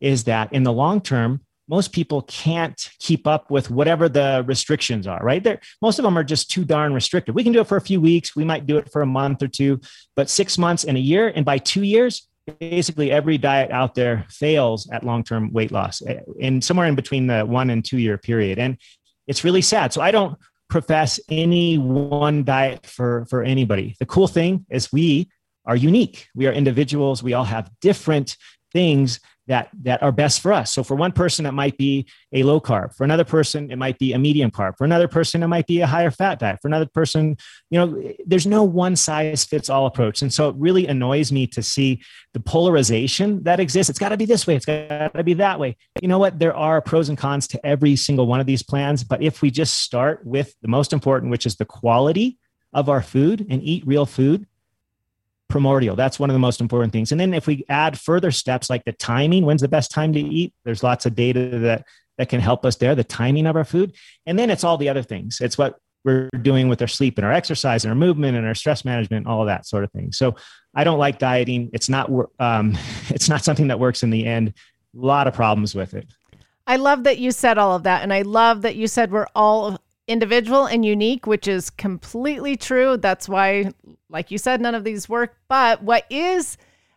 is 0.00 0.24
that 0.24 0.52
in 0.52 0.64
the 0.64 0.72
long 0.72 1.00
term, 1.00 1.42
most 1.70 1.92
people 1.92 2.22
can't 2.22 2.90
keep 2.98 3.28
up 3.28 3.48
with 3.48 3.70
whatever 3.70 4.08
the 4.08 4.44
restrictions 4.46 5.06
are, 5.06 5.22
right? 5.22 5.60
Most 5.80 6.00
of 6.00 6.02
them 6.02 6.18
are 6.18 6.24
just 6.24 6.50
too 6.50 6.64
darn 6.64 6.92
restrictive. 6.92 7.34
We 7.34 7.44
can 7.44 7.52
do 7.52 7.60
it 7.60 7.68
for 7.68 7.76
a 7.76 7.80
few 7.80 8.00
weeks. 8.00 8.34
We 8.34 8.44
might 8.44 8.66
do 8.66 8.76
it 8.76 8.90
for 8.90 9.02
a 9.02 9.06
month 9.06 9.40
or 9.42 9.48
two, 9.48 9.80
but 10.16 10.28
six 10.28 10.58
months 10.58 10.82
and 10.82 10.96
a 10.96 11.00
year. 11.00 11.28
And 11.28 11.44
by 11.44 11.58
two 11.58 11.84
years, 11.84 12.26
basically 12.58 13.12
every 13.12 13.38
diet 13.38 13.70
out 13.70 13.94
there 13.94 14.26
fails 14.28 14.90
at 14.90 15.04
long-term 15.04 15.52
weight 15.52 15.70
loss 15.70 16.00
and 16.00 16.56
eh, 16.56 16.60
somewhere 16.60 16.88
in 16.88 16.96
between 16.96 17.28
the 17.28 17.42
one 17.42 17.70
and 17.70 17.84
two 17.84 17.98
year 17.98 18.18
period. 18.18 18.58
And 18.58 18.76
it's 19.28 19.44
really 19.44 19.62
sad. 19.62 19.92
So 19.92 20.00
I 20.00 20.10
don't 20.10 20.36
profess 20.68 21.20
any 21.28 21.78
one 21.78 22.42
diet 22.42 22.84
for, 22.84 23.26
for 23.26 23.44
anybody. 23.44 23.94
The 24.00 24.06
cool 24.06 24.26
thing 24.26 24.66
is 24.70 24.92
we 24.92 25.28
are 25.66 25.76
unique. 25.76 26.26
We 26.34 26.46
are 26.46 26.52
individuals. 26.52 27.22
We 27.22 27.34
all 27.34 27.44
have 27.44 27.70
different 27.80 28.36
things 28.72 29.20
that 29.50 29.68
that 29.82 30.00
are 30.00 30.12
best 30.12 30.40
for 30.40 30.52
us. 30.52 30.72
So 30.72 30.84
for 30.84 30.94
one 30.94 31.10
person, 31.10 31.44
it 31.44 31.50
might 31.52 31.76
be 31.76 32.06
a 32.32 32.44
low 32.44 32.60
carb. 32.60 32.94
For 32.94 33.02
another 33.02 33.24
person, 33.24 33.70
it 33.72 33.76
might 33.76 33.98
be 33.98 34.12
a 34.12 34.18
medium 34.18 34.50
carb. 34.50 34.78
For 34.78 34.84
another 34.84 35.08
person, 35.08 35.42
it 35.42 35.48
might 35.48 35.66
be 35.66 35.80
a 35.80 35.88
higher 35.88 36.12
fat 36.12 36.38
diet. 36.38 36.60
For 36.62 36.68
another 36.68 36.86
person, 36.86 37.36
you 37.68 37.78
know, 37.78 38.14
there's 38.24 38.46
no 38.46 38.62
one 38.62 38.94
size 38.94 39.44
fits 39.44 39.68
all 39.68 39.86
approach. 39.86 40.22
And 40.22 40.32
so 40.32 40.48
it 40.48 40.54
really 40.56 40.86
annoys 40.86 41.32
me 41.32 41.48
to 41.48 41.64
see 41.64 42.00
the 42.32 42.38
polarization 42.38 43.42
that 43.42 43.58
exists. 43.58 43.90
It's 43.90 43.98
got 43.98 44.10
to 44.10 44.16
be 44.16 44.24
this 44.24 44.46
way. 44.46 44.54
It's 44.54 44.66
got 44.66 45.14
to 45.14 45.24
be 45.24 45.34
that 45.34 45.58
way. 45.58 45.76
You 46.00 46.06
know 46.06 46.18
what? 46.18 46.38
There 46.38 46.54
are 46.54 46.80
pros 46.80 47.08
and 47.08 47.18
cons 47.18 47.48
to 47.48 47.66
every 47.66 47.96
single 47.96 48.28
one 48.28 48.38
of 48.38 48.46
these 48.46 48.62
plans. 48.62 49.02
But 49.02 49.20
if 49.20 49.42
we 49.42 49.50
just 49.50 49.80
start 49.80 50.24
with 50.24 50.54
the 50.62 50.68
most 50.68 50.92
important, 50.92 51.32
which 51.32 51.44
is 51.44 51.56
the 51.56 51.64
quality 51.64 52.38
of 52.72 52.88
our 52.88 53.02
food 53.02 53.44
and 53.50 53.60
eat 53.64 53.84
real 53.84 54.06
food, 54.06 54.46
primordial. 55.50 55.96
That's 55.96 56.18
one 56.18 56.30
of 56.30 56.34
the 56.34 56.40
most 56.40 56.60
important 56.60 56.92
things. 56.92 57.12
And 57.12 57.20
then 57.20 57.34
if 57.34 57.46
we 57.46 57.64
add 57.68 57.98
further 57.98 58.30
steps 58.30 58.70
like 58.70 58.84
the 58.84 58.92
timing, 58.92 59.44
when's 59.44 59.60
the 59.60 59.68
best 59.68 59.90
time 59.90 60.12
to 60.14 60.20
eat? 60.20 60.54
There's 60.64 60.82
lots 60.82 61.06
of 61.06 61.14
data 61.14 61.58
that 61.58 61.86
that 62.18 62.28
can 62.28 62.40
help 62.40 62.66
us 62.66 62.76
there, 62.76 62.94
the 62.94 63.04
timing 63.04 63.46
of 63.46 63.56
our 63.56 63.64
food. 63.64 63.94
And 64.26 64.38
then 64.38 64.50
it's 64.50 64.62
all 64.62 64.76
the 64.76 64.90
other 64.90 65.02
things. 65.02 65.40
It's 65.40 65.56
what 65.56 65.78
we're 66.04 66.28
doing 66.42 66.68
with 66.68 66.80
our 66.82 66.88
sleep 66.88 67.16
and 67.16 67.26
our 67.26 67.32
exercise 67.32 67.84
and 67.84 67.90
our 67.90 67.96
movement 67.96 68.36
and 68.36 68.46
our 68.46 68.54
stress 68.54 68.84
management, 68.84 69.26
all 69.26 69.44
that 69.46 69.66
sort 69.66 69.84
of 69.84 69.92
thing. 69.92 70.12
So 70.12 70.36
I 70.74 70.84
don't 70.84 70.98
like 70.98 71.18
dieting. 71.18 71.70
It's 71.72 71.88
not 71.88 72.10
um, 72.38 72.76
it's 73.08 73.28
not 73.28 73.44
something 73.44 73.68
that 73.68 73.80
works 73.80 74.02
in 74.02 74.10
the 74.10 74.26
end. 74.26 74.54
A 74.96 75.06
lot 75.06 75.26
of 75.26 75.34
problems 75.34 75.74
with 75.74 75.94
it. 75.94 76.06
I 76.66 76.76
love 76.76 77.04
that 77.04 77.18
you 77.18 77.32
said 77.32 77.58
all 77.58 77.74
of 77.74 77.82
that, 77.84 78.02
and 78.02 78.12
I 78.12 78.22
love 78.22 78.62
that 78.62 78.76
you 78.76 78.86
said 78.86 79.10
we're 79.10 79.26
all 79.34 79.78
individual 80.06 80.66
and 80.66 80.84
unique, 80.84 81.26
which 81.26 81.48
is 81.48 81.70
completely 81.70 82.56
true. 82.56 82.96
That's 82.96 83.28
why, 83.28 83.72
like 84.10 84.30
you 84.30 84.38
said, 84.38 84.60
none 84.60 84.74
of 84.74 84.84
these 84.84 85.08
work. 85.08 85.36
But 85.48 85.82
what 85.82 86.04
is 86.10 86.56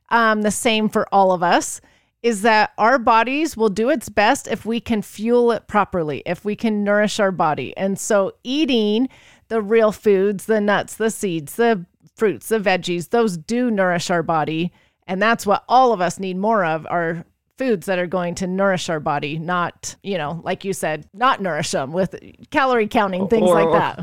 um, 0.10 0.42
the 0.42 0.52
same 0.52 0.90
for 0.90 1.08
all 1.12 1.32
of 1.32 1.44
us 1.44 1.82
is 2.22 2.42
that 2.42 2.72
our 2.78 2.98
bodies 2.98 3.58
will 3.58 3.70
do 3.70 3.90
its 3.90 4.08
best 4.08 4.48
if 4.48 4.66
we 4.66 4.80
can 4.80 5.02
fuel 5.02 5.52
it 5.52 5.68
properly, 5.68 6.24
if 6.26 6.46
we 6.46 6.56
can 6.56 6.84
nourish 6.84 7.20
our 7.20 7.32
body. 7.32 7.76
And 7.76 8.00
so, 8.00 8.34
eating 8.44 9.10
the 9.50 9.62
real 9.62 9.92
foods, 9.92 10.46
the 10.46 10.62
nuts, 10.62 10.96
the 10.96 11.12
seeds, 11.12 11.56
the 11.56 11.86
fruits, 12.16 12.48
the 12.48 12.60
veggies, 12.60 13.10
those 13.10 13.38
do 13.38 13.70
nourish 13.70 14.10
our 14.10 14.24
body. 14.24 14.72
And 15.06 15.22
that's 15.22 15.46
what 15.46 15.66
all 15.68 15.92
of 15.92 16.00
us 16.00 16.18
need 16.18 16.38
more 16.38 16.64
of 16.64 16.88
are 16.90 17.26
foods 17.58 17.86
that 17.88 18.00
are 18.00 18.08
going 18.08 18.36
to 18.36 18.48
nourish 18.48 18.90
our 18.90 19.02
body, 19.02 19.38
not, 19.38 19.96
you 20.02 20.18
know, 20.18 20.42
like 20.44 20.64
you 20.64 20.74
said, 20.74 21.08
not 21.14 21.42
nourish 21.42 21.72
them 21.72 21.92
with 21.92 22.16
calorie 22.52 22.88
counting, 22.88 23.28
things 23.28 23.50
or, 23.50 23.56
like 23.56 23.68
or, 23.68 23.74
that. 23.74 24.00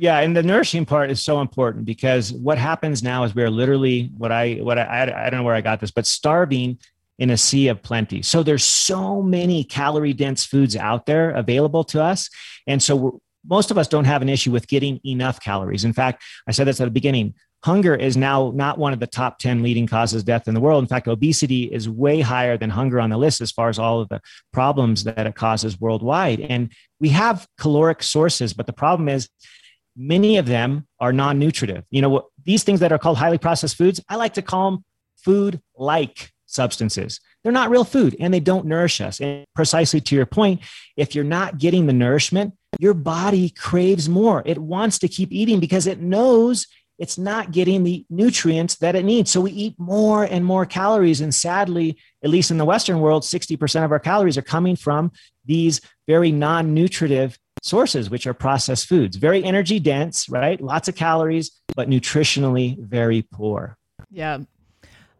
Yeah, 0.00 0.20
and 0.20 0.36
the 0.36 0.42
nourishing 0.42 0.86
part 0.86 1.10
is 1.10 1.22
so 1.22 1.40
important 1.40 1.84
because 1.84 2.32
what 2.32 2.56
happens 2.56 3.02
now 3.02 3.24
is 3.24 3.34
we're 3.34 3.50
literally 3.50 4.10
what 4.16 4.30
I 4.30 4.54
what 4.54 4.78
I 4.78 5.02
I, 5.02 5.30
don't 5.30 5.40
know 5.40 5.44
where 5.44 5.54
I 5.54 5.60
got 5.60 5.80
this, 5.80 5.90
but 5.90 6.06
starving 6.06 6.78
in 7.18 7.30
a 7.30 7.36
sea 7.36 7.66
of 7.66 7.82
plenty. 7.82 8.22
So 8.22 8.44
there's 8.44 8.62
so 8.62 9.20
many 9.22 9.64
calorie 9.64 10.12
dense 10.12 10.44
foods 10.44 10.76
out 10.76 11.06
there 11.06 11.30
available 11.30 11.82
to 11.84 12.02
us, 12.02 12.30
and 12.66 12.80
so 12.82 13.20
most 13.44 13.70
of 13.70 13.78
us 13.78 13.88
don't 13.88 14.04
have 14.04 14.22
an 14.22 14.28
issue 14.28 14.52
with 14.52 14.68
getting 14.68 15.00
enough 15.04 15.40
calories. 15.40 15.84
In 15.84 15.92
fact, 15.92 16.22
I 16.46 16.52
said 16.52 16.66
this 16.66 16.80
at 16.80 16.84
the 16.84 16.90
beginning 16.90 17.34
hunger 17.64 17.94
is 17.94 18.16
now 18.16 18.52
not 18.54 18.78
one 18.78 18.92
of 18.92 19.00
the 19.00 19.06
top 19.06 19.38
10 19.40 19.62
leading 19.62 19.86
causes 19.86 20.22
of 20.22 20.26
death 20.26 20.46
in 20.46 20.54
the 20.54 20.60
world. 20.60 20.82
In 20.84 20.88
fact, 20.88 21.08
obesity 21.08 21.64
is 21.64 21.88
way 21.88 22.20
higher 22.20 22.56
than 22.56 22.70
hunger 22.70 23.00
on 23.00 23.10
the 23.10 23.16
list 23.16 23.40
as 23.40 23.50
far 23.50 23.68
as 23.68 23.80
all 23.80 24.00
of 24.00 24.08
the 24.08 24.20
problems 24.52 25.02
that 25.04 25.26
it 25.26 25.34
causes 25.34 25.80
worldwide. 25.80 26.40
And 26.40 26.72
we 27.00 27.08
have 27.08 27.48
caloric 27.58 28.04
sources, 28.04 28.54
but 28.54 28.66
the 28.66 28.72
problem 28.72 29.08
is 29.08 29.28
many 29.98 30.36
of 30.36 30.46
them 30.46 30.86
are 31.00 31.12
non 31.12 31.38
nutritive. 31.38 31.84
You 31.90 32.00
know, 32.00 32.28
these 32.44 32.62
things 32.62 32.80
that 32.80 32.92
are 32.92 32.98
called 32.98 33.18
highly 33.18 33.38
processed 33.38 33.76
foods, 33.76 34.00
I 34.08 34.16
like 34.16 34.34
to 34.34 34.42
call 34.42 34.70
them 34.70 34.84
food 35.16 35.60
like 35.76 36.30
substances. 36.46 37.20
They're 37.42 37.52
not 37.52 37.70
real 37.70 37.84
food 37.84 38.16
and 38.18 38.32
they 38.32 38.40
don't 38.40 38.66
nourish 38.66 39.00
us. 39.00 39.20
And 39.20 39.44
precisely 39.54 40.00
to 40.00 40.14
your 40.14 40.26
point, 40.26 40.60
if 40.96 41.14
you're 41.14 41.24
not 41.24 41.58
getting 41.58 41.86
the 41.86 41.92
nourishment, 41.92 42.54
your 42.78 42.94
body 42.94 43.50
craves 43.50 44.08
more. 44.08 44.42
It 44.46 44.58
wants 44.58 44.98
to 45.00 45.08
keep 45.08 45.32
eating 45.32 45.60
because 45.60 45.86
it 45.86 46.00
knows 46.00 46.66
it's 46.98 47.16
not 47.16 47.52
getting 47.52 47.84
the 47.84 48.04
nutrients 48.10 48.76
that 48.76 48.96
it 48.96 49.04
needs. 49.04 49.30
So 49.30 49.40
we 49.40 49.52
eat 49.52 49.74
more 49.78 50.24
and 50.24 50.44
more 50.44 50.66
calories. 50.66 51.20
And 51.20 51.32
sadly, 51.32 51.96
at 52.24 52.30
least 52.30 52.50
in 52.50 52.58
the 52.58 52.64
Western 52.64 53.00
world, 53.00 53.22
60% 53.22 53.84
of 53.84 53.92
our 53.92 54.00
calories 54.00 54.36
are 54.36 54.42
coming 54.42 54.74
from 54.74 55.12
these 55.44 55.80
very 56.08 56.32
non 56.32 56.74
nutritive 56.74 57.38
sources, 57.62 58.10
which 58.10 58.26
are 58.26 58.34
processed 58.34 58.86
foods. 58.86 59.16
Very 59.16 59.42
energy 59.44 59.78
dense, 59.78 60.28
right? 60.28 60.60
Lots 60.60 60.88
of 60.88 60.96
calories, 60.96 61.50
but 61.74 61.88
nutritionally 61.88 62.78
very 62.78 63.22
poor. 63.22 63.76
Yeah. 64.10 64.38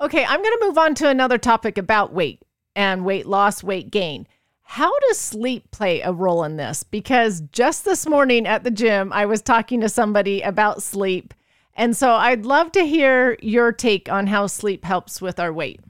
Okay, 0.00 0.24
I'm 0.24 0.42
going 0.42 0.58
to 0.58 0.66
move 0.66 0.78
on 0.78 0.94
to 0.96 1.08
another 1.08 1.38
topic 1.38 1.78
about 1.78 2.12
weight 2.12 2.42
and 2.76 3.04
weight 3.04 3.26
loss, 3.26 3.62
weight 3.62 3.90
gain. 3.90 4.26
How 4.62 4.92
does 5.08 5.18
sleep 5.18 5.70
play 5.70 6.02
a 6.02 6.12
role 6.12 6.44
in 6.44 6.56
this? 6.56 6.82
Because 6.82 7.40
just 7.52 7.84
this 7.84 8.06
morning 8.06 8.46
at 8.46 8.64
the 8.64 8.70
gym, 8.70 9.12
I 9.12 9.26
was 9.26 9.42
talking 9.42 9.80
to 9.80 9.88
somebody 9.88 10.42
about 10.42 10.82
sleep 10.82 11.34
and 11.78 11.96
so 11.96 12.10
I'd 12.10 12.44
love 12.44 12.72
to 12.72 12.84
hear 12.84 13.38
your 13.40 13.70
take 13.70 14.10
on 14.10 14.26
how 14.26 14.48
sleep 14.48 14.84
helps 14.84 15.22
with 15.22 15.38
our 15.38 15.52
weight. 15.52 15.80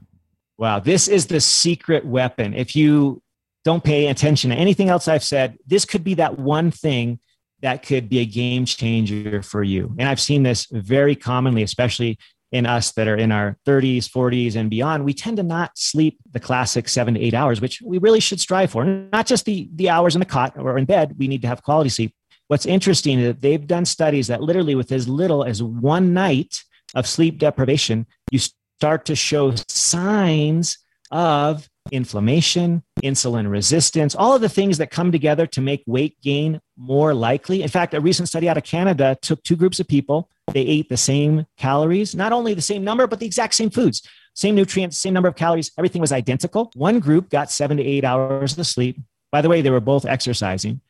Wow, 0.59 0.79
this 0.79 1.07
is 1.07 1.25
the 1.25 1.41
secret 1.41 2.05
weapon. 2.05 2.53
If 2.53 2.75
you 2.75 3.23
don't 3.69 3.83
pay 3.83 4.07
attention 4.07 4.49
to 4.49 4.55
anything 4.55 4.89
else 4.89 5.07
I've 5.07 5.23
said, 5.23 5.57
this 5.67 5.85
could 5.85 6.03
be 6.03 6.15
that 6.15 6.39
one 6.39 6.71
thing 6.71 7.19
that 7.61 7.85
could 7.85 8.09
be 8.09 8.19
a 8.19 8.25
game 8.25 8.65
changer 8.65 9.43
for 9.43 9.63
you. 9.63 9.95
And 9.99 10.09
I've 10.09 10.19
seen 10.19 10.43
this 10.43 10.65
very 10.71 11.15
commonly, 11.15 11.61
especially 11.61 12.17
in 12.51 12.65
us 12.65 12.93
that 12.93 13.07
are 13.07 13.15
in 13.15 13.31
our 13.31 13.57
30s, 13.67 14.05
40s, 14.05 14.55
and 14.55 14.71
beyond. 14.71 15.05
We 15.05 15.13
tend 15.13 15.37
to 15.37 15.43
not 15.43 15.77
sleep 15.77 16.17
the 16.31 16.39
classic 16.39 16.89
seven 16.89 17.13
to 17.13 17.19
eight 17.19 17.35
hours, 17.35 17.61
which 17.61 17.79
we 17.83 17.99
really 17.99 18.19
should 18.19 18.39
strive 18.39 18.71
for. 18.71 18.83
Not 18.85 19.27
just 19.27 19.45
the, 19.45 19.69
the 19.75 19.89
hours 19.89 20.15
in 20.15 20.19
the 20.19 20.25
cot 20.25 20.57
or 20.57 20.77
in 20.79 20.85
bed, 20.85 21.15
we 21.19 21.27
need 21.27 21.43
to 21.43 21.47
have 21.47 21.61
quality 21.61 21.89
sleep, 21.89 22.15
What's 22.49 22.65
interesting 22.65 23.19
is 23.19 23.27
that 23.27 23.41
they've 23.41 23.67
done 23.67 23.85
studies 23.85 24.25
that 24.27 24.41
literally, 24.41 24.73
with 24.73 24.91
as 24.91 25.07
little 25.07 25.43
as 25.43 25.61
one 25.61 26.15
night 26.15 26.63
of 26.95 27.05
sleep 27.05 27.37
deprivation, 27.37 28.07
you 28.31 28.39
start 28.39 29.05
to 29.05 29.15
show 29.15 29.53
signs 29.67 30.79
of 31.11 31.69
inflammation, 31.91 32.83
insulin 33.03 33.49
resistance, 33.49 34.15
all 34.15 34.35
of 34.35 34.41
the 34.41 34.49
things 34.49 34.77
that 34.77 34.91
come 34.91 35.11
together 35.11 35.45
to 35.47 35.61
make 35.61 35.83
weight 35.85 36.19
gain 36.21 36.61
more 36.77 37.13
likely. 37.13 37.61
In 37.63 37.69
fact, 37.69 37.93
a 37.93 38.01
recent 38.01 38.27
study 38.27 38.49
out 38.49 38.57
of 38.57 38.63
Canada 38.63 39.17
took 39.21 39.43
two 39.43 39.55
groups 39.55 39.79
of 39.79 39.87
people. 39.87 40.29
They 40.53 40.61
ate 40.61 40.89
the 40.89 40.97
same 40.97 41.45
calories, 41.57 42.15
not 42.15 42.31
only 42.31 42.53
the 42.53 42.61
same 42.61 42.83
number, 42.83 43.07
but 43.07 43.19
the 43.19 43.25
exact 43.25 43.55
same 43.55 43.69
foods, 43.69 44.07
same 44.35 44.55
nutrients, 44.55 44.97
same 44.97 45.13
number 45.13 45.29
of 45.29 45.35
calories. 45.35 45.71
Everything 45.77 46.01
was 46.01 46.11
identical. 46.11 46.71
One 46.75 46.99
group 46.99 47.29
got 47.29 47.51
seven 47.51 47.77
to 47.77 47.83
eight 47.83 48.03
hours 48.03 48.57
of 48.57 48.67
sleep. 48.67 48.99
By 49.31 49.41
the 49.41 49.49
way, 49.49 49.61
they 49.61 49.69
were 49.69 49.79
both 49.79 50.05
exercising. 50.05 50.81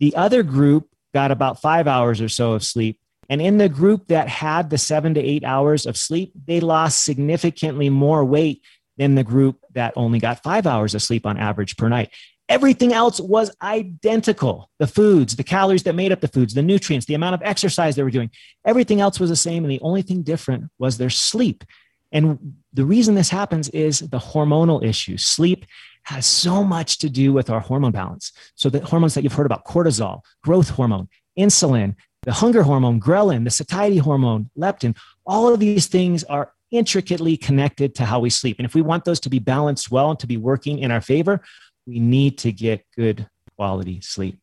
The 0.00 0.14
other 0.14 0.42
group 0.42 0.88
got 1.14 1.30
about 1.30 1.60
five 1.60 1.88
hours 1.88 2.20
or 2.20 2.28
so 2.28 2.52
of 2.52 2.62
sleep. 2.62 3.00
And 3.30 3.42
in 3.42 3.58
the 3.58 3.68
group 3.68 4.06
that 4.06 4.28
had 4.28 4.70
the 4.70 4.78
seven 4.78 5.14
to 5.14 5.20
eight 5.20 5.44
hours 5.44 5.84
of 5.84 5.96
sleep, 5.96 6.32
they 6.46 6.60
lost 6.60 7.04
significantly 7.04 7.90
more 7.90 8.24
weight 8.24 8.62
than 8.98 9.14
the 9.14 9.24
group 9.24 9.60
that 9.74 9.94
only 9.96 10.18
got 10.18 10.42
five 10.42 10.66
hours 10.66 10.94
of 10.94 11.02
sleep 11.02 11.24
on 11.24 11.38
average 11.38 11.76
per 11.76 11.88
night. 11.88 12.10
Everything 12.48 12.92
else 12.92 13.20
was 13.20 13.54
identical. 13.62 14.70
The 14.78 14.86
foods, 14.86 15.36
the 15.36 15.44
calories 15.44 15.82
that 15.84 15.94
made 15.94 16.12
up 16.12 16.20
the 16.20 16.28
foods, 16.28 16.54
the 16.54 16.62
nutrients, 16.62 17.06
the 17.06 17.14
amount 17.14 17.34
of 17.34 17.42
exercise 17.44 17.94
they 17.94 18.02
were 18.02 18.10
doing, 18.10 18.30
everything 18.64 19.00
else 19.00 19.20
was 19.20 19.30
the 19.30 19.36
same. 19.36 19.64
And 19.64 19.70
the 19.70 19.80
only 19.82 20.02
thing 20.02 20.22
different 20.22 20.70
was 20.78 20.98
their 20.98 21.10
sleep. 21.10 21.64
And 22.10 22.54
the 22.72 22.86
reason 22.86 23.14
this 23.14 23.28
happens 23.28 23.68
is 23.68 24.00
the 24.00 24.18
hormonal 24.18 24.82
issue. 24.82 25.18
Sleep 25.18 25.66
has 26.04 26.24
so 26.24 26.64
much 26.64 26.98
to 26.98 27.10
do 27.10 27.34
with 27.34 27.50
our 27.50 27.60
hormone 27.60 27.92
balance. 27.92 28.32
So 28.54 28.70
the 28.70 28.80
hormones 28.80 29.12
that 29.12 29.24
you've 29.24 29.34
heard 29.34 29.44
about, 29.44 29.66
cortisol, 29.66 30.22
growth 30.42 30.70
hormone, 30.70 31.08
insulin, 31.38 31.96
the 32.22 32.32
hunger 32.32 32.62
hormone, 32.62 32.98
ghrelin, 32.98 33.44
the 33.44 33.50
satiety 33.50 33.98
hormone, 33.98 34.50
leptin, 34.58 34.96
all 35.26 35.52
of 35.52 35.60
these 35.60 35.86
things 35.86 36.24
are 36.24 36.52
intricately 36.70 37.36
connected 37.36 37.94
to 37.96 38.04
how 38.04 38.20
we 38.20 38.30
sleep. 38.30 38.58
And 38.58 38.66
if 38.66 38.74
we 38.74 38.82
want 38.82 39.04
those 39.04 39.20
to 39.20 39.30
be 39.30 39.38
balanced 39.38 39.90
well 39.90 40.10
and 40.10 40.18
to 40.20 40.26
be 40.26 40.36
working 40.36 40.78
in 40.80 40.90
our 40.90 41.00
favor, 41.00 41.40
we 41.86 41.98
need 41.98 42.38
to 42.38 42.52
get 42.52 42.84
good 42.96 43.28
quality 43.56 44.00
sleep. 44.00 44.38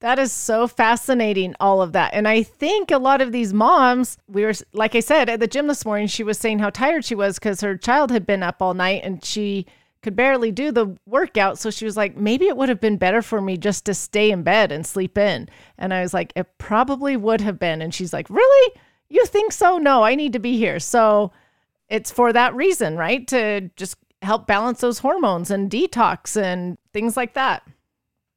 That 0.00 0.18
is 0.18 0.32
so 0.32 0.66
fascinating, 0.66 1.54
all 1.60 1.80
of 1.80 1.92
that. 1.92 2.12
And 2.12 2.26
I 2.26 2.42
think 2.42 2.90
a 2.90 2.98
lot 2.98 3.20
of 3.20 3.30
these 3.30 3.54
moms, 3.54 4.18
we 4.26 4.44
were, 4.44 4.52
like 4.72 4.96
I 4.96 5.00
said, 5.00 5.28
at 5.28 5.38
the 5.38 5.46
gym 5.46 5.68
this 5.68 5.84
morning, 5.84 6.08
she 6.08 6.24
was 6.24 6.38
saying 6.38 6.58
how 6.58 6.70
tired 6.70 7.04
she 7.04 7.14
was 7.14 7.38
because 7.38 7.60
her 7.60 7.76
child 7.76 8.10
had 8.10 8.26
been 8.26 8.42
up 8.42 8.60
all 8.60 8.74
night 8.74 9.02
and 9.04 9.24
she 9.24 9.64
could 10.02 10.16
barely 10.16 10.50
do 10.50 10.72
the 10.72 10.96
workout. 11.06 11.56
So 11.56 11.70
she 11.70 11.84
was 11.84 11.96
like, 11.96 12.16
maybe 12.16 12.48
it 12.48 12.56
would 12.56 12.68
have 12.68 12.80
been 12.80 12.96
better 12.96 13.22
for 13.22 13.40
me 13.40 13.56
just 13.56 13.84
to 13.84 13.94
stay 13.94 14.32
in 14.32 14.42
bed 14.42 14.72
and 14.72 14.84
sleep 14.84 15.16
in. 15.16 15.48
And 15.78 15.94
I 15.94 16.02
was 16.02 16.12
like, 16.12 16.32
it 16.34 16.58
probably 16.58 17.16
would 17.16 17.40
have 17.40 17.60
been. 17.60 17.80
And 17.80 17.94
she's 17.94 18.12
like, 18.12 18.28
really? 18.28 18.74
You 19.12 19.26
think 19.26 19.52
so? 19.52 19.76
No, 19.76 20.02
I 20.02 20.14
need 20.14 20.32
to 20.32 20.38
be 20.38 20.56
here. 20.56 20.80
So 20.80 21.32
it's 21.90 22.10
for 22.10 22.32
that 22.32 22.54
reason, 22.54 22.96
right? 22.96 23.28
To 23.28 23.68
just 23.76 23.96
help 24.22 24.46
balance 24.46 24.80
those 24.80 25.00
hormones 25.00 25.50
and 25.50 25.70
detox 25.70 26.40
and 26.40 26.78
things 26.94 27.14
like 27.14 27.34
that. 27.34 27.62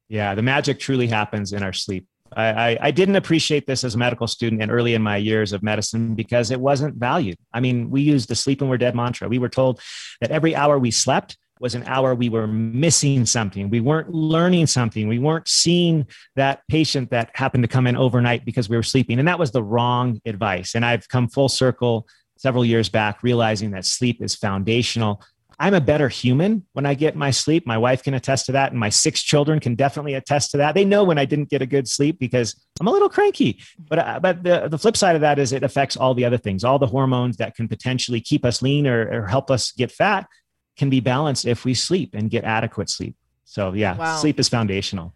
Yeah, 0.08 0.34
the 0.34 0.42
magic 0.42 0.78
truly 0.78 1.06
happens 1.06 1.54
in 1.54 1.62
our 1.62 1.72
sleep. 1.72 2.06
I, 2.36 2.44
I, 2.72 2.78
I, 2.82 2.90
didn't 2.90 3.16
appreciate 3.16 3.66
this 3.66 3.84
as 3.84 3.94
a 3.94 3.98
medical 3.98 4.26
student 4.26 4.60
and 4.60 4.70
early 4.70 4.92
in 4.92 5.00
my 5.00 5.16
years 5.16 5.54
of 5.54 5.62
medicine 5.62 6.14
because 6.14 6.50
it 6.50 6.60
wasn't 6.60 6.96
valued. 6.96 7.38
I 7.54 7.60
mean, 7.60 7.88
we 7.88 8.02
used 8.02 8.28
the 8.28 8.34
sleep 8.34 8.60
and 8.60 8.68
we're 8.68 8.76
dead 8.76 8.94
mantra. 8.94 9.28
We 9.28 9.38
were 9.38 9.48
told 9.48 9.80
that 10.20 10.30
every 10.30 10.54
hour 10.54 10.78
we 10.78 10.90
slept 10.90 11.38
was 11.60 11.74
an 11.74 11.84
hour 11.84 12.14
we 12.14 12.28
were 12.28 12.46
missing 12.46 13.26
something. 13.26 13.70
We 13.70 13.80
weren't 13.80 14.12
learning 14.12 14.66
something. 14.66 15.08
We 15.08 15.18
weren't 15.18 15.48
seeing 15.48 16.06
that 16.34 16.62
patient 16.68 17.10
that 17.10 17.30
happened 17.34 17.64
to 17.64 17.68
come 17.68 17.86
in 17.86 17.96
overnight 17.96 18.44
because 18.44 18.68
we 18.68 18.76
were 18.76 18.82
sleeping. 18.82 19.18
And 19.18 19.28
that 19.28 19.38
was 19.38 19.52
the 19.52 19.62
wrong 19.62 20.20
advice. 20.26 20.74
And 20.74 20.84
I've 20.84 21.08
come 21.08 21.28
full 21.28 21.48
circle 21.48 22.06
several 22.36 22.64
years 22.64 22.88
back, 22.88 23.22
realizing 23.22 23.70
that 23.70 23.86
sleep 23.86 24.22
is 24.22 24.34
foundational 24.34 25.22
I'm 25.58 25.74
a 25.74 25.80
better 25.80 26.08
human 26.08 26.66
when 26.74 26.84
I 26.84 26.94
get 26.94 27.16
my 27.16 27.30
sleep. 27.30 27.66
My 27.66 27.78
wife 27.78 28.02
can 28.02 28.14
attest 28.14 28.46
to 28.46 28.52
that, 28.52 28.72
and 28.72 28.78
my 28.78 28.90
six 28.90 29.22
children 29.22 29.58
can 29.58 29.74
definitely 29.74 30.14
attest 30.14 30.50
to 30.50 30.58
that. 30.58 30.74
They 30.74 30.84
know 30.84 31.04
when 31.04 31.18
I 31.18 31.24
didn't 31.24 31.48
get 31.48 31.62
a 31.62 31.66
good 31.66 31.88
sleep 31.88 32.18
because 32.18 32.54
I'm 32.78 32.86
a 32.86 32.90
little 32.90 33.08
cranky. 33.08 33.62
But 33.78 33.98
uh, 33.98 34.20
but 34.20 34.42
the, 34.42 34.68
the 34.68 34.78
flip 34.78 34.96
side 34.96 35.14
of 35.14 35.22
that 35.22 35.38
is 35.38 35.52
it 35.52 35.62
affects 35.62 35.96
all 35.96 36.14
the 36.14 36.26
other 36.26 36.36
things. 36.36 36.62
All 36.62 36.78
the 36.78 36.86
hormones 36.86 37.38
that 37.38 37.54
can 37.54 37.68
potentially 37.68 38.20
keep 38.20 38.44
us 38.44 38.60
lean 38.60 38.86
or, 38.86 39.22
or 39.22 39.26
help 39.26 39.50
us 39.50 39.72
get 39.72 39.90
fat 39.90 40.26
can 40.76 40.90
be 40.90 41.00
balanced 41.00 41.46
if 41.46 41.64
we 41.64 41.74
sleep 41.74 42.14
and 42.14 42.30
get 42.30 42.44
adequate 42.44 42.90
sleep. 42.90 43.16
So 43.44 43.72
yeah, 43.72 43.96
wow. 43.96 44.16
sleep 44.16 44.38
is 44.38 44.48
foundational. 44.48 45.14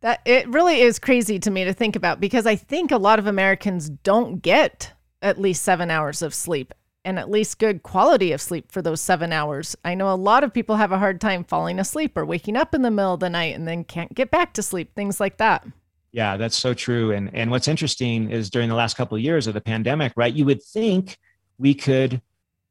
That 0.00 0.20
it 0.24 0.48
really 0.48 0.80
is 0.80 0.98
crazy 0.98 1.38
to 1.40 1.50
me 1.50 1.64
to 1.64 1.72
think 1.72 1.94
about 1.94 2.20
because 2.20 2.46
I 2.46 2.56
think 2.56 2.90
a 2.90 2.96
lot 2.96 3.18
of 3.18 3.26
Americans 3.26 3.88
don't 3.88 4.42
get 4.42 4.92
at 5.20 5.40
least 5.40 5.62
seven 5.62 5.90
hours 5.90 6.22
of 6.22 6.34
sleep 6.34 6.74
and 7.04 7.18
at 7.18 7.30
least 7.30 7.58
good 7.58 7.82
quality 7.82 8.32
of 8.32 8.40
sleep 8.40 8.70
for 8.70 8.82
those 8.82 9.00
seven 9.00 9.32
hours. 9.32 9.76
I 9.84 9.94
know 9.94 10.12
a 10.12 10.14
lot 10.14 10.44
of 10.44 10.52
people 10.52 10.76
have 10.76 10.92
a 10.92 10.98
hard 10.98 11.20
time 11.20 11.44
falling 11.44 11.78
asleep 11.78 12.16
or 12.16 12.24
waking 12.24 12.56
up 12.56 12.74
in 12.74 12.82
the 12.82 12.90
middle 12.90 13.14
of 13.14 13.20
the 13.20 13.30
night 13.30 13.54
and 13.54 13.66
then 13.66 13.84
can't 13.84 14.14
get 14.14 14.30
back 14.30 14.54
to 14.54 14.62
sleep, 14.62 14.94
things 14.94 15.20
like 15.20 15.38
that. 15.38 15.66
Yeah, 16.12 16.36
that's 16.36 16.58
so 16.58 16.74
true. 16.74 17.12
And 17.12 17.34
and 17.34 17.50
what's 17.50 17.68
interesting 17.68 18.30
is 18.30 18.50
during 18.50 18.68
the 18.68 18.74
last 18.74 18.96
couple 18.96 19.16
of 19.16 19.22
years 19.22 19.46
of 19.46 19.54
the 19.54 19.60
pandemic, 19.60 20.12
right? 20.14 20.32
You 20.32 20.44
would 20.44 20.62
think 20.62 21.16
we 21.58 21.74
could 21.74 22.20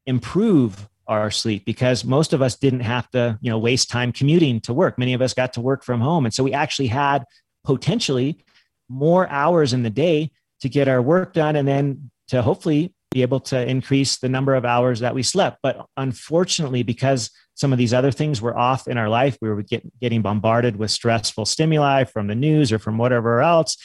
improve 0.05 0.87
our 1.07 1.31
sleep 1.31 1.65
because 1.65 2.05
most 2.05 2.33
of 2.33 2.41
us 2.41 2.55
didn't 2.55 2.81
have 2.81 3.09
to, 3.11 3.37
you 3.41 3.49
know, 3.49 3.57
waste 3.57 3.89
time 3.89 4.11
commuting 4.11 4.61
to 4.61 4.73
work. 4.73 4.97
Many 4.97 5.13
of 5.13 5.21
us 5.21 5.33
got 5.33 5.53
to 5.53 5.61
work 5.61 5.83
from 5.83 6.01
home. 6.01 6.25
And 6.25 6.33
so 6.33 6.43
we 6.43 6.53
actually 6.53 6.87
had 6.87 7.25
potentially 7.63 8.43
more 8.89 9.27
hours 9.29 9.73
in 9.73 9.83
the 9.83 9.89
day 9.89 10.31
to 10.61 10.69
get 10.69 10.87
our 10.87 11.01
work 11.01 11.33
done 11.33 11.55
and 11.55 11.67
then 11.67 12.11
to 12.29 12.41
hopefully 12.41 12.93
be 13.11 13.21
able 13.21 13.41
to 13.41 13.69
increase 13.69 14.17
the 14.17 14.29
number 14.29 14.55
of 14.55 14.63
hours 14.63 15.01
that 15.01 15.13
we 15.13 15.21
slept. 15.21 15.57
But 15.61 15.85
unfortunately, 15.97 16.83
because 16.83 17.29
some 17.55 17.73
of 17.73 17.77
these 17.77 17.93
other 17.93 18.11
things 18.11 18.41
were 18.41 18.57
off 18.57 18.87
in 18.87 18.97
our 18.97 19.09
life, 19.09 19.37
we 19.41 19.49
were 19.49 19.61
get, 19.61 19.83
getting 19.99 20.21
bombarded 20.21 20.77
with 20.77 20.91
stressful 20.91 21.45
stimuli 21.45 22.05
from 22.05 22.27
the 22.27 22.35
news 22.35 22.71
or 22.71 22.79
from 22.79 22.97
whatever 22.97 23.41
else. 23.41 23.77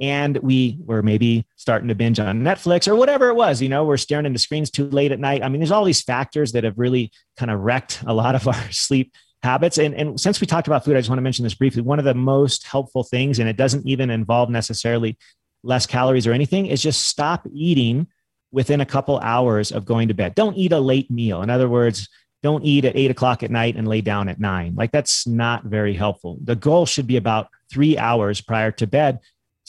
And 0.00 0.36
we 0.38 0.78
were 0.84 1.02
maybe 1.02 1.46
starting 1.56 1.88
to 1.88 1.94
binge 1.94 2.18
on 2.18 2.42
Netflix 2.42 2.88
or 2.88 2.96
whatever 2.96 3.28
it 3.28 3.34
was. 3.34 3.60
You 3.60 3.68
know, 3.68 3.84
we're 3.84 3.96
staring 3.96 4.26
into 4.26 4.38
screens 4.38 4.70
too 4.70 4.88
late 4.88 5.12
at 5.12 5.20
night. 5.20 5.42
I 5.42 5.48
mean, 5.48 5.60
there's 5.60 5.70
all 5.70 5.84
these 5.84 6.02
factors 6.02 6.52
that 6.52 6.64
have 6.64 6.78
really 6.78 7.12
kind 7.36 7.50
of 7.50 7.60
wrecked 7.60 8.02
a 8.06 8.14
lot 8.14 8.34
of 8.34 8.48
our 8.48 8.72
sleep 8.72 9.12
habits. 9.42 9.78
And, 9.78 9.94
and 9.94 10.20
since 10.20 10.40
we 10.40 10.46
talked 10.46 10.66
about 10.66 10.84
food, 10.84 10.96
I 10.96 11.00
just 11.00 11.08
want 11.08 11.18
to 11.18 11.22
mention 11.22 11.42
this 11.42 11.54
briefly. 11.54 11.82
One 11.82 11.98
of 11.98 12.04
the 12.04 12.14
most 12.14 12.66
helpful 12.66 13.02
things, 13.02 13.38
and 13.38 13.48
it 13.48 13.56
doesn't 13.56 13.86
even 13.86 14.10
involve 14.10 14.50
necessarily 14.50 15.18
less 15.62 15.86
calories 15.86 16.26
or 16.26 16.32
anything, 16.32 16.66
is 16.66 16.82
just 16.82 17.06
stop 17.08 17.46
eating 17.52 18.06
within 18.52 18.80
a 18.80 18.86
couple 18.86 19.18
hours 19.20 19.70
of 19.72 19.84
going 19.84 20.08
to 20.08 20.14
bed. 20.14 20.34
Don't 20.34 20.56
eat 20.56 20.72
a 20.72 20.80
late 20.80 21.10
meal. 21.10 21.42
In 21.42 21.50
other 21.50 21.68
words, 21.68 22.08
don't 22.42 22.64
eat 22.64 22.84
at 22.84 22.96
eight 22.96 23.10
o'clock 23.10 23.42
at 23.42 23.50
night 23.50 23.76
and 23.76 23.86
lay 23.86 24.00
down 24.00 24.28
at 24.28 24.40
nine. 24.40 24.74
Like 24.74 24.92
that's 24.92 25.26
not 25.26 25.64
very 25.64 25.94
helpful. 25.94 26.38
The 26.42 26.56
goal 26.56 26.86
should 26.86 27.06
be 27.06 27.16
about 27.16 27.48
three 27.70 27.98
hours 27.98 28.40
prior 28.40 28.72
to 28.72 28.86
bed 28.86 29.20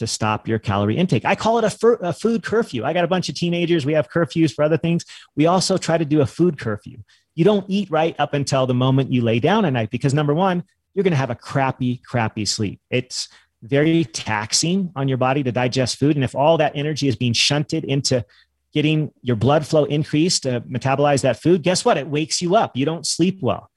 to 0.02 0.08
stop 0.08 0.48
your 0.48 0.60
calorie 0.60 0.98
intake. 0.98 1.26
I 1.26 1.36
call 1.36 1.58
it 1.60 1.64
a, 1.64 1.70
fur, 1.70 1.94
a, 2.02 2.12
food 2.12 2.44
curfew. 2.44 2.84
I 2.84 2.92
got 2.92 3.06
a 3.06 3.08
bunch 3.08 3.30
of 3.30 3.36
teenagers. 3.36 3.86
We 3.86 3.94
have 3.94 4.10
curfews 4.10 4.54
for 4.54 4.64
other 4.64 4.78
things. 4.78 5.06
We 5.36 5.46
also 5.46 5.78
try 5.78 5.98
to 5.98 6.06
do 6.06 6.22
a 6.22 6.26
food 6.26 6.60
curfew. 6.60 6.98
You 7.36 7.46
don't 7.46 7.66
eat 7.70 7.90
right 7.90 8.16
up 8.20 8.34
until 8.34 8.68
the 8.68 8.74
moment 8.74 9.12
you 9.12 9.22
lay 9.22 9.40
down 9.40 9.64
at 9.64 9.74
night 9.74 9.92
because 9.92 10.14
number 10.14 10.34
one, 10.34 10.64
you're 10.94 11.04
going 11.04 11.12
to 11.12 11.18
have 11.18 11.30
a 11.30 11.36
crappy, 11.36 12.02
crappy 12.04 12.46
sleep. 12.46 12.82
It's 12.90 13.30
very 13.62 14.04
taxing 14.06 14.92
on 14.96 15.08
your 15.08 15.18
body 15.18 15.44
to 15.44 15.52
digest 15.52 15.98
food. 15.98 16.16
And 16.16 16.24
if 16.24 16.36
all 16.36 16.58
that 16.58 16.76
energy 16.76 17.08
is 17.08 17.16
being 17.16 17.34
shunted 17.34 17.86
into 17.86 18.26
getting 18.74 19.12
your 19.22 19.36
blood 19.36 19.66
flow 19.66 19.86
increased 19.86 20.44
to 20.44 20.62
metabolize 20.62 21.22
that 21.22 21.42
food, 21.42 21.62
guess 21.62 21.86
what? 21.86 21.98
It 21.98 22.08
wakes 22.08 22.42
you 22.42 22.56
up. 22.56 22.76
You 22.76 22.86
don't 22.86 23.08
sleep 23.08 23.40
well. 23.42 23.71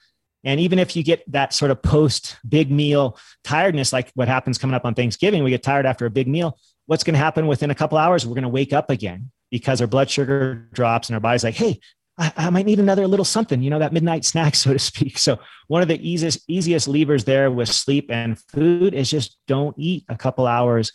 And 0.45 0.61
even 0.61 0.78
if 0.78 0.95
you 0.95 1.03
get 1.03 1.30
that 1.32 1.53
sort 1.53 1.70
of 1.70 1.82
post 1.82 2.36
big 2.49 2.70
meal 2.70 3.18
tiredness, 3.42 3.92
like 3.92 4.11
what 4.14 4.28
happens 4.28 4.59
coming 4.59 4.74
up 4.74 4.84
on 4.84 4.95
Thanksgiving, 4.95 5.42
we 5.42 5.51
get 5.51 5.62
tired 5.62 5.86
after 5.86 6.07
a 6.07 6.11
big 6.11 6.28
meal. 6.28 6.59
What's 6.86 7.03
going 7.03 7.14
to 7.14 7.18
happen 7.18 7.47
within 7.47 7.70
a 7.70 7.74
couple 7.74 7.97
hours? 7.97 8.26
We're 8.26 8.34
going 8.34 8.42
to 8.42 8.49
wake 8.49 8.72
up 8.72 8.90
again 8.90 9.30
because 9.51 9.80
our 9.80 9.86
blood 9.86 10.11
sugar 10.11 10.68
drops 10.72 11.09
and 11.09 11.14
our 11.14 11.20
body's 11.20 11.45
like, 11.45 11.55
hey, 11.55 11.80
I, 12.18 12.32
I, 12.36 12.51
might 12.51 12.66
need 12.66 12.78
another 12.78 13.09
little 13.09 13.24
something, 13.24 13.62
you 13.62 13.70
know, 13.70 13.78
that 13.78 13.92
midnight 13.92 14.24
snack, 14.24 14.55
so 14.55 14.72
to 14.72 14.78
speak. 14.78 15.18
So 15.18 15.38
one 15.68 15.82
of 15.82 15.88
the 15.88 16.09
easiest, 16.09 16.49
easiest 16.49 16.86
levers 16.86 17.24
there 17.24 17.51
with 17.51 17.68
sleep 17.68 18.11
and 18.11 18.38
food 18.38 18.95
is 18.95 19.11
just 19.11 19.38
don't 19.49 19.74
eat 19.78 20.05
a 20.09 20.16
couple 20.16 20.47
hours 20.47 20.92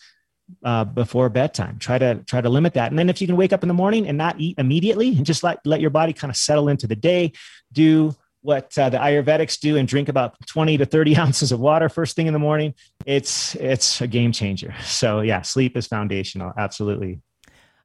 uh, 0.63 0.83
before 0.83 1.29
bedtime. 1.29 1.77
Try 1.79 1.97
to 1.97 2.23
try 2.25 2.41
to 2.41 2.49
limit 2.49 2.73
that. 2.73 2.91
And 2.91 2.97
then 2.97 3.09
if 3.09 3.21
you 3.21 3.27
can 3.27 3.37
wake 3.37 3.53
up 3.53 3.63
in 3.63 3.67
the 3.67 3.73
morning 3.73 4.07
and 4.07 4.17
not 4.17 4.39
eat 4.39 4.57
immediately 4.57 5.09
and 5.09 5.25
just 5.25 5.43
let 5.43 5.59
let 5.65 5.81
your 5.81 5.89
body 5.89 6.13
kind 6.13 6.31
of 6.31 6.37
settle 6.37 6.69
into 6.69 6.87
the 6.87 6.95
day, 6.95 7.33
do 7.71 8.15
what 8.41 8.77
uh, 8.77 8.89
the 8.89 8.97
Ayurvedics 8.97 9.59
do 9.59 9.77
and 9.77 9.87
drink 9.87 10.09
about 10.09 10.35
20 10.47 10.77
to 10.77 10.85
30 10.85 11.17
ounces 11.17 11.51
of 11.51 11.59
water 11.59 11.89
first 11.89 12.15
thing 12.15 12.27
in 12.27 12.33
the 12.33 12.39
morning. 12.39 12.73
It's 13.05 13.55
it's 13.55 14.01
a 14.01 14.07
game 14.07 14.31
changer. 14.31 14.73
So 14.83 15.21
yeah, 15.21 15.41
sleep 15.41 15.77
is 15.77 15.87
foundational. 15.87 16.53
Absolutely. 16.57 17.19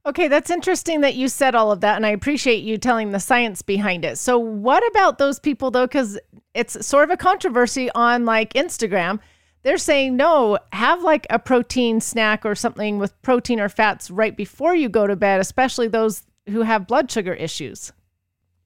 Okay, 0.07 0.29
that's 0.29 0.51
interesting 0.51 1.01
that 1.01 1.15
you 1.15 1.29
said 1.29 1.55
all 1.55 1.73
of 1.73 1.81
that, 1.81 1.97
and 1.97 2.05
I 2.05 2.11
appreciate 2.11 2.63
you 2.63 2.77
telling 2.77 3.13
the 3.13 3.21
science 3.21 3.63
behind 3.63 4.05
it. 4.05 4.19
So, 4.19 4.39
what 4.39 4.87
about 4.91 5.17
those 5.17 5.39
people 5.39 5.71
though? 5.71 5.87
Because 5.87 6.19
it's 6.53 6.87
sort 6.87 7.05
of 7.05 7.11
a 7.11 7.17
controversy 7.17 7.91
on 7.95 8.27
like 8.27 8.53
Instagram 8.53 9.19
they're 9.65 9.79
saying 9.79 10.17
no, 10.17 10.59
have 10.73 11.03
like 11.03 11.27
a 11.31 11.39
protein 11.39 12.01
snack 12.01 12.45
or 12.45 12.55
something 12.55 12.99
with 12.99 13.21
protein 13.23 13.59
or 13.59 13.71
fats 13.71 14.11
right 14.11 14.37
before 14.37 14.75
you 14.75 14.89
go 14.89 15.07
to 15.07 15.17
bed, 15.17 15.41
especially 15.41 15.89
those 15.89 16.23
who 16.51 16.61
have 16.63 16.87
blood 16.87 17.11
sugar 17.11 17.33
issues. 17.33 17.91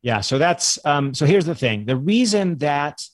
Yeah, 0.09 0.23
so 0.23 0.39
that's 0.39 0.79
um, 0.87 1.13
so 1.13 1.27
here's 1.27 1.45
the 1.45 1.55
thing. 1.55 1.85
The 1.85 1.95
reason 1.95 2.57
that 2.61 3.07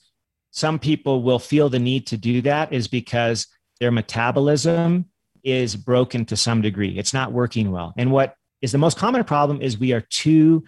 some 0.53 0.78
people 0.78 1.24
will 1.24 1.40
feel 1.40 1.68
the 1.68 1.80
need 1.80 2.07
to 2.07 2.16
do 2.16 2.40
that 2.42 2.72
is 2.72 2.86
because 2.86 3.49
their 3.80 3.90
metabolism 3.90 5.07
is 5.42 5.74
broken 5.74 6.24
to 6.26 6.36
some 6.36 6.62
degree. 6.62 6.97
It's 6.97 7.12
not 7.12 7.32
working 7.32 7.72
well. 7.72 7.95
And 7.97 8.12
what 8.12 8.36
is 8.62 8.70
the 8.70 8.78
most 8.78 8.97
common 8.97 9.24
problem 9.24 9.61
is 9.61 9.76
we 9.76 9.92
are 9.92 10.03
too 10.03 10.62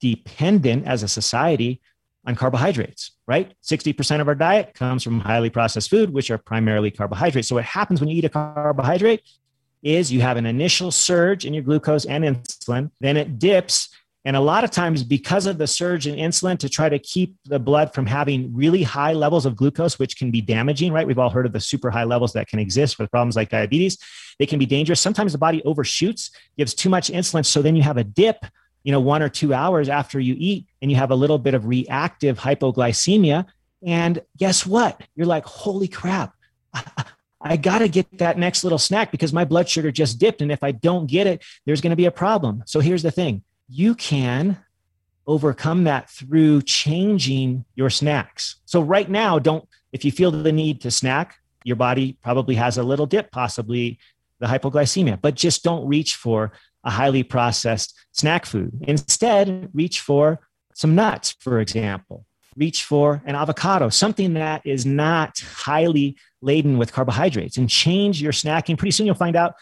dependent 0.00 0.86
as 0.86 1.02
a 1.02 1.08
society 1.08 1.80
on 2.24 2.36
carbohydrates, 2.36 3.10
right? 3.26 3.52
60% 3.64 4.20
of 4.20 4.28
our 4.28 4.36
diet 4.36 4.74
comes 4.74 5.02
from 5.02 5.18
highly 5.18 5.50
processed 5.50 5.90
food, 5.90 6.10
which 6.10 6.30
are 6.30 6.38
primarily 6.38 6.92
carbohydrates. 6.92 7.48
So, 7.48 7.56
what 7.56 7.64
happens 7.64 7.98
when 7.98 8.08
you 8.08 8.18
eat 8.18 8.24
a 8.24 8.28
carbohydrate 8.28 9.22
is 9.82 10.12
you 10.12 10.20
have 10.20 10.36
an 10.36 10.46
initial 10.46 10.92
surge 10.92 11.44
in 11.44 11.52
your 11.52 11.64
glucose 11.64 12.04
and 12.04 12.22
insulin, 12.22 12.92
then 13.00 13.16
it 13.16 13.40
dips. 13.40 13.88
And 14.24 14.36
a 14.36 14.40
lot 14.40 14.62
of 14.62 14.70
times, 14.70 15.02
because 15.02 15.46
of 15.46 15.58
the 15.58 15.66
surge 15.66 16.06
in 16.06 16.14
insulin, 16.14 16.56
to 16.58 16.68
try 16.68 16.88
to 16.88 16.98
keep 16.98 17.36
the 17.44 17.58
blood 17.58 17.92
from 17.92 18.06
having 18.06 18.54
really 18.54 18.84
high 18.84 19.12
levels 19.12 19.46
of 19.46 19.56
glucose, 19.56 19.98
which 19.98 20.16
can 20.16 20.30
be 20.30 20.40
damaging, 20.40 20.92
right? 20.92 21.06
We've 21.06 21.18
all 21.18 21.30
heard 21.30 21.46
of 21.46 21.52
the 21.52 21.60
super 21.60 21.90
high 21.90 22.04
levels 22.04 22.32
that 22.34 22.46
can 22.46 22.60
exist 22.60 23.00
with 23.00 23.10
problems 23.10 23.34
like 23.34 23.50
diabetes. 23.50 23.98
They 24.38 24.46
can 24.46 24.60
be 24.60 24.66
dangerous. 24.66 25.00
Sometimes 25.00 25.32
the 25.32 25.38
body 25.38 25.60
overshoots, 25.64 26.30
gives 26.56 26.72
too 26.72 26.88
much 26.88 27.10
insulin. 27.10 27.44
So 27.44 27.62
then 27.62 27.74
you 27.74 27.82
have 27.82 27.96
a 27.96 28.04
dip 28.04 28.44
you 28.84 28.92
know, 28.92 29.00
one 29.00 29.22
or 29.22 29.28
two 29.28 29.54
hours 29.54 29.88
after 29.88 30.18
you 30.18 30.34
eat 30.38 30.66
and 30.80 30.90
you 30.90 30.96
have 30.96 31.10
a 31.10 31.14
little 31.14 31.38
bit 31.38 31.54
of 31.54 31.66
reactive 31.66 32.38
hypoglycemia. 32.38 33.46
And 33.84 34.22
guess 34.36 34.66
what? 34.66 35.00
You're 35.14 35.26
like, 35.26 35.44
holy 35.44 35.88
crap. 35.88 36.34
I, 37.40 37.56
got 37.56 37.78
to 37.78 37.88
get 37.88 38.18
that 38.18 38.38
next 38.38 38.64
little 38.64 38.78
snack 38.78 39.10
because 39.10 39.32
my 39.32 39.44
blood 39.44 39.68
sugar 39.68 39.90
just 39.90 40.18
dipped. 40.18 40.42
And 40.42 40.52
if 40.52 40.62
I 40.62 40.72
don't 40.72 41.06
get 41.06 41.26
it, 41.26 41.42
there's 41.66 41.80
going 41.80 41.90
to 41.90 41.96
be 41.96 42.06
a 42.06 42.12
problem. 42.12 42.62
So 42.66 42.80
here's 42.80 43.02
the 43.02 43.10
thing 43.10 43.42
you 43.72 43.94
can 43.94 44.58
overcome 45.26 45.84
that 45.84 46.10
through 46.10 46.60
changing 46.60 47.64
your 47.74 47.88
snacks. 47.88 48.56
So 48.66 48.82
right 48.82 49.08
now, 49.08 49.38
don't, 49.38 49.66
if 49.92 50.04
you 50.04 50.12
feel 50.12 50.30
the 50.30 50.52
need 50.52 50.82
to 50.82 50.90
snack, 50.90 51.36
your 51.64 51.76
body 51.76 52.18
probably 52.22 52.54
has 52.56 52.76
a 52.76 52.82
little 52.82 53.06
dip, 53.06 53.30
possibly 53.30 53.98
the 54.40 54.46
hypoglycemia, 54.46 55.18
but 55.22 55.36
just 55.36 55.62
don't 55.62 55.88
reach 55.88 56.16
for 56.16 56.52
a 56.84 56.90
highly 56.90 57.22
processed 57.22 57.98
snack 58.10 58.44
food. 58.44 58.72
Instead, 58.82 59.70
reach 59.72 60.00
for 60.00 60.40
some 60.74 60.94
nuts, 60.94 61.34
for 61.40 61.60
example. 61.60 62.26
Reach 62.56 62.84
for 62.84 63.22
an 63.24 63.36
avocado, 63.36 63.88
something 63.88 64.34
that 64.34 64.60
is 64.66 64.84
not 64.84 65.38
highly 65.40 66.18
laden 66.42 66.76
with 66.76 66.92
carbohydrates, 66.92 67.56
and 67.56 67.70
change 67.70 68.20
your 68.20 68.32
snacking. 68.32 68.76
Pretty 68.76 68.90
soon, 68.90 69.06
you'll 69.06 69.14
find 69.14 69.36
out 69.36 69.54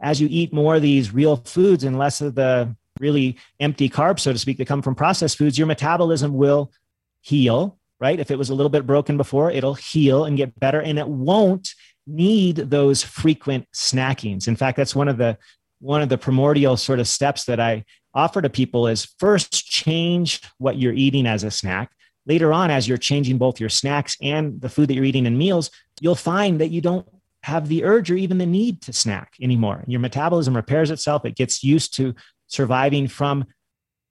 as 0.00 0.20
you 0.20 0.26
eat 0.28 0.52
more 0.52 0.76
of 0.76 0.82
these 0.82 1.14
real 1.14 1.36
foods 1.36 1.84
and 1.84 1.96
less 1.96 2.20
of 2.20 2.34
the 2.34 2.74
really 3.00 3.36
empty 3.60 3.88
carbs, 3.88 4.20
so 4.20 4.32
to 4.32 4.38
speak, 4.38 4.58
that 4.58 4.68
come 4.68 4.82
from 4.82 4.94
processed 4.94 5.38
foods, 5.38 5.58
your 5.58 5.66
metabolism 5.66 6.34
will 6.34 6.72
heal, 7.20 7.78
right? 8.00 8.18
If 8.18 8.30
it 8.30 8.38
was 8.38 8.50
a 8.50 8.54
little 8.54 8.70
bit 8.70 8.86
broken 8.86 9.16
before, 9.16 9.50
it'll 9.50 9.74
heal 9.74 10.24
and 10.24 10.36
get 10.36 10.58
better, 10.58 10.80
and 10.80 10.98
it 10.98 11.08
won't 11.08 11.74
need 12.06 12.56
those 12.56 13.02
frequent 13.02 13.66
snackings. 13.74 14.48
In 14.48 14.56
fact, 14.56 14.76
that's 14.76 14.94
one 14.94 15.08
of 15.08 15.18
the 15.18 15.38
one 15.78 16.00
of 16.00 16.08
the 16.08 16.18
primordial 16.18 16.76
sort 16.76 17.00
of 17.00 17.08
steps 17.08 17.44
that 17.46 17.58
I 17.58 17.84
offer 18.14 18.40
to 18.40 18.48
people 18.48 18.86
is 18.86 19.12
first 19.18 19.52
change 19.66 20.40
what 20.58 20.78
you're 20.78 20.92
eating 20.92 21.26
as 21.26 21.42
a 21.42 21.50
snack. 21.50 21.90
Later 22.24 22.52
on, 22.52 22.70
as 22.70 22.86
you're 22.86 22.98
changing 22.98 23.36
both 23.36 23.58
your 23.58 23.68
snacks 23.68 24.16
and 24.22 24.60
the 24.60 24.68
food 24.68 24.88
that 24.88 24.94
you're 24.94 25.04
eating 25.04 25.26
in 25.26 25.36
meals, 25.36 25.70
you'll 26.00 26.14
find 26.14 26.60
that 26.60 26.70
you 26.70 26.80
don't 26.80 27.06
have 27.42 27.66
the 27.66 27.82
urge 27.82 28.12
or 28.12 28.14
even 28.14 28.38
the 28.38 28.46
need 28.46 28.80
to 28.82 28.92
snack 28.92 29.34
anymore. 29.40 29.82
Your 29.88 29.98
metabolism 29.98 30.54
repairs 30.54 30.92
itself, 30.92 31.24
it 31.24 31.34
gets 31.34 31.64
used 31.64 31.96
to 31.96 32.14
surviving 32.52 33.08
from 33.08 33.44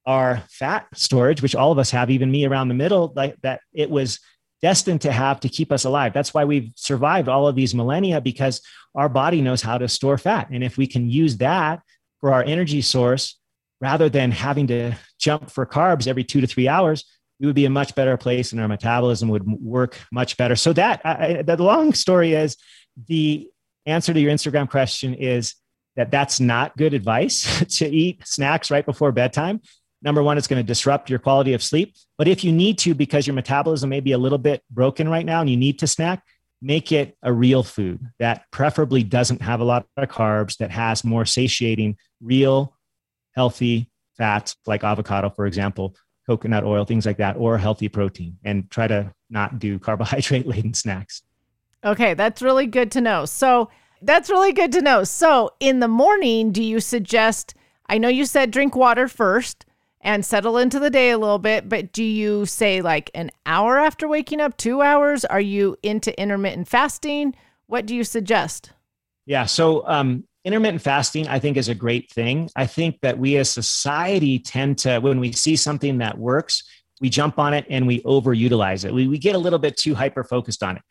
our 0.06 0.44
fat 0.50 0.88
storage, 0.96 1.42
which 1.42 1.56
all 1.56 1.72
of 1.72 1.78
us 1.78 1.92
have, 1.92 2.10
even 2.10 2.32
me 2.32 2.46
around 2.46 2.68
the 2.68 2.74
middle, 2.74 3.14
like 3.16 3.36
that 3.42 3.62
it 3.72 3.90
was 3.90 4.20
destined 4.62 5.02
to 5.02 5.12
have 5.12 5.40
to 5.40 5.50
keep 5.50 5.72
us 5.72 5.86
alive. 5.86 6.14
That's 6.14 6.34
why 6.34 6.46
we've 6.46 6.72
survived 6.76 7.30
all 7.30 7.48
of 7.48 7.56
these 7.56 7.76
millennia 7.76 8.20
because 8.20 8.62
our 8.96 9.10
body 9.10 9.42
knows 9.42 9.62
how 9.62 9.78
to 9.78 9.88
store 9.88 10.18
fat. 10.18 10.50
And 10.52 10.64
if 10.64 10.78
we 10.78 10.88
can 10.88 11.10
use 11.10 11.38
that 11.38 11.82
for 12.20 12.34
our 12.34 12.44
energy 12.44 12.82
source 12.82 13.40
rather 13.80 14.10
than 14.10 14.32
having 14.32 14.68
to 14.68 14.94
jump 15.20 15.50
for 15.50 15.66
carbs 15.66 16.08
every 16.08 16.24
two 16.24 16.42
to 16.42 16.48
three 16.48 16.68
hours, 16.68 17.06
we 17.40 17.48
would 17.48 17.56
be 17.56 17.66
a 17.66 17.72
much 17.72 17.96
better 17.96 18.18
place 18.18 18.52
and 18.52 18.62
our 18.62 18.68
metabolism 18.68 19.30
would 19.30 19.48
work 19.48 20.00
much 20.12 20.38
better. 20.38 20.56
So 20.56 20.74
that 20.74 21.02
I, 21.04 21.42
the 21.42 21.58
long 21.58 21.94
story 21.94 22.34
is 22.34 22.58
the 23.08 23.50
answer 23.88 24.14
to 24.14 24.20
your 24.20 24.32
Instagram 24.32 24.70
question 24.70 25.16
is 25.16 25.56
that 25.96 26.12
that's 26.12 26.40
not 26.40 26.76
good 26.78 26.94
advice 26.94 27.64
to 27.78 27.88
eat 27.88 28.26
snacks 28.26 28.72
right 28.72 28.86
before 28.86 29.12
bedtime 29.12 29.62
number 30.02 30.24
one, 30.24 30.38
it's 30.38 30.48
going 30.48 30.62
to 30.62 30.68
disrupt 30.68 31.10
your 31.10 31.20
quality 31.20 31.54
of 31.54 31.64
sleep. 31.64 31.96
But 32.18 32.28
if 32.28 32.44
you 32.44 32.52
need 32.52 32.78
to, 32.80 32.94
because 32.94 33.28
your 33.28 33.34
metabolism 33.34 33.90
may 33.90 34.00
be 34.00 34.12
a 34.12 34.18
little 34.18 34.38
bit 34.38 34.64
broken 34.70 35.10
right 35.10 35.26
now 35.26 35.42
and 35.42 35.50
you 35.50 35.58
need 35.58 35.80
to 35.80 35.88
snack, 35.88 36.24
make 36.62 36.92
it 36.92 37.18
a 37.24 37.34
real 37.34 37.64
food 37.64 38.00
that 38.20 38.46
preferably 38.52 39.04
doesn't 39.04 39.42
have 39.42 39.62
a 39.62 39.64
lot 39.64 39.86
of 39.98 40.10
carbs, 40.10 40.58
that 40.58 40.72
has 40.72 41.04
more 41.04 41.26
satiating, 41.26 41.98
real, 42.22 42.76
healthy 43.36 43.90
fats 44.18 44.56
like 44.66 44.84
avocado, 44.84 45.30
for 45.30 45.46
example, 45.46 45.96
coconut 46.28 46.64
oil, 46.64 46.86
things 46.86 47.06
like 47.06 47.18
that, 47.18 47.36
or 47.38 47.58
healthy 47.58 47.90
protein, 47.90 48.38
and 48.44 48.70
try 48.70 48.88
to 48.88 49.12
not 49.30 49.60
do 49.60 49.80
carbohydrate 49.88 50.48
laden 50.48 50.74
snacks. 50.74 51.24
Okay, 51.84 52.14
that's 52.14 52.44
really 52.44 52.68
good 52.68 52.92
to 52.92 53.02
know. 53.02 53.26
So, 53.26 53.72
that's 54.02 54.30
really 54.30 54.54
good 54.54 54.72
to 54.74 54.82
know. 54.82 55.04
So, 55.04 55.52
in 55.60 55.80
the 55.80 55.88
morning, 55.88 56.52
do 56.52 56.64
you 56.64 56.80
suggest? 56.80 57.54
I 57.88 57.98
know 57.98 58.08
you 58.08 58.26
said 58.26 58.52
drink 58.52 58.76
water 58.76 59.08
first 59.08 59.66
and 60.04 60.26
settle 60.26 60.58
into 60.58 60.80
the 60.80 60.90
day 60.90 61.12
a 61.12 61.18
little 61.18 61.40
bit. 61.40 61.70
But 61.70 61.92
do 61.92 62.04
you 62.04 62.46
say 62.46 62.82
like 62.82 63.12
an 63.14 63.32
hour 63.46 63.78
after 63.78 64.08
waking 64.08 64.42
up, 64.42 64.58
two 64.58 64.82
hours? 64.82 65.26
Are 65.26 65.42
you 65.42 65.78
into 65.84 66.20
intermittent 66.20 66.68
fasting? 66.68 67.36
What 67.68 67.86
do 67.86 67.96
you 67.96 68.04
suggest? 68.04 68.72
Yeah. 69.26 69.46
So, 69.46 69.88
um, 69.88 70.26
intermittent 70.44 70.82
fasting, 70.82 71.28
I 71.28 71.40
think, 71.40 71.58
is 71.58 71.70
a 71.70 71.76
great 71.76 72.12
thing. 72.12 72.50
I 72.56 72.66
think 72.66 73.00
that 73.02 73.18
we 73.18 73.38
as 73.38 73.50
society 73.52 74.40
tend 74.40 74.80
to, 74.80 75.00
when 75.00 75.20
we 75.20 75.32
see 75.32 75.56
something 75.56 76.00
that 76.00 76.18
works, 76.18 76.64
we 77.00 77.10
jump 77.10 77.40
on 77.40 77.54
it 77.54 77.66
and 77.70 77.86
we 77.88 78.02
overutilize 78.02 78.86
it. 78.86 78.94
We, 78.94 79.08
we 79.08 79.18
get 79.18 79.36
a 79.36 79.40
little 79.40 79.60
bit 79.60 79.78
too 79.78 79.96
hyper 79.96 80.24
focused 80.24 80.64
on 80.64 80.78
it. 80.78 80.84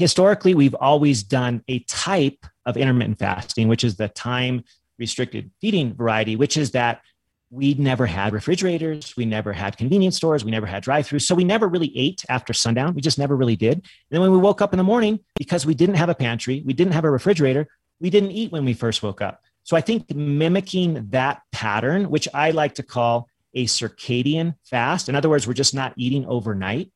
Historically, 0.00 0.54
we've 0.54 0.74
always 0.76 1.22
done 1.22 1.62
a 1.68 1.80
type 1.80 2.46
of 2.64 2.78
intermittent 2.78 3.18
fasting, 3.18 3.68
which 3.68 3.84
is 3.84 3.96
the 3.96 4.08
time 4.08 4.64
restricted 4.98 5.50
feeding 5.60 5.94
variety, 5.94 6.36
which 6.36 6.56
is 6.56 6.70
that 6.70 7.02
we 7.50 7.74
never 7.74 8.06
had 8.06 8.32
refrigerators. 8.32 9.14
We 9.14 9.26
never 9.26 9.52
had 9.52 9.76
convenience 9.76 10.16
stores. 10.16 10.42
We 10.42 10.52
never 10.52 10.64
had 10.64 10.82
drive 10.82 11.06
throughs. 11.06 11.26
So 11.26 11.34
we 11.34 11.44
never 11.44 11.68
really 11.68 11.92
ate 11.94 12.24
after 12.30 12.54
sundown. 12.54 12.94
We 12.94 13.02
just 13.02 13.18
never 13.18 13.36
really 13.36 13.56
did. 13.56 13.74
And 13.74 13.84
then 14.08 14.22
when 14.22 14.30
we 14.30 14.38
woke 14.38 14.62
up 14.62 14.72
in 14.72 14.78
the 14.78 14.84
morning, 14.84 15.20
because 15.36 15.66
we 15.66 15.74
didn't 15.74 15.96
have 15.96 16.08
a 16.08 16.14
pantry, 16.14 16.62
we 16.64 16.72
didn't 16.72 16.94
have 16.94 17.04
a 17.04 17.10
refrigerator, 17.10 17.68
we 18.00 18.08
didn't 18.08 18.30
eat 18.30 18.52
when 18.52 18.64
we 18.64 18.72
first 18.72 19.02
woke 19.02 19.20
up. 19.20 19.42
So 19.64 19.76
I 19.76 19.82
think 19.82 20.14
mimicking 20.14 21.10
that 21.10 21.42
pattern, 21.52 22.08
which 22.08 22.26
I 22.32 22.52
like 22.52 22.76
to 22.76 22.82
call 22.82 23.28
a 23.52 23.66
circadian 23.66 24.54
fast, 24.64 25.10
in 25.10 25.14
other 25.14 25.28
words, 25.28 25.46
we're 25.46 25.52
just 25.52 25.74
not 25.74 25.92
eating 25.98 26.24
overnight. 26.24 26.90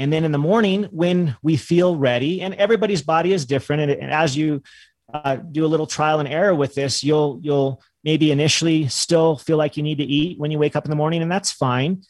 And 0.00 0.10
then 0.10 0.24
in 0.24 0.32
the 0.32 0.38
morning, 0.38 0.84
when 0.84 1.36
we 1.42 1.58
feel 1.58 1.94
ready, 1.94 2.40
and 2.40 2.54
everybody's 2.54 3.02
body 3.02 3.34
is 3.34 3.44
different, 3.44 3.82
and, 3.82 3.90
and 3.90 4.10
as 4.10 4.34
you 4.34 4.62
uh, 5.12 5.36
do 5.36 5.66
a 5.66 5.68
little 5.68 5.86
trial 5.86 6.20
and 6.20 6.28
error 6.28 6.54
with 6.54 6.74
this, 6.74 7.04
you'll 7.04 7.38
you'll 7.42 7.82
maybe 8.02 8.32
initially 8.32 8.88
still 8.88 9.36
feel 9.36 9.58
like 9.58 9.76
you 9.76 9.82
need 9.82 9.98
to 9.98 10.04
eat 10.04 10.38
when 10.38 10.50
you 10.50 10.58
wake 10.58 10.74
up 10.74 10.86
in 10.86 10.90
the 10.90 10.96
morning, 10.96 11.20
and 11.20 11.30
that's 11.30 11.52
fine. 11.52 12.02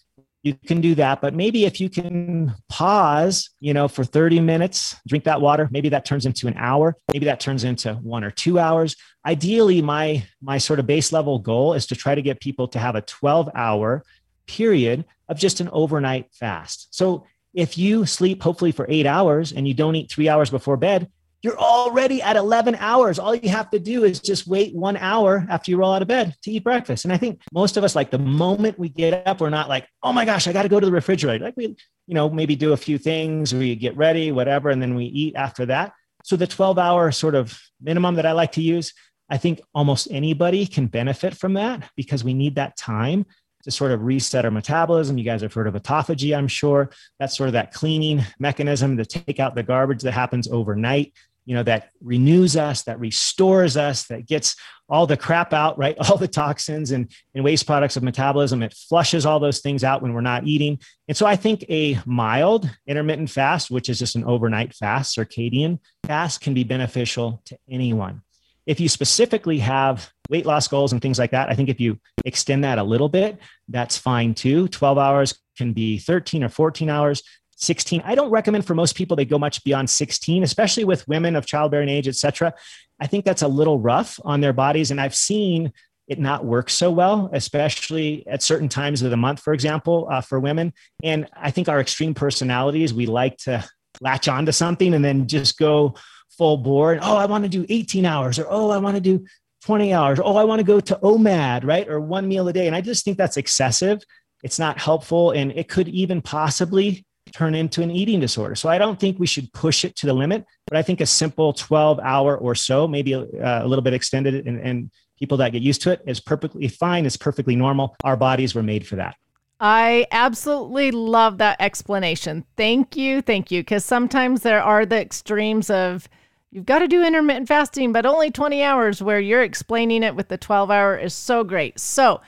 You 0.45 0.55
can 0.55 0.80
do 0.80 0.95
that, 0.95 1.20
but 1.20 1.34
maybe 1.34 1.64
if 1.64 1.80
you 1.80 1.91
can 1.91 2.55
pause, 2.68 3.51
you 3.59 3.74
know, 3.74 3.88
for 3.88 4.05
30 4.05 4.38
minutes, 4.38 4.95
drink 5.09 5.24
that 5.24 5.41
water, 5.41 5.68
maybe 5.72 5.88
that 5.88 6.05
turns 6.05 6.26
into 6.26 6.47
an 6.47 6.55
hour, 6.57 6.97
maybe 7.12 7.26
that 7.26 7.41
turns 7.41 7.64
into 7.64 7.95
one 7.95 8.22
or 8.22 8.30
two 8.30 8.61
hours. 8.61 8.95
Ideally, 9.26 9.82
my 9.82 10.24
my 10.41 10.59
sort 10.59 10.78
of 10.78 10.86
base 10.86 11.12
level 11.12 11.41
goal 11.41 11.74
is 11.74 11.86
to 11.88 11.97
try 11.97 12.14
to 12.14 12.22
get 12.22 12.38
people 12.38 12.68
to 12.68 12.78
have 12.78 12.95
a 12.95 13.01
12 13.01 13.51
hour 13.57 14.05
period 14.47 15.07
of 15.28 15.38
just 15.38 15.59
an 15.59 15.68
overnight 15.72 16.32
fast. 16.32 16.86
So 16.93 17.26
if 17.55 17.77
you 17.77 18.07
sleep 18.07 18.43
hopefully 18.43 18.73
for 18.73 18.87
eight 18.89 19.07
hours 19.07 19.53
and 19.53 19.67
you 19.67 19.75
don't 19.75 19.97
eat 19.97 20.11
three 20.11 20.29
hours 20.29 20.51
before 20.51 20.77
bed, 20.77 21.11
you're 21.43 21.59
already 21.59 22.21
at 22.21 22.37
11 22.37 22.75
hours. 22.77 23.19
All 23.19 23.35
you 23.35 23.49
have 23.49 23.71
to 23.71 23.79
do 23.79 24.05
is 24.05 24.21
just 24.21 24.47
wait 24.47 24.75
one 24.75 24.99
hour 24.99 25.47
after 25.49 25.71
you 25.71 25.79
roll 25.79 25.95
out 25.95 26.03
of 26.03 26.09
bed 26.09 26.37
to 26.43 26.51
eat 26.51 26.63
breakfast. 26.63 27.05
And 27.05 27.13
I 27.13 27.17
think 27.17 27.41
most 27.53 27.79
of 27.79 27.85
us, 27.85 27.97
like 27.97 28.11
the 28.11 28.19
moment 28.19 28.79
we 28.79 28.91
get 28.91 29.27
up, 29.27 29.41
we're 29.41 29.49
not 29.49 29.69
like, 29.69 29.89
oh 30.03 30.13
my 30.13 30.27
gosh, 30.27 30.47
I 30.47 30.53
got 30.53 30.65
to 30.65 30.69
go 30.69 30.79
to 30.79 30.87
the 30.87 30.93
refrigerator. 30.93 31.45
Like 31.45 31.57
we, 31.57 31.77
you 32.07 32.15
know, 32.15 32.29
maybe 32.29 32.57
do 32.57 32.75
a 32.75 32.77
few 32.77 32.99
things, 32.99 33.55
or 33.55 33.59
we 33.59 33.75
get 33.75 33.97
ready, 33.97 34.33
whatever, 34.33 34.69
and 34.69 34.83
then 34.83 34.95
we 34.95 35.07
eat 35.07 35.35
after 35.35 35.65
that. 35.67 35.93
So 36.25 36.37
the 36.37 36.47
12 36.47 36.79
hour 36.79 37.11
sort 37.11 37.35
of 37.35 37.59
minimum 37.81 38.17
that 38.17 38.27
I 38.27 38.33
like 38.33 38.53
to 38.53 38.63
use, 38.63 38.93
I 39.31 39.39
think 39.39 39.63
almost 39.75 40.09
anybody 40.11 40.67
can 40.67 40.89
benefit 40.89 41.35
from 41.35 41.55
that 41.55 41.89
because 41.97 42.23
we 42.23 42.35
need 42.35 42.57
that 42.57 42.77
time 42.77 43.25
to 43.65 43.71
sort 43.71 43.93
of 43.93 44.03
reset 44.03 44.45
our 44.45 44.51
metabolism. 44.51 45.19
You 45.19 45.25
guys 45.25 45.43
have 45.43 45.53
heard 45.53 45.67
of 45.67 45.75
autophagy, 45.75 46.37
I'm 46.37 46.49
sure. 46.49 46.91
That's 47.19 47.37
sort 47.37 47.49
of 47.49 47.53
that 47.55 47.73
cleaning 47.73 48.25
mechanism 48.39 48.97
to 48.97 49.05
take 49.05 49.41
out 49.41 49.55
the 49.55 49.63
garbage 49.63 50.03
that 50.03 50.13
happens 50.13 50.49
overnight 50.49 51.13
you 51.51 51.57
know 51.57 51.63
that 51.63 51.91
renews 52.01 52.57
us 52.57 52.83
that 52.85 53.01
restores 53.01 53.77
us 53.77 54.05
that 54.05 54.27
gets 54.27 54.57
all 54.89 55.07
the 55.07 55.17
crap 55.17 55.53
out 55.53 55.79
right 55.79 55.97
all 56.09 56.17
the 56.17 56.29
toxins 56.29 56.91
and, 56.91 57.11
and 57.35 57.45
waste 57.45 57.67
products 57.67 57.97
of 57.97 58.03
metabolism 58.03 58.63
it 58.63 58.73
flushes 58.73 59.27
all 59.27 59.41
those 59.41 59.61
things 59.61 59.83
out 59.83 60.03
when 60.03 60.13
we're 60.13 60.21
not 60.21 60.47
eating 60.47 60.79
and 61.09 61.17
so 61.17 61.27
i 61.27 61.37
think 61.37 61.65
a 61.69 61.99
mild 62.07 62.71
intermittent 62.87 63.31
fast 63.31 63.71
which 63.71 63.89
is 63.89 63.99
just 63.99 64.17
an 64.17 64.25
overnight 64.25 64.75
fast 64.75 65.17
circadian 65.17 65.79
fast 66.07 66.41
can 66.41 66.55
be 66.55 66.65
beneficial 66.65 67.43
to 67.45 67.59
anyone 67.69 68.23
if 68.67 68.79
you 68.79 68.89
specifically 68.89 69.59
have 69.59 70.11
weight 70.31 70.47
loss 70.47 70.68
goals 70.68 70.93
and 70.93 71.03
things 71.03 71.18
like 71.18 71.33
that 71.33 71.51
i 71.51 71.55
think 71.55 71.68
if 71.68 71.81
you 71.81 71.99
extend 72.24 72.64
that 72.64 72.78
a 72.78 72.83
little 72.83 73.09
bit 73.09 73.39
that's 73.68 73.97
fine 73.99 74.35
too 74.35 74.68
12 74.68 74.97
hours 74.99 75.39
can 75.57 75.72
be 75.72 75.99
13 75.99 76.45
or 76.45 76.49
14 76.49 76.89
hours 76.89 77.22
16. 77.61 78.03
I 78.05 78.14
don't 78.14 78.31
recommend 78.31 78.66
for 78.66 78.74
most 78.74 78.97
people 78.97 79.16
they 79.16 79.26
go 79.26 79.39
much 79.39 79.62
beyond 79.64 79.91
16, 79.91 80.43
especially 80.43 80.85
with 80.85 81.07
women 81.07 81.37
of 81.37 81.47
childbearing 81.47 81.91
age, 81.91 82.09
etc. 82.09 82.55
I 82.99 83.07
think 83.07 83.24
that's 83.24 83.43
a 83.43 83.49
little 83.49 83.78
rough 83.78 84.18
on 84.24 84.41
their 84.41 84.55
bodies. 84.55 84.91
And 84.91 85.01
I've 85.01 85.14
seen 85.14 85.72
it 86.09 86.18
not 86.18 86.45
work 86.45 86.70
so 86.70 86.91
well, 86.91 87.31
especially 87.33 88.26
at 88.26 88.43
certain 88.43 88.68
times 88.68 89.03
of 89.03 89.11
the 89.11 89.16
month, 89.16 89.41
for 89.41 89.53
example, 89.53 90.09
uh, 90.11 90.20
for 90.20 90.41
women. 90.41 90.72
And 91.05 91.28
I 91.37 91.51
think 91.51 91.68
our 91.68 91.81
extreme 91.81 92.14
personalities, 92.14 92.93
we 92.93 93.07
like 93.07 93.37
to 93.39 93.64
latch 94.01 94.26
onto 94.26 94.53
something 94.53 94.95
and 94.95 95.05
then 95.05 95.28
just 95.28 95.59
go 95.59 95.95
full 96.37 96.57
board. 96.57 96.99
Oh, 97.03 97.16
I 97.16 97.26
want 97.26 97.45
to 97.45 97.51
do 97.51 97.64
18 97.68 98.07
hours, 98.07 98.39
or 98.39 98.47
oh, 98.49 98.70
I 98.70 98.78
want 98.78 98.97
to 98.97 99.01
do 99.01 99.24
20 99.65 99.93
hours. 99.93 100.21
Oh, 100.23 100.37
I 100.37 100.45
want 100.45 100.61
to 100.61 100.65
go 100.65 100.81
to 100.81 100.97
OMAD, 101.03 101.65
right? 101.65 101.89
Or 101.89 102.01
one 102.01 102.27
meal 102.29 102.49
a 102.49 102.53
day. 102.53 102.67
And 102.67 102.77
I 102.77 102.81
just 102.81 103.05
think 103.05 103.19
that's 103.19 103.37
excessive. 103.37 104.03
It's 104.43 104.59
not 104.59 104.79
helpful. 104.79 105.33
And 105.33 105.53
it 105.53 105.69
could 105.69 105.89
even 105.89 106.23
possibly 106.23 107.05
turn 107.33 107.55
into 107.55 107.83
an 107.83 107.91
eating 107.91 108.21
disorder. 108.21 108.55
So 108.55 108.69
I 108.69 108.79
don't 108.79 108.99
think 108.99 109.19
we 109.19 109.27
should 109.27 109.53
push 109.53 109.85
it 109.85 109.97
to 109.97 110.07
the 110.07 110.13
limit, 110.13 110.45
but 110.67 110.77
I 110.77 110.83
think 110.83 111.01
a 111.01 111.07
simple 111.07 111.53
12 111.53 112.01
hour 112.01 112.37
or 112.37 112.55
so, 112.55 112.89
maybe 112.89 113.13
a, 113.13 113.21
uh, 113.21 113.61
a 113.63 113.69
little 113.69 113.83
bit 113.83 113.95
extended, 113.95 114.47
and, 114.47 114.61
and 114.61 114.91
people 115.19 115.37
that 115.39 115.53
get 115.53 115.63
used 115.63 115.83
to 115.83 115.93
it 115.93 116.01
is 116.07 116.21
perfectly 116.21 116.67
fine. 116.69 117.07
It's 117.07 117.17
perfectly 117.17 117.55
normal. 117.55 117.95
Our 118.05 118.17
bodies 118.17 118.55
were 118.55 118.63
made 118.63 118.87
for 118.87 118.97
that. 118.97 119.17
I 119.61 120.07
absolutely 120.11 120.91
love 120.91 121.39
that 121.39 121.61
explanation. 121.61 122.47
Thank 122.57 122.97
you. 122.97 123.21
Thank 123.21 123.51
you. 123.51 123.61
Because 123.61 123.85
sometimes 123.85 124.41
there 124.41 124.63
are 124.63 124.87
the 124.87 124.99
extremes 124.99 125.69
of 125.69 126.09
you've 126.51 126.67
got 126.67 126.81
to 126.81 126.89
do 126.89 127.03
intermittent 127.03 127.49
fasting, 127.49 127.93
but 127.93 128.07
only 128.07 128.31
20 128.31 128.63
hours, 128.63 129.03
where 129.03 129.21
you're 129.21 129.43
explaining 129.43 130.03
it 130.03 130.17
with 130.17 130.29
the 130.29 130.39
12 130.39 130.71
hour 130.71 130.97
is 130.97 131.15
so 131.15 131.45
great. 131.45 131.79
So, 131.79 132.21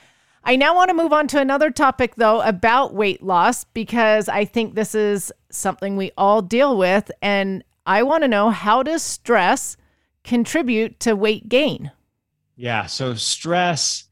I 0.44 0.56
now 0.56 0.74
want 0.74 0.88
to 0.88 0.94
move 0.94 1.12
on 1.12 1.28
to 1.28 1.40
another 1.40 1.70
topic, 1.70 2.16
though, 2.16 2.40
about 2.40 2.94
weight 2.94 3.22
loss, 3.22 3.62
because 3.62 4.28
I 4.28 4.44
think 4.44 4.74
this 4.74 4.92
is 4.92 5.32
something 5.50 5.96
we 5.96 6.10
all 6.18 6.42
deal 6.42 6.76
with. 6.76 7.12
And 7.22 7.62
I 7.86 8.02
want 8.02 8.24
to 8.24 8.28
know 8.28 8.50
how 8.50 8.82
does 8.82 9.04
stress 9.04 9.76
contribute 10.24 10.98
to 11.00 11.14
weight 11.14 11.48
gain? 11.48 11.92
Yeah. 12.56 12.86
So, 12.86 13.14
stress 13.14 14.08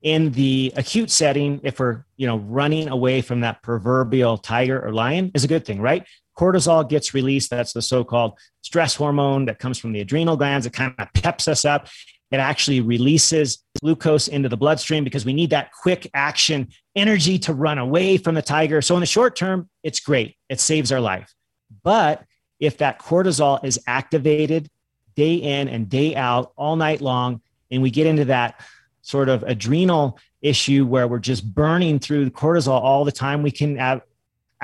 in 0.00 0.32
the 0.32 0.72
acute 0.76 1.10
setting, 1.10 1.60
if 1.64 1.78
we're 1.78 2.04
you 2.16 2.26
know 2.26 2.38
running 2.38 2.88
away 2.88 3.20
from 3.20 3.40
that 3.40 3.62
proverbial 3.62 4.38
tiger 4.38 4.82
or 4.82 4.92
lion, 4.92 5.32
is 5.34 5.44
a 5.44 5.48
good 5.48 5.66
thing, 5.66 5.82
right? 5.82 6.06
Cortisol 6.36 6.88
gets 6.88 7.14
released. 7.14 7.50
That's 7.50 7.72
the 7.72 7.82
so 7.82 8.04
called 8.04 8.38
stress 8.62 8.94
hormone 8.94 9.44
that 9.46 9.58
comes 9.58 9.78
from 9.78 9.92
the 9.92 10.00
adrenal 10.00 10.36
glands. 10.36 10.66
It 10.66 10.72
kind 10.72 10.94
of 10.98 11.12
peps 11.14 11.48
us 11.48 11.64
up. 11.64 11.88
It 12.30 12.38
actually 12.38 12.80
releases 12.80 13.62
glucose 13.80 14.26
into 14.28 14.48
the 14.48 14.56
bloodstream 14.56 15.04
because 15.04 15.24
we 15.24 15.32
need 15.32 15.50
that 15.50 15.70
quick 15.72 16.10
action 16.14 16.68
energy 16.96 17.38
to 17.40 17.54
run 17.54 17.78
away 17.78 18.16
from 18.16 18.34
the 18.34 18.42
tiger. 18.42 18.82
So, 18.82 18.96
in 18.96 19.00
the 19.00 19.06
short 19.06 19.36
term, 19.36 19.68
it's 19.82 20.00
great, 20.00 20.36
it 20.48 20.60
saves 20.60 20.90
our 20.90 21.00
life. 21.00 21.32
But 21.82 22.24
if 22.58 22.78
that 22.78 22.98
cortisol 22.98 23.64
is 23.64 23.78
activated 23.86 24.68
day 25.14 25.34
in 25.34 25.68
and 25.68 25.88
day 25.88 26.16
out 26.16 26.52
all 26.56 26.76
night 26.76 27.00
long, 27.00 27.40
and 27.70 27.82
we 27.82 27.90
get 27.90 28.06
into 28.06 28.24
that 28.26 28.60
sort 29.02 29.28
of 29.28 29.42
adrenal 29.44 30.18
issue 30.42 30.86
where 30.86 31.06
we're 31.06 31.18
just 31.18 31.54
burning 31.54 31.98
through 31.98 32.30
cortisol 32.30 32.80
all 32.80 33.04
the 33.04 33.12
time, 33.12 33.42
we 33.42 33.50
can 33.50 33.76
have, 33.76 34.02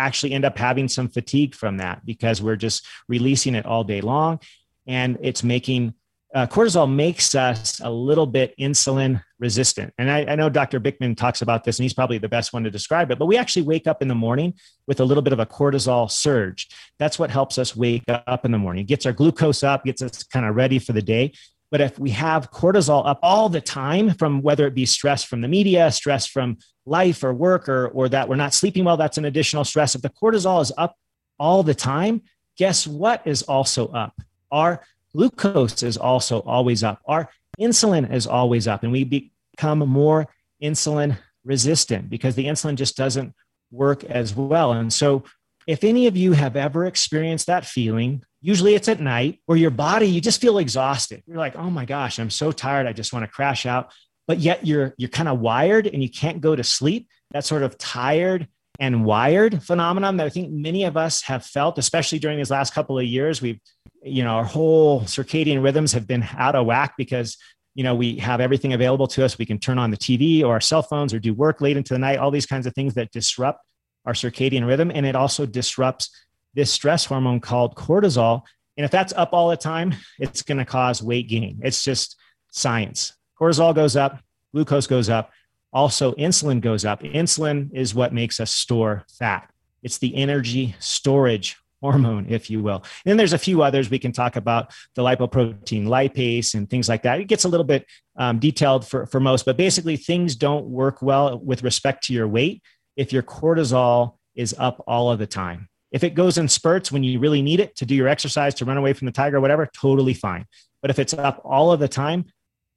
actually 0.06 0.32
end 0.32 0.44
up 0.44 0.58
having 0.58 0.88
some 0.88 1.08
fatigue 1.08 1.54
from 1.54 1.78
that 1.78 2.04
because 2.04 2.42
we're 2.42 2.56
just 2.56 2.86
releasing 3.08 3.54
it 3.54 3.66
all 3.66 3.84
day 3.84 4.00
long. 4.00 4.40
And 4.86 5.18
it's 5.20 5.42
making 5.42 5.94
uh, 6.32 6.46
cortisol 6.46 6.92
makes 6.92 7.34
us 7.34 7.80
a 7.80 7.90
little 7.90 8.26
bit 8.26 8.54
insulin 8.58 9.20
resistant. 9.40 9.92
And 9.98 10.10
I, 10.10 10.24
I, 10.26 10.34
know 10.36 10.48
Dr. 10.48 10.78
Bikman 10.78 11.16
talks 11.16 11.42
about 11.42 11.64
this, 11.64 11.78
and 11.78 11.84
he's 11.84 11.94
probably 11.94 12.18
the 12.18 12.28
best 12.28 12.52
one 12.52 12.62
to 12.62 12.70
describe 12.70 13.10
it. 13.10 13.18
But 13.18 13.26
we 13.26 13.36
actually 13.36 13.62
wake 13.62 13.88
up 13.88 14.00
in 14.00 14.06
the 14.06 14.14
morning 14.14 14.54
with 14.86 15.00
a 15.00 15.04
little 15.04 15.22
bit 15.22 15.32
of 15.32 15.40
a 15.40 15.46
cortisol 15.46 16.08
surge. 16.08 16.68
That's 17.00 17.18
what 17.18 17.30
helps 17.30 17.58
us 17.58 17.74
wake 17.74 18.04
up 18.08 18.44
in 18.44 18.52
the 18.52 18.58
morning. 18.58 18.82
It 18.82 18.88
gets 18.88 19.06
our 19.06 19.12
glucose 19.12 19.64
up, 19.64 19.84
gets 19.84 20.02
us 20.02 20.22
kind 20.22 20.46
of 20.46 20.54
ready 20.54 20.78
for 20.78 20.92
the 20.92 21.02
day. 21.02 21.32
But 21.72 21.80
if 21.80 21.98
we 21.98 22.10
have 22.10 22.50
cortisol 22.50 23.06
up 23.06 23.18
all 23.22 23.48
the 23.48 23.60
time 23.60 24.14
from 24.14 24.42
whether 24.42 24.66
it 24.66 24.74
be 24.74 24.86
stress 24.86 25.24
from 25.24 25.40
the 25.40 25.48
media, 25.48 25.90
stress 25.90 26.26
from 26.26 26.58
life 26.90 27.22
or 27.22 27.32
work, 27.32 27.68
or, 27.68 27.88
or 27.88 28.08
that 28.08 28.28
we're 28.28 28.36
not 28.36 28.52
sleeping 28.52 28.84
well, 28.84 28.96
that's 28.96 29.16
an 29.16 29.24
additional 29.24 29.64
stress. 29.64 29.94
If 29.94 30.02
the 30.02 30.10
cortisol 30.10 30.60
is 30.60 30.72
up 30.76 30.96
all 31.38 31.62
the 31.62 31.74
time, 31.74 32.22
guess 32.58 32.86
what 32.86 33.22
is 33.24 33.42
also 33.42 33.88
up? 33.88 34.20
Our 34.50 34.82
glucose 35.14 35.82
is 35.82 35.96
also 35.96 36.40
always 36.40 36.82
up. 36.82 37.00
Our 37.06 37.30
insulin 37.58 38.12
is 38.12 38.26
always 38.26 38.66
up, 38.66 38.82
and 38.82 38.92
we 38.92 39.04
become 39.04 39.78
more 39.78 40.26
insulin 40.62 41.16
resistant 41.44 42.10
because 42.10 42.34
the 42.34 42.46
insulin 42.46 42.74
just 42.74 42.96
doesn't 42.96 43.34
work 43.70 44.04
as 44.04 44.34
well. 44.34 44.72
And 44.72 44.92
so, 44.92 45.24
if 45.66 45.84
any 45.84 46.06
of 46.08 46.16
you 46.16 46.32
have 46.32 46.56
ever 46.56 46.86
experienced 46.86 47.46
that 47.46 47.64
feeling, 47.64 48.24
usually 48.40 48.74
it's 48.74 48.88
at 48.88 48.98
night 48.98 49.40
where 49.46 49.58
your 49.58 49.70
body, 49.70 50.06
you 50.06 50.20
just 50.20 50.40
feel 50.40 50.58
exhausted. 50.58 51.22
You're 51.26 51.36
like, 51.36 51.54
oh 51.54 51.70
my 51.70 51.84
gosh, 51.84 52.18
I'm 52.18 52.30
so 52.30 52.50
tired. 52.50 52.86
I 52.86 52.92
just 52.92 53.12
want 53.12 53.24
to 53.24 53.30
crash 53.30 53.66
out. 53.66 53.92
But 54.30 54.38
yet 54.38 54.64
you're 54.64 54.94
you're 54.96 55.10
kind 55.10 55.28
of 55.28 55.40
wired 55.40 55.88
and 55.88 56.00
you 56.00 56.08
can't 56.08 56.40
go 56.40 56.54
to 56.54 56.62
sleep. 56.62 57.08
That 57.32 57.44
sort 57.44 57.64
of 57.64 57.76
tired 57.78 58.46
and 58.78 59.04
wired 59.04 59.60
phenomenon 59.60 60.18
that 60.18 60.26
I 60.26 60.28
think 60.28 60.52
many 60.52 60.84
of 60.84 60.96
us 60.96 61.22
have 61.22 61.44
felt, 61.44 61.78
especially 61.78 62.20
during 62.20 62.38
these 62.38 62.48
last 62.48 62.72
couple 62.72 62.96
of 62.96 63.04
years. 63.04 63.42
We've, 63.42 63.58
you 64.04 64.22
know, 64.22 64.30
our 64.30 64.44
whole 64.44 65.00
circadian 65.00 65.64
rhythms 65.64 65.94
have 65.94 66.06
been 66.06 66.24
out 66.36 66.54
of 66.54 66.64
whack 66.64 66.94
because 66.96 67.36
you 67.74 67.82
know 67.82 67.96
we 67.96 68.18
have 68.18 68.40
everything 68.40 68.72
available 68.72 69.08
to 69.08 69.24
us 69.24 69.36
we 69.36 69.46
can 69.46 69.58
turn 69.58 69.78
on 69.78 69.90
the 69.90 69.96
tv 69.96 70.44
or 70.44 70.52
our 70.52 70.60
cell 70.60 70.82
phones 70.82 71.12
or 71.12 71.18
do 71.18 71.34
work 71.34 71.60
late 71.60 71.76
into 71.76 71.92
the 71.94 71.98
night 71.98 72.18
all 72.18 72.30
these 72.30 72.46
kinds 72.46 72.66
of 72.66 72.74
things 72.74 72.94
that 72.94 73.10
disrupt 73.12 73.60
our 74.06 74.12
circadian 74.12 74.66
rhythm 74.66 74.90
and 74.92 75.06
it 75.06 75.16
also 75.16 75.44
disrupts 75.44 76.10
this 76.54 76.72
stress 76.72 77.04
hormone 77.04 77.40
called 77.40 77.74
cortisol. 77.74 78.42
And 78.76 78.84
if 78.84 78.90
that's 78.90 79.12
up 79.12 79.30
all 79.32 79.50
the 79.50 79.56
time, 79.56 79.94
it's 80.18 80.42
going 80.42 80.58
to 80.58 80.64
cause 80.64 81.02
weight 81.02 81.28
gain. 81.28 81.60
It's 81.62 81.82
just 81.82 82.16
science. 82.50 83.12
Cortisol 83.40 83.74
goes 83.74 83.96
up, 83.96 84.20
glucose 84.52 84.86
goes 84.86 85.08
up, 85.08 85.30
also 85.72 86.12
insulin 86.14 86.60
goes 86.60 86.84
up. 86.84 87.02
Insulin 87.02 87.70
is 87.72 87.94
what 87.94 88.12
makes 88.12 88.40
us 88.40 88.50
store 88.50 89.04
fat. 89.18 89.50
It's 89.82 89.98
the 89.98 90.14
energy 90.14 90.74
storage 90.78 91.56
hormone, 91.80 92.26
if 92.28 92.50
you 92.50 92.62
will. 92.62 92.76
And 92.76 93.06
then 93.06 93.16
there's 93.16 93.32
a 93.32 93.38
few 93.38 93.62
others 93.62 93.88
we 93.88 93.98
can 93.98 94.12
talk 94.12 94.36
about 94.36 94.72
the 94.94 95.02
lipoprotein 95.02 95.86
lipase 95.86 96.54
and 96.54 96.68
things 96.68 96.88
like 96.88 97.02
that. 97.02 97.20
It 97.20 97.24
gets 97.24 97.44
a 97.44 97.48
little 97.48 97.64
bit 97.64 97.86
um, 98.16 98.38
detailed 98.38 98.86
for, 98.86 99.06
for 99.06 99.20
most, 99.20 99.46
but 99.46 99.56
basically 99.56 99.96
things 99.96 100.36
don't 100.36 100.66
work 100.66 101.00
well 101.00 101.38
with 101.38 101.62
respect 101.62 102.04
to 102.04 102.12
your 102.12 102.28
weight 102.28 102.62
if 102.96 103.12
your 103.12 103.22
cortisol 103.22 104.16
is 104.34 104.54
up 104.58 104.84
all 104.86 105.10
of 105.10 105.18
the 105.18 105.26
time. 105.26 105.68
If 105.90 106.04
it 106.04 106.14
goes 106.14 106.38
in 106.38 106.48
spurts 106.48 106.92
when 106.92 107.02
you 107.02 107.18
really 107.18 107.42
need 107.42 107.60
it 107.60 107.74
to 107.76 107.86
do 107.86 107.94
your 107.94 108.08
exercise, 108.08 108.54
to 108.56 108.64
run 108.64 108.76
away 108.76 108.92
from 108.92 109.06
the 109.06 109.12
tiger, 109.12 109.40
whatever, 109.40 109.66
totally 109.66 110.14
fine. 110.14 110.44
But 110.82 110.90
if 110.90 110.98
it's 110.98 111.14
up 111.14 111.40
all 111.44 111.72
of 111.72 111.80
the 111.80 111.88
time, 111.88 112.26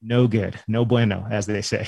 no 0.03 0.27
good, 0.27 0.59
no 0.67 0.85
bueno, 0.85 1.25
as 1.29 1.45
they 1.45 1.61
say. 1.61 1.87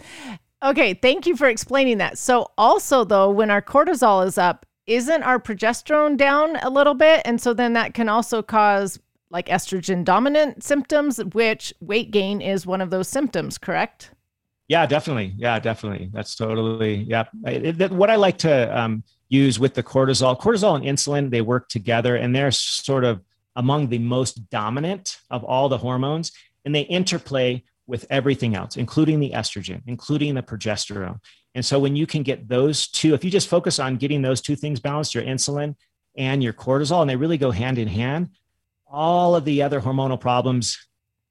okay, 0.64 0.94
thank 0.94 1.26
you 1.26 1.36
for 1.36 1.48
explaining 1.48 1.98
that. 1.98 2.18
So, 2.18 2.50
also, 2.56 3.04
though, 3.04 3.30
when 3.30 3.50
our 3.50 3.62
cortisol 3.62 4.26
is 4.26 4.38
up, 4.38 4.66
isn't 4.86 5.22
our 5.22 5.38
progesterone 5.38 6.16
down 6.16 6.56
a 6.56 6.70
little 6.70 6.94
bit? 6.94 7.22
And 7.24 7.40
so 7.40 7.54
then 7.54 7.74
that 7.74 7.94
can 7.94 8.08
also 8.08 8.42
cause 8.42 8.98
like 9.30 9.46
estrogen 9.46 10.04
dominant 10.04 10.64
symptoms, 10.64 11.22
which 11.32 11.72
weight 11.80 12.10
gain 12.10 12.40
is 12.40 12.66
one 12.66 12.80
of 12.80 12.90
those 12.90 13.06
symptoms, 13.06 13.58
correct? 13.58 14.10
Yeah, 14.66 14.86
definitely. 14.86 15.34
Yeah, 15.36 15.58
definitely. 15.60 16.10
That's 16.12 16.34
totally, 16.34 17.04
yeah. 17.08 17.24
It, 17.44 17.80
it, 17.80 17.92
what 17.92 18.10
I 18.10 18.16
like 18.16 18.38
to, 18.38 18.78
um, 18.78 19.04
use 19.28 19.60
with 19.60 19.74
the 19.74 19.82
cortisol. 19.82 20.38
Cortisol 20.38 20.76
and 20.76 20.84
insulin, 20.84 21.30
they 21.30 21.40
work 21.40 21.68
together 21.68 22.16
and 22.16 22.34
they're 22.34 22.50
sort 22.50 23.04
of 23.04 23.22
among 23.56 23.88
the 23.88 23.98
most 23.98 24.50
dominant 24.50 25.18
of 25.30 25.44
all 25.44 25.68
the 25.68 25.78
hormones 25.78 26.32
and 26.64 26.74
they 26.74 26.82
interplay 26.82 27.62
with 27.86 28.06
everything 28.10 28.54
else, 28.54 28.76
including 28.76 29.20
the 29.20 29.32
estrogen, 29.32 29.82
including 29.86 30.34
the 30.34 30.42
progesterone. 30.42 31.18
And 31.54 31.64
so 31.64 31.78
when 31.78 31.96
you 31.96 32.06
can 32.06 32.22
get 32.22 32.48
those 32.48 32.86
two, 32.86 33.14
if 33.14 33.24
you 33.24 33.30
just 33.30 33.48
focus 33.48 33.78
on 33.78 33.96
getting 33.96 34.22
those 34.22 34.40
two 34.40 34.54
things 34.56 34.78
balanced, 34.78 35.14
your 35.14 35.24
insulin 35.24 35.74
and 36.16 36.42
your 36.42 36.52
cortisol, 36.52 37.00
and 37.00 37.10
they 37.10 37.16
really 37.16 37.38
go 37.38 37.50
hand 37.50 37.78
in 37.78 37.88
hand, 37.88 38.30
all 38.86 39.34
of 39.34 39.44
the 39.44 39.62
other 39.62 39.80
hormonal 39.80 40.20
problems 40.20 40.78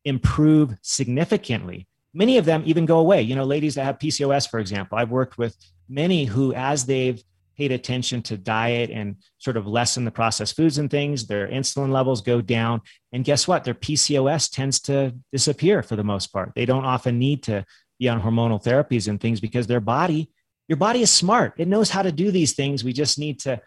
improve 0.04 0.76
significantly. 0.82 1.88
Many 2.14 2.38
of 2.38 2.46
them 2.46 2.64
even 2.66 2.86
go 2.86 3.00
away. 3.00 3.22
You 3.22 3.36
know, 3.36 3.46
ladies 3.46 3.76
that 3.76 3.86
have 3.86 4.00
PCOS, 4.00 4.50
for 4.50 4.60
example, 4.60 4.98
I've 4.98 5.12
worked 5.12 5.38
with 5.38 5.56
many 5.88 6.26
who, 6.26 6.54
as 6.54 6.86
they've 6.86 7.24
paid 7.60 7.72
attention 7.74 8.22
to 8.22 8.38
diet 8.38 8.90
and 8.90 9.18
sort 9.38 9.58
of 9.58 9.68
lessen 9.68 10.06
the 10.06 10.12
processed 10.12 10.56
foods 10.56 10.78
and 10.78 10.90
things, 10.90 11.28
their 11.28 11.46
insulin 11.50 11.92
levels 11.92 12.22
go 12.22 12.40
down. 12.40 12.80
And 13.12 13.26
guess 13.26 13.50
what? 13.50 13.66
Their 13.66 13.74
PCOS 13.74 14.50
tends 14.50 14.80
to 14.82 15.14
disappear 15.34 15.84
for 15.84 15.98
the 15.98 16.04
most 16.04 16.28
part. 16.28 16.54
They 16.56 16.66
don't 16.66 16.86
often 16.86 17.20
need 17.20 17.44
to 17.44 17.66
be 18.00 18.08
on 18.08 18.22
hormonal 18.22 18.64
therapies 18.64 19.10
and 19.10 19.20
things 19.20 19.42
because 19.42 19.68
their 19.68 19.82
body, 19.82 20.32
your 20.70 20.78
body 20.78 21.02
is 21.02 21.12
smart. 21.12 21.54
It 21.58 21.68
knows 21.68 21.90
how 21.90 22.02
to 22.02 22.14
do 22.14 22.32
these 22.32 22.54
things. 22.54 22.86
We 22.86 22.94
just 22.94 23.20
need 23.20 23.42
to 23.42 23.62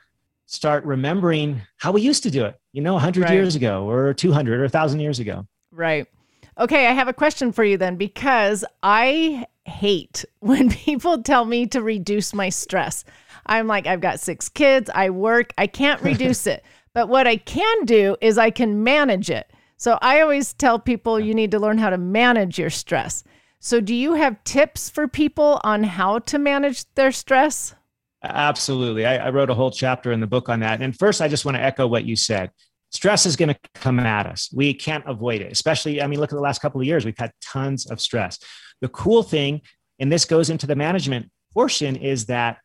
start 0.47 0.87
remembering 0.87 1.61
how 1.77 1.93
we 1.93 2.01
used 2.01 2.23
to 2.23 2.31
do 2.31 2.47
it, 2.47 2.59
you 2.73 2.81
know, 2.81 2.95
100 2.95 3.25
right. 3.25 3.35
years 3.35 3.57
ago 3.57 3.87
or 3.87 4.15
200 4.15 4.59
or 4.59 4.63
1,000 4.63 5.01
years 5.01 5.19
ago. 5.19 5.47
Right. 5.71 6.07
Okay, 6.59 6.87
I 6.87 6.93
have 6.93 7.09
a 7.09 7.13
question 7.13 7.53
for 7.53 7.63
you 7.63 7.77
then 7.77 7.97
because 7.97 8.65
I 8.83 9.47
hate 9.73 10.25
when 10.41 10.71
people 10.71 11.23
tell 11.23 11.45
me 11.45 11.67
to 11.69 11.83
reduce 11.83 12.35
my 12.35 12.49
stress. 12.49 13.05
I'm 13.47 13.67
like, 13.67 13.87
I've 13.87 14.01
got 14.01 14.21
six 14.21 14.49
kids, 14.49 14.91
I 14.95 15.11
work, 15.11 15.53
I 15.59 15.67
can't 15.67 16.01
reduce 16.11 16.47
it. 16.47 16.65
But 16.95 17.09
what 17.09 17.27
I 17.27 17.37
can 17.37 17.85
do 17.85 18.17
is 18.21 18.39
I 18.39 18.51
can 18.51 18.85
manage 18.85 19.31
it. 19.31 19.51
So 19.79 19.99
I 20.01 20.21
always 20.21 20.53
tell 20.53 20.79
people 20.79 21.19
you 21.19 21.35
need 21.35 21.51
to 21.53 21.59
learn 21.59 21.79
how 21.79 21.91
to 21.91 21.99
manage 21.99 22.59
your 22.59 22.71
stress. 22.71 23.25
So, 23.59 23.81
do 23.81 23.95
you 23.95 24.15
have 24.15 24.43
tips 24.43 24.91
for 24.91 25.07
people 25.07 25.61
on 25.63 25.85
how 25.85 26.19
to 26.19 26.39
manage 26.39 26.85
their 26.95 27.13
stress? 27.13 27.77
Absolutely. 28.25 29.07
I, 29.07 29.29
I 29.29 29.31
wrote 29.31 29.51
a 29.51 29.55
whole 29.55 29.71
chapter 29.71 30.11
in 30.11 30.19
the 30.19 30.27
book 30.27 30.49
on 30.49 30.61
that. 30.61 30.83
And 30.83 30.97
first, 30.99 31.21
I 31.21 31.29
just 31.29 31.45
want 31.45 31.57
to 31.57 31.63
echo 31.63 31.87
what 31.87 32.05
you 32.05 32.17
said 32.17 32.51
stress 32.93 33.27
is 33.27 33.37
going 33.37 33.49
to 33.49 33.59
come 33.75 33.99
at 33.99 34.27
us. 34.27 34.51
We 34.53 34.75
can't 34.75 35.05
avoid 35.07 35.41
it, 35.41 35.51
especially, 35.51 36.01
I 36.01 36.07
mean, 36.07 36.21
look 36.21 36.31
at 36.31 36.37
the 36.37 36.43
last 36.43 36.61
couple 36.61 36.81
of 36.81 36.87
years, 36.87 37.05
we've 37.05 37.19
had 37.19 37.33
tons 37.41 37.91
of 37.91 38.01
stress. 38.01 38.39
The 38.83 38.89
cool 38.89 39.23
thing, 39.23 39.63
and 39.99 40.13
this 40.13 40.27
goes 40.27 40.51
into 40.51 40.67
the 40.67 40.77
management 40.77 41.31
portion, 41.55 41.97
is 41.97 42.27
that 42.27 42.59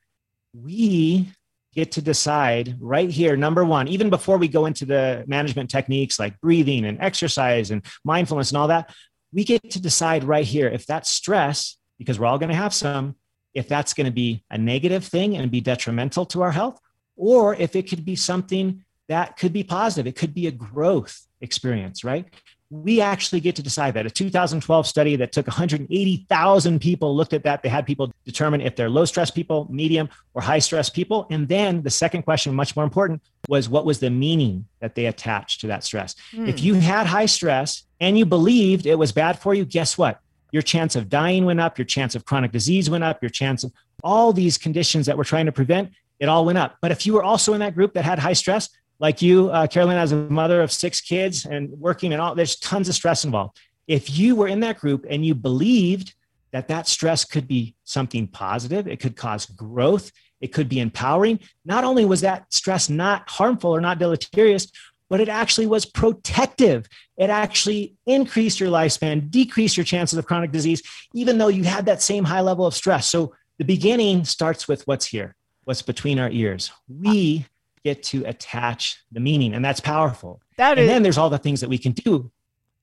we 0.54 1.30
get 1.74 1.94
to 1.94 2.02
decide 2.02 2.76
right 2.80 3.10
here 3.10 3.38
number 3.38 3.64
one 3.64 3.88
even 3.88 4.10
before 4.10 4.38
we 4.40 4.48
go 4.48 4.66
into 4.66 4.84
the 4.84 5.24
management 5.28 5.70
techniques 5.70 6.18
like 6.18 6.40
breathing 6.42 6.86
and 6.86 7.00
exercise 7.00 7.70
and 7.70 7.86
mindfulness 8.04 8.50
and 8.50 8.58
all 8.58 8.68
that 8.68 8.92
we 9.32 9.44
get 9.44 9.62
to 9.70 9.80
decide 9.80 10.24
right 10.24 10.46
here 10.46 10.68
if 10.68 10.88
that 10.88 11.06
stress 11.06 11.78
because 12.00 12.18
we're 12.18 12.26
all 12.26 12.40
going 12.40 12.50
to 12.50 12.56
have 12.56 12.74
some 12.74 13.16
if 13.54 13.68
that's 13.68 13.94
going 13.94 14.06
to 14.06 14.12
be 14.12 14.44
a 14.50 14.58
negative 14.58 15.04
thing 15.04 15.38
and 15.38 15.52
be 15.52 15.62
detrimental 15.62 16.26
to 16.26 16.42
our 16.42 16.52
health 16.52 16.80
or 17.16 17.54
if 17.56 17.76
it 17.76 17.90
could 17.90 18.06
be 18.06 18.16
something 18.16 18.84
that 19.08 19.38
could 19.38 19.54
be 19.54 19.64
positive. 19.64 20.08
It 20.08 20.16
could 20.16 20.34
be 20.34 20.48
a 20.48 20.52
growth 20.52 21.26
experience 21.42 22.04
right 22.04 22.26
we 22.70 23.00
actually 23.00 23.40
get 23.40 23.56
to 23.56 23.64
decide 23.64 23.94
that. 23.94 24.06
A 24.06 24.10
2012 24.10 24.88
study 24.88 25.16
that 25.16 25.32
took 25.32 25.48
180,000 25.48 26.80
people 26.80 27.16
looked 27.16 27.34
at 27.34 27.44
that. 27.44 27.64
They 27.64 27.70
had 27.70 27.86
people 27.86 28.12
determine 28.26 28.62
if 28.62 28.76
they're 28.76 28.90
low 28.90 29.06
stress 29.06 29.32
people, 29.32 29.68
medium, 29.70 30.10
or 30.34 30.42
high 30.42 30.60
stress 30.60 30.90
people. 30.90 31.28
And 31.30 31.48
then 31.48 31.82
the 31.84 31.90
second 31.90 32.24
question, 32.24 32.54
much 32.54 32.76
more 32.76 32.84
important, 32.84 33.22
was 33.48 33.70
what 33.70 33.86
was 33.86 34.00
the 34.00 34.10
meaning 34.10 34.66
that 34.82 34.96
they 34.96 35.06
attached 35.06 35.62
to 35.62 35.68
that 35.68 35.84
stress? 35.84 36.16
Mm. 36.34 36.50
If 36.50 36.62
you 36.62 36.74
had 36.76 37.08
high 37.08 37.26
stress 37.26 37.84
and 38.02 38.18
you 38.18 38.26
believed 38.26 38.86
it 38.86 38.96
was 38.96 39.12
bad 39.14 39.40
for 39.40 39.54
you, 39.54 39.64
guess 39.64 39.98
what? 39.98 40.20
Your 40.52 40.62
chance 40.62 40.96
of 40.96 41.10
dying 41.10 41.46
went 41.46 41.62
up, 41.62 41.78
your 41.78 41.86
chance 41.86 42.16
of 42.16 42.26
chronic 42.26 42.52
disease 42.52 42.90
went 42.90 43.04
up, 43.04 43.22
your 43.22 43.30
chance 43.30 43.64
of 43.64 43.72
all 44.04 44.34
these 44.34 44.58
conditions 44.58 45.06
that 45.06 45.18
we're 45.18 45.24
trying 45.24 45.46
to 45.46 45.52
prevent 45.52 45.92
it 46.20 46.30
all 46.30 46.46
went 46.46 46.58
up. 46.58 46.78
But 46.82 46.92
if 46.92 47.06
you 47.06 47.14
were 47.14 47.24
also 47.24 47.54
in 47.54 47.60
that 47.60 47.76
group 47.76 47.94
that 47.94 48.04
had 48.04 48.20
high 48.20 48.34
stress, 48.34 48.70
like 49.00 49.22
you, 49.22 49.50
uh, 49.50 49.68
Karalynne, 49.68 49.98
as 49.98 50.12
a 50.12 50.16
mother 50.16 50.62
of 50.62 50.72
six 50.72 51.02
kids 51.02 51.46
and 51.46 51.70
working 51.72 52.14
and 52.14 52.22
all, 52.22 52.36
there's 52.36 52.58
tons 52.58 52.90
of 52.90 52.96
stress 52.96 53.26
involved. 53.26 53.60
If 53.88 54.18
you 54.18 54.36
were 54.36 54.48
in 54.48 54.60
that 54.62 54.80
group 54.80 55.06
and 55.10 55.26
you 55.26 55.36
believed 55.36 56.14
that 56.52 56.68
that 56.70 56.88
stress 56.88 57.24
could 57.24 57.48
be 57.48 57.76
something 57.84 58.28
positive, 58.28 58.88
it 58.88 59.00
could 59.00 59.16
cause 59.16 59.46
growth, 59.46 60.12
it 60.42 60.54
could 60.54 60.70
be 60.70 60.80
empowering. 60.80 61.40
Not 61.66 61.84
only 61.84 62.06
was 62.06 62.22
that 62.22 62.52
stress 62.54 62.90
not 62.90 63.30
harmful 63.30 63.76
or 63.76 63.82
not 63.82 64.00
deleterious, 64.00 64.68
but 65.10 65.22
it 65.22 65.30
actually 65.30 65.68
was 65.68 65.86
protective. 65.86 66.88
It 67.18 67.30
actually 67.30 67.96
increased 68.06 68.60
your 68.60 68.70
lifespan, 68.70 69.30
decreased 69.30 69.78
your 69.78 69.84
chances 69.84 70.18
of 70.18 70.26
chronic 70.26 70.52
disease, 70.52 70.82
even 71.14 71.38
though 71.38 71.48
you 71.48 71.64
had 71.64 71.86
that 71.86 72.02
same 72.02 72.26
high 72.26 72.42
level 72.42 72.66
of 72.66 72.74
stress. 72.74 73.08
So 73.08 73.34
the 73.58 73.66
beginning 73.66 74.26
starts 74.26 74.68
with 74.68 74.86
what's 74.86 75.06
here, 75.06 75.36
what's 75.64 75.82
between 75.82 76.20
our 76.20 76.30
ears. 76.30 76.72
We 76.90 77.46
get 77.88 78.04
to 78.04 78.24
attach 78.26 79.04
the 79.12 79.20
meaning, 79.20 79.54
and 79.54 79.64
that's 79.64 79.80
powerful. 79.80 80.42
That 80.58 80.78
and 80.78 80.82
is- 80.82 80.88
then 80.88 81.04
there's 81.04 81.18
all 81.18 81.30
the 81.30 81.38
things 81.38 81.62
that 81.62 81.70
we 81.70 81.78
can 81.78 81.92
do 81.92 82.32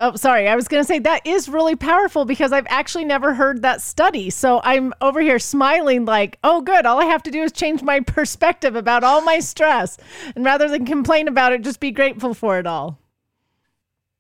Oh, 0.00 0.16
sorry. 0.16 0.48
I 0.48 0.56
was 0.56 0.66
going 0.66 0.82
to 0.82 0.86
say 0.86 0.98
that 0.98 1.24
is 1.24 1.48
really 1.48 1.76
powerful 1.76 2.24
because 2.24 2.52
I've 2.52 2.66
actually 2.68 3.04
never 3.04 3.32
heard 3.32 3.62
that 3.62 3.80
study. 3.80 4.28
So 4.28 4.60
I'm 4.64 4.92
over 5.00 5.20
here 5.20 5.38
smiling, 5.38 6.04
like, 6.04 6.38
oh, 6.42 6.60
good. 6.62 6.84
All 6.84 7.00
I 7.00 7.04
have 7.04 7.22
to 7.22 7.30
do 7.30 7.42
is 7.42 7.52
change 7.52 7.80
my 7.80 8.00
perspective 8.06 8.74
about 8.74 9.04
all 9.04 9.22
my 9.22 9.38
stress. 9.38 9.96
And 10.34 10.44
rather 10.44 10.68
than 10.68 10.84
complain 10.84 11.28
about 11.28 11.52
it, 11.52 11.62
just 11.62 11.78
be 11.80 11.92
grateful 11.92 12.34
for 12.34 12.58
it 12.58 12.66
all. 12.66 12.98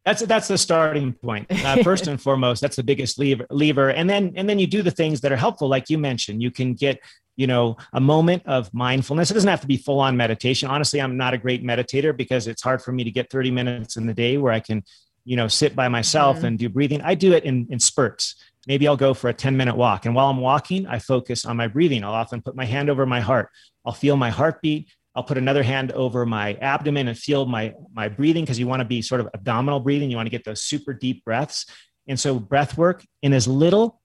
That's 0.04 0.22
that's 0.22 0.48
the 0.48 0.58
starting 0.58 1.12
point. 1.14 1.46
Uh, 1.50 1.82
first 1.82 2.06
and 2.06 2.20
foremost, 2.20 2.60
that's 2.60 2.76
the 2.76 2.82
biggest 2.82 3.18
lever, 3.18 3.46
lever, 3.50 3.90
and 3.90 4.08
then 4.08 4.32
and 4.36 4.48
then 4.48 4.58
you 4.58 4.66
do 4.66 4.82
the 4.82 4.90
things 4.90 5.20
that 5.22 5.32
are 5.32 5.36
helpful, 5.36 5.68
like 5.68 5.88
you 5.88 5.98
mentioned. 5.98 6.42
You 6.42 6.50
can 6.50 6.74
get 6.74 7.00
you 7.36 7.46
know 7.46 7.76
a 7.92 8.00
moment 8.00 8.42
of 8.46 8.72
mindfulness. 8.74 9.30
It 9.30 9.34
doesn't 9.34 9.48
have 9.48 9.62
to 9.62 9.66
be 9.66 9.78
full 9.78 10.00
on 10.00 10.16
meditation. 10.16 10.68
Honestly, 10.68 11.00
I'm 11.00 11.16
not 11.16 11.32
a 11.34 11.38
great 11.38 11.64
meditator 11.64 12.16
because 12.16 12.46
it's 12.46 12.62
hard 12.62 12.82
for 12.82 12.92
me 12.92 13.04
to 13.04 13.10
get 13.10 13.30
30 13.30 13.50
minutes 13.50 13.96
in 13.96 14.06
the 14.06 14.14
day 14.14 14.36
where 14.36 14.52
I 14.52 14.60
can 14.60 14.84
you 15.24 15.36
know, 15.36 15.48
sit 15.48 15.74
by 15.74 15.88
myself 15.88 16.38
mm-hmm. 16.38 16.46
and 16.46 16.58
do 16.58 16.68
breathing. 16.68 17.00
I 17.02 17.14
do 17.14 17.32
it 17.32 17.44
in, 17.44 17.66
in 17.70 17.80
spurts. 17.80 18.36
Maybe 18.66 18.86
I'll 18.86 18.96
go 18.96 19.14
for 19.14 19.28
a 19.28 19.34
10 19.34 19.56
minute 19.56 19.76
walk. 19.76 20.06
And 20.06 20.14
while 20.14 20.28
I'm 20.28 20.40
walking, 20.40 20.86
I 20.86 20.98
focus 20.98 21.44
on 21.44 21.56
my 21.56 21.66
breathing. 21.66 22.04
I'll 22.04 22.12
often 22.12 22.42
put 22.42 22.54
my 22.54 22.64
hand 22.64 22.88
over 22.90 23.04
my 23.06 23.20
heart. 23.20 23.48
I'll 23.84 23.92
feel 23.92 24.16
my 24.16 24.30
heartbeat. 24.30 24.88
I'll 25.14 25.22
put 25.22 25.38
another 25.38 25.62
hand 25.62 25.92
over 25.92 26.26
my 26.26 26.54
abdomen 26.54 27.08
and 27.08 27.16
feel 27.16 27.46
my, 27.46 27.74
my 27.92 28.08
breathing 28.08 28.44
because 28.44 28.58
you 28.58 28.66
want 28.66 28.80
to 28.80 28.84
be 28.84 29.00
sort 29.00 29.20
of 29.20 29.28
abdominal 29.32 29.80
breathing. 29.80 30.10
You 30.10 30.16
want 30.16 30.26
to 30.26 30.30
get 30.30 30.44
those 30.44 30.62
super 30.62 30.92
deep 30.92 31.24
breaths. 31.24 31.66
And 32.08 32.18
so 32.18 32.38
breath 32.38 32.76
work 32.76 33.04
in 33.22 33.32
as 33.32 33.46
little, 33.46 34.00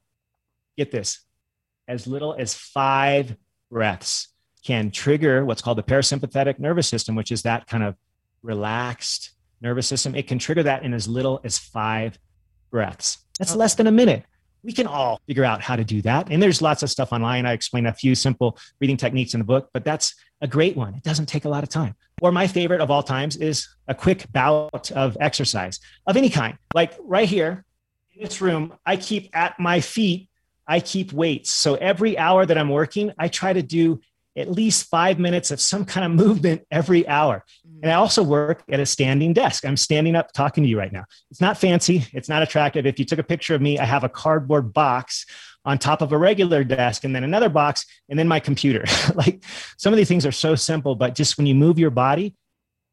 get 0.77 0.91
this, 0.91 1.25
as 1.87 2.05
little 2.05 2.35
as 2.37 2.53
five 2.53 3.35
breaths 3.71 4.27
can 4.63 4.91
trigger 4.91 5.45
what's 5.45 5.61
called 5.61 5.77
the 5.77 5.83
parasympathetic 5.83 6.59
nervous 6.59 6.87
system, 6.87 7.15
which 7.15 7.31
is 7.31 7.41
that 7.43 7.65
kind 7.67 7.83
of 7.83 7.95
relaxed, 8.43 9.31
nervous 9.61 9.87
system, 9.87 10.15
it 10.15 10.27
can 10.27 10.39
trigger 10.39 10.63
that 10.63 10.83
in 10.83 10.93
as 10.93 11.07
little 11.07 11.41
as 11.43 11.57
five 11.57 12.17
breaths. 12.71 13.19
That's 13.37 13.51
okay. 13.51 13.59
less 13.59 13.75
than 13.75 13.87
a 13.87 13.91
minute. 13.91 14.25
We 14.63 14.73
can 14.73 14.87
all 14.87 15.21
figure 15.27 15.43
out 15.43 15.61
how 15.61 15.75
to 15.75 15.83
do 15.83 16.01
that. 16.01 16.29
And 16.29 16.41
there's 16.41 16.61
lots 16.61 16.83
of 16.83 16.89
stuff 16.89 17.13
online. 17.13 17.45
I 17.45 17.53
explain 17.53 17.85
a 17.85 17.93
few 17.93 18.15
simple 18.15 18.57
breathing 18.77 18.97
techniques 18.97 19.33
in 19.33 19.39
the 19.39 19.45
book, 19.45 19.69
but 19.73 19.85
that's 19.85 20.15
a 20.41 20.47
great 20.47 20.75
one. 20.75 20.95
It 20.95 21.03
doesn't 21.03 21.27
take 21.27 21.45
a 21.45 21.49
lot 21.49 21.63
of 21.63 21.69
time. 21.69 21.95
Or 22.21 22.31
my 22.31 22.47
favorite 22.47 22.81
of 22.81 22.91
all 22.91 23.03
times 23.03 23.37
is 23.37 23.67
a 23.87 23.95
quick 23.95 24.29
bout 24.31 24.91
of 24.91 25.17
exercise 25.19 25.79
of 26.05 26.17
any 26.17 26.29
kind. 26.29 26.57
Like 26.73 26.93
right 26.99 27.27
here 27.27 27.63
in 28.13 28.23
this 28.23 28.41
room, 28.41 28.73
I 28.85 28.97
keep 28.97 29.29
at 29.33 29.59
my 29.59 29.79
feet, 29.79 30.29
I 30.67 30.81
keep 30.81 31.13
weights. 31.13 31.51
So 31.51 31.75
every 31.75 32.17
hour 32.17 32.45
that 32.45 32.57
I'm 32.57 32.69
working, 32.69 33.13
I 33.17 33.27
try 33.29 33.53
to 33.53 33.61
do 33.61 34.01
at 34.39 34.49
least 34.49 34.87
five 34.87 35.19
minutes 35.19 35.51
of 35.51 35.59
some 35.59 35.85
kind 35.85 36.05
of 36.05 36.11
movement 36.11 36.61
every 36.71 37.07
hour. 37.07 37.43
And 37.81 37.91
I 37.91 37.95
also 37.95 38.23
work 38.23 38.63
at 38.71 38.79
a 38.79 38.85
standing 38.85 39.33
desk. 39.33 39.65
I'm 39.65 39.77
standing 39.77 40.15
up 40.15 40.31
talking 40.31 40.63
to 40.63 40.69
you 40.69 40.77
right 40.77 40.91
now. 40.91 41.05
It's 41.29 41.41
not 41.41 41.57
fancy, 41.57 42.05
it's 42.13 42.29
not 42.29 42.41
attractive. 42.41 42.85
If 42.85 42.99
you 42.99 43.05
took 43.05 43.19
a 43.19 43.23
picture 43.23 43.53
of 43.53 43.61
me, 43.61 43.77
I 43.77 43.85
have 43.85 44.03
a 44.03 44.09
cardboard 44.09 44.73
box 44.73 45.25
on 45.65 45.77
top 45.77 46.01
of 46.01 46.13
a 46.13 46.17
regular 46.17 46.63
desk 46.63 47.03
and 47.03 47.13
then 47.13 47.23
another 47.23 47.49
box 47.49 47.85
and 48.09 48.17
then 48.17 48.27
my 48.27 48.39
computer. 48.39 48.85
like 49.15 49.43
some 49.77 49.93
of 49.93 49.97
these 49.97 50.07
things 50.07 50.25
are 50.25 50.31
so 50.31 50.55
simple, 50.55 50.95
but 50.95 51.15
just 51.15 51.37
when 51.37 51.45
you 51.45 51.55
move 51.55 51.77
your 51.77 51.91
body, 51.91 52.35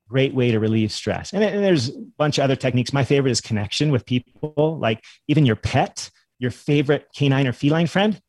great 0.09 0.34
way 0.34 0.51
to 0.51 0.61
relieve 0.61 0.92
stress. 0.92 1.32
And, 1.32 1.42
and 1.42 1.64
there's 1.64 1.88
a 1.88 1.92
bunch 2.18 2.38
of 2.38 2.44
other 2.44 2.57
techniques. 2.57 2.92
My 2.92 3.05
favorite 3.05 3.30
is 3.30 3.40
connection 3.40 3.90
with 3.90 4.05
people, 4.05 4.78
like 4.80 5.03
even 5.28 5.47
your 5.47 5.57
pet, 5.57 6.11
your 6.38 6.51
favorite 6.51 7.07
canine 7.14 7.47
or 7.47 7.53
feline 7.53 7.86
friend 7.86 8.20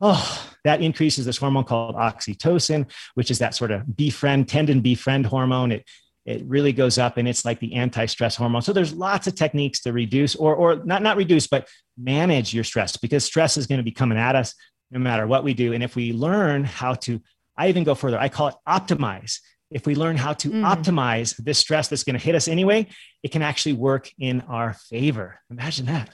oh, 0.00 0.46
that 0.64 0.82
increases 0.82 1.24
this 1.24 1.38
hormone 1.38 1.64
called 1.64 1.96
oxytocin, 1.96 2.90
which 3.14 3.30
is 3.30 3.38
that 3.38 3.54
sort 3.54 3.70
of 3.70 3.96
befriend, 3.96 4.48
tend 4.48 4.70
and 4.70 4.82
befriend 4.82 5.26
hormone. 5.26 5.72
It 5.72 5.88
it 6.26 6.44
really 6.44 6.72
goes 6.72 6.98
up 6.98 7.16
and 7.16 7.26
it's 7.26 7.46
like 7.46 7.60
the 7.60 7.74
anti-stress 7.74 8.36
hormone. 8.36 8.60
So 8.60 8.74
there's 8.74 8.92
lots 8.92 9.26
of 9.26 9.34
techniques 9.34 9.80
to 9.80 9.92
reduce 9.92 10.36
or 10.36 10.54
or 10.54 10.76
not 10.84 11.02
not 11.02 11.16
reduce, 11.16 11.46
but 11.46 11.68
manage 11.98 12.54
your 12.54 12.64
stress 12.64 12.96
because 12.96 13.24
stress 13.24 13.56
is 13.56 13.66
going 13.66 13.78
to 13.78 13.84
be 13.84 13.90
coming 13.90 14.18
at 14.18 14.36
us 14.36 14.54
no 14.90 14.98
matter 14.98 15.26
what 15.26 15.44
we 15.44 15.54
do. 15.54 15.72
And 15.72 15.82
if 15.82 15.96
we 15.96 16.12
learn 16.12 16.64
how 16.64 16.94
to, 16.94 17.20
I 17.56 17.68
even 17.68 17.84
go 17.84 17.94
further, 17.94 18.18
I 18.18 18.28
call 18.28 18.48
it 18.48 18.54
optimize. 18.68 19.38
If 19.70 19.86
we 19.86 19.94
learn 19.94 20.16
how 20.16 20.32
to 20.34 20.50
mm. 20.50 20.64
optimize 20.64 21.36
this 21.36 21.58
stress 21.58 21.88
that's 21.88 22.02
going 22.02 22.18
to 22.18 22.24
hit 22.24 22.34
us 22.34 22.48
anyway, 22.48 22.88
it 23.22 23.30
can 23.30 23.42
actually 23.42 23.74
work 23.74 24.10
in 24.18 24.40
our 24.42 24.74
favor. 24.74 25.38
Imagine 25.48 25.86
that. 25.86 26.10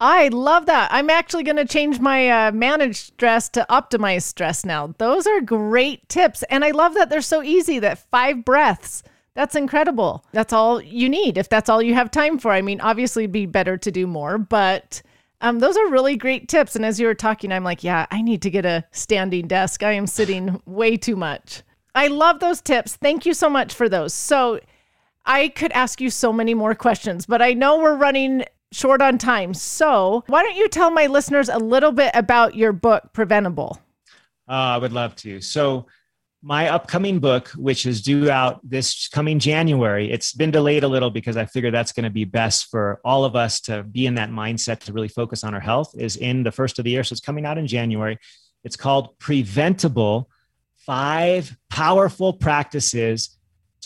I 0.00 0.28
love 0.28 0.66
that. 0.66 0.90
I'm 0.92 1.10
actually 1.10 1.42
going 1.42 1.56
to 1.56 1.64
change 1.64 1.98
my 1.98 2.28
uh, 2.28 2.52
managed 2.52 2.98
stress 2.98 3.48
to 3.50 3.66
optimized 3.68 4.22
stress 4.22 4.64
now. 4.64 4.94
Those 4.98 5.26
are 5.26 5.40
great 5.40 6.08
tips. 6.08 6.44
And 6.44 6.64
I 6.64 6.70
love 6.70 6.94
that 6.94 7.10
they're 7.10 7.20
so 7.20 7.42
easy 7.42 7.80
that 7.80 8.08
five 8.10 8.44
breaths. 8.44 9.02
That's 9.34 9.56
incredible. 9.56 10.24
That's 10.32 10.52
all 10.52 10.80
you 10.80 11.08
need 11.08 11.36
if 11.36 11.48
that's 11.48 11.68
all 11.68 11.82
you 11.82 11.94
have 11.94 12.10
time 12.10 12.38
for. 12.38 12.52
I 12.52 12.62
mean, 12.62 12.80
obviously, 12.80 13.24
it'd 13.24 13.32
be 13.32 13.46
better 13.46 13.76
to 13.76 13.90
do 13.90 14.06
more, 14.06 14.38
but 14.38 15.02
um, 15.40 15.58
those 15.58 15.76
are 15.76 15.90
really 15.90 16.16
great 16.16 16.48
tips. 16.48 16.76
And 16.76 16.84
as 16.84 16.98
you 17.00 17.06
were 17.06 17.14
talking, 17.14 17.52
I'm 17.52 17.64
like, 17.64 17.82
yeah, 17.82 18.06
I 18.10 18.22
need 18.22 18.42
to 18.42 18.50
get 18.50 18.64
a 18.64 18.84
standing 18.92 19.48
desk. 19.48 19.82
I 19.82 19.92
am 19.92 20.06
sitting 20.06 20.60
way 20.64 20.96
too 20.96 21.16
much. 21.16 21.62
I 21.94 22.06
love 22.06 22.38
those 22.38 22.60
tips. 22.60 22.96
Thank 22.96 23.26
you 23.26 23.34
so 23.34 23.48
much 23.48 23.74
for 23.74 23.88
those. 23.88 24.14
So, 24.14 24.60
I 25.26 25.48
could 25.48 25.72
ask 25.72 26.00
you 26.00 26.08
so 26.08 26.32
many 26.32 26.54
more 26.54 26.74
questions, 26.74 27.26
but 27.26 27.42
I 27.42 27.52
know 27.52 27.80
we're 27.80 27.96
running 27.96 28.44
short 28.72 29.02
on 29.02 29.18
time. 29.18 29.54
So, 29.54 30.24
why 30.26 30.42
don't 30.42 30.56
you 30.56 30.68
tell 30.68 30.90
my 30.90 31.06
listeners 31.06 31.48
a 31.48 31.58
little 31.58 31.92
bit 31.92 32.10
about 32.14 32.54
your 32.54 32.72
book, 32.72 33.12
Preventable? 33.12 33.80
Uh, 34.48 34.52
I 34.52 34.78
would 34.78 34.92
love 34.92 35.14
to. 35.16 35.40
So, 35.40 35.86
my 36.40 36.68
upcoming 36.68 37.18
book, 37.18 37.48
which 37.56 37.84
is 37.84 38.00
due 38.00 38.30
out 38.30 38.60
this 38.62 39.08
coming 39.08 39.40
January, 39.40 40.10
it's 40.10 40.32
been 40.32 40.52
delayed 40.52 40.84
a 40.84 40.88
little 40.88 41.10
because 41.10 41.36
I 41.36 41.46
figure 41.46 41.72
that's 41.72 41.90
going 41.90 42.04
to 42.04 42.10
be 42.10 42.24
best 42.24 42.70
for 42.70 43.00
all 43.04 43.24
of 43.24 43.34
us 43.34 43.60
to 43.62 43.82
be 43.82 44.06
in 44.06 44.14
that 44.14 44.30
mindset 44.30 44.78
to 44.80 44.92
really 44.92 45.08
focus 45.08 45.42
on 45.42 45.52
our 45.52 45.60
health, 45.60 45.94
is 45.98 46.16
in 46.16 46.44
the 46.44 46.52
first 46.52 46.78
of 46.78 46.84
the 46.84 46.92
year. 46.92 47.04
So, 47.04 47.14
it's 47.14 47.20
coming 47.20 47.44
out 47.44 47.58
in 47.58 47.66
January. 47.66 48.18
It's 48.64 48.76
called 48.76 49.18
Preventable 49.18 50.28
Five 50.76 51.56
Powerful 51.70 52.32
Practices 52.32 53.36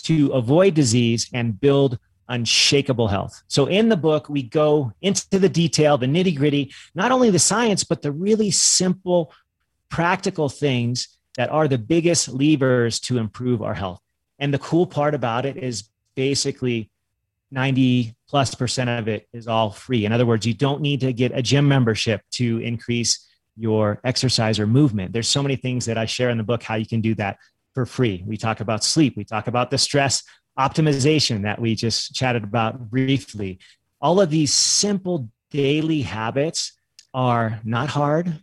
to 0.05 0.29
Avoid 0.33 0.75
Disease 0.75 1.29
and 1.33 1.59
Build 1.61 1.99
unshakable 2.33 3.09
health. 3.09 3.43
So 3.47 3.67
in 3.67 3.91
the 3.91 3.97
book, 3.97 4.29
we 4.29 4.43
go 4.43 4.93
into 5.03 5.39
the 5.39 5.51
detail, 5.51 5.99
the 5.99 6.07
nitty 6.07 6.35
gritty, 6.35 6.73
not 6.95 7.13
only 7.13 7.29
the 7.31 7.39
science, 7.39 7.85
but 7.85 8.01
the 8.01 8.11
really 8.11 8.51
simple, 8.51 9.33
practical 9.91 10.49
things 10.49 11.09
that 11.37 11.51
are 11.51 11.69
the 11.69 11.79
biggest 11.79 12.29
levers 12.29 12.99
to 13.01 13.19
improve 13.19 13.63
our 13.63 13.75
health. 13.75 14.01
And 14.39 14.53
the 14.53 14.59
cool 14.59 14.87
part 14.87 15.15
about 15.15 15.45
it 15.45 15.59
is 15.59 15.85
basically 16.17 16.91
90 17.51 18.17
plus 18.29 18.55
percent 18.55 18.89
of 18.89 19.09
it 19.09 19.29
is 19.35 19.47
all 19.47 19.71
free. 19.71 20.07
In 20.07 20.13
other 20.13 20.27
words, 20.27 20.47
you 20.47 20.55
don't 20.55 20.81
need 20.81 21.01
to 21.01 21.13
get 21.13 21.33
a 21.35 21.43
gym 21.43 21.69
membership 21.69 22.23
to 22.33 22.59
increase 22.61 23.29
your 23.59 24.01
exercise 24.05 24.59
or 24.59 24.67
movement. 24.67 25.13
There's 25.13 25.29
so 25.29 25.43
many 25.43 25.57
things 25.57 25.85
that 25.85 25.99
I 25.99 26.07
share 26.07 26.31
in 26.31 26.39
the 26.39 26.45
book 26.45 26.63
how 26.63 26.77
you 26.77 26.87
can 26.87 27.03
do 27.03 27.15
that 27.17 27.37
for 27.75 27.85
free. 27.85 28.25
We 28.27 28.39
talk 28.39 28.61
about 28.61 28.85
sleep, 28.85 29.19
we 29.19 29.25
talk 29.25 29.49
about 29.49 29.71
the 29.71 29.77
stress 29.77 30.23
optimization 30.59 31.43
that 31.43 31.61
we 31.61 31.75
just 31.75 32.15
chatted 32.15 32.45
about 32.45 32.91
briefly. 32.91 33.59
All 34.01 34.21
of 34.21 34.31
these 34.31 34.53
simple 34.53 35.29
daily 35.51 36.03
habits 36.03 36.73
are 37.15 37.61
not 37.65 37.89
hard, 37.89 38.41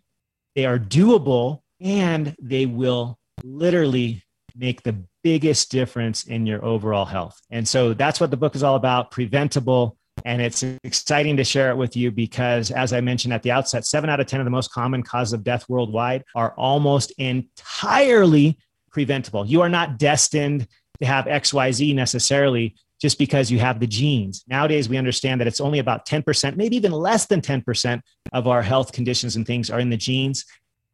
they 0.56 0.66
are 0.66 0.80
doable, 0.80 1.62
and 1.80 2.36
they 2.42 2.66
will 2.66 3.18
literally 3.44 4.24
make 4.56 4.84
the 4.84 4.96
biggest 5.24 5.72
difference 5.72 6.26
in 6.26 6.46
your 6.46 6.64
overall 6.64 7.06
health. 7.06 7.40
And 7.50 7.68
so 7.68 7.94
that's 7.94 8.20
what 8.20 8.32
the 8.32 8.38
book 8.38 8.56
is 8.56 8.64
all 8.64 8.76
about 8.76 9.12
preventable. 9.12 9.98
And 10.26 10.42
it's 10.42 10.64
exciting 10.84 11.38
to 11.38 11.44
share 11.46 11.70
it 11.70 11.78
with 11.78 11.96
you 11.96 12.12
because, 12.12 12.72
as 12.72 12.92
I 12.92 13.00
mentioned 13.00 13.34
at 13.34 13.42
the 13.42 13.52
outset, 13.52 13.86
seven 13.86 14.10
out 14.10 14.20
of 14.20 14.28
10 14.28 14.42
of 14.42 14.46
the 14.46 14.52
most 14.52 14.72
common 14.72 15.02
causes 15.02 15.34
of 15.34 15.44
death 15.44 15.68
worldwide 15.70 16.26
are 16.36 16.54
almost 16.58 17.12
entirely 17.12 18.58
preventable. 18.92 19.46
You 19.46 19.62
are 19.62 19.70
not 19.70 19.98
destined 19.98 20.68
to 21.02 21.06
have 21.06 21.26
XYZ 21.26 21.96
necessarily 21.96 22.76
just 23.02 23.18
because 23.18 23.50
you 23.50 23.60
have 23.60 23.80
the 23.80 23.88
genes. 23.88 24.44
Nowadays, 24.48 24.90
we 24.90 24.98
understand 24.98 25.40
that 25.40 25.48
it's 25.48 25.62
only 25.62 25.80
about 25.80 26.06
10%, 26.06 26.58
maybe 26.58 26.76
even 26.76 26.92
less 26.92 27.26
than 27.26 27.42
10% 27.42 28.02
of 28.34 28.48
our 28.48 28.62
health 28.62 28.92
conditions 28.92 29.36
and 29.36 29.48
things 29.48 29.70
are 29.70 29.80
in 29.80 29.90
the 29.90 29.98
genes. 29.98 30.46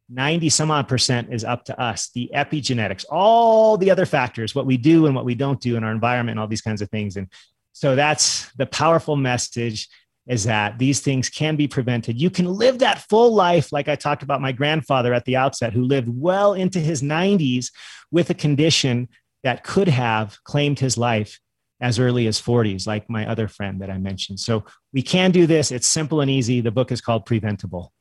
90 0.08 0.48
some 0.50 0.70
odd 0.70 0.86
percent 0.86 1.32
is 1.32 1.44
up 1.44 1.64
to 1.64 1.80
us 1.80 2.10
the 2.14 2.30
epigenetics 2.32 3.04
all 3.10 3.76
the 3.76 3.90
other 3.90 4.06
factors 4.06 4.54
what 4.54 4.66
we 4.66 4.76
do 4.76 5.06
and 5.06 5.14
what 5.14 5.24
we 5.24 5.34
don't 5.34 5.60
do 5.60 5.76
in 5.76 5.82
our 5.82 5.90
environment 5.90 6.34
and 6.34 6.40
all 6.40 6.46
these 6.46 6.60
kinds 6.60 6.80
of 6.80 6.88
things 6.90 7.16
and 7.16 7.28
so 7.72 7.96
that's 7.96 8.50
the 8.52 8.66
powerful 8.66 9.16
message 9.16 9.88
is 10.28 10.44
that 10.44 10.78
these 10.78 11.00
things 11.00 11.28
can 11.28 11.56
be 11.56 11.66
prevented 11.66 12.20
you 12.20 12.30
can 12.30 12.46
live 12.46 12.78
that 12.78 13.02
full 13.08 13.34
life 13.34 13.72
like 13.72 13.88
i 13.88 13.96
talked 13.96 14.22
about 14.22 14.40
my 14.40 14.52
grandfather 14.52 15.12
at 15.12 15.24
the 15.24 15.34
outset 15.34 15.72
who 15.72 15.82
lived 15.82 16.08
well 16.08 16.54
into 16.54 16.78
his 16.78 17.02
90s 17.02 17.72
with 18.12 18.30
a 18.30 18.34
condition 18.34 19.08
that 19.46 19.62
could 19.62 19.88
have 19.88 20.42
claimed 20.44 20.78
his 20.78 20.98
life 20.98 21.40
as 21.80 21.98
early 21.98 22.26
as 22.26 22.40
40s 22.40 22.86
like 22.86 23.08
my 23.08 23.28
other 23.28 23.48
friend 23.48 23.80
that 23.80 23.90
i 23.90 23.98
mentioned 23.98 24.40
so 24.40 24.64
we 24.92 25.02
can 25.02 25.30
do 25.30 25.46
this 25.46 25.70
it's 25.70 25.86
simple 25.86 26.20
and 26.20 26.30
easy 26.30 26.60
the 26.60 26.70
book 26.70 26.90
is 26.90 27.00
called 27.00 27.24
preventable 27.24 27.92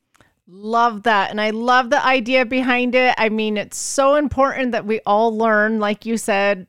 Love 0.47 1.03
that. 1.03 1.31
And 1.31 1.41
I 1.41 1.49
love 1.49 1.89
the 1.89 2.05
idea 2.05 2.45
behind 2.45 2.93
it. 2.93 3.15
I 3.17 3.29
mean, 3.29 3.57
it's 3.57 3.77
so 3.77 4.15
important 4.15 4.73
that 4.73 4.85
we 4.85 5.01
all 5.05 5.35
learn, 5.35 5.79
like 5.79 6.05
you 6.05 6.17
said, 6.17 6.67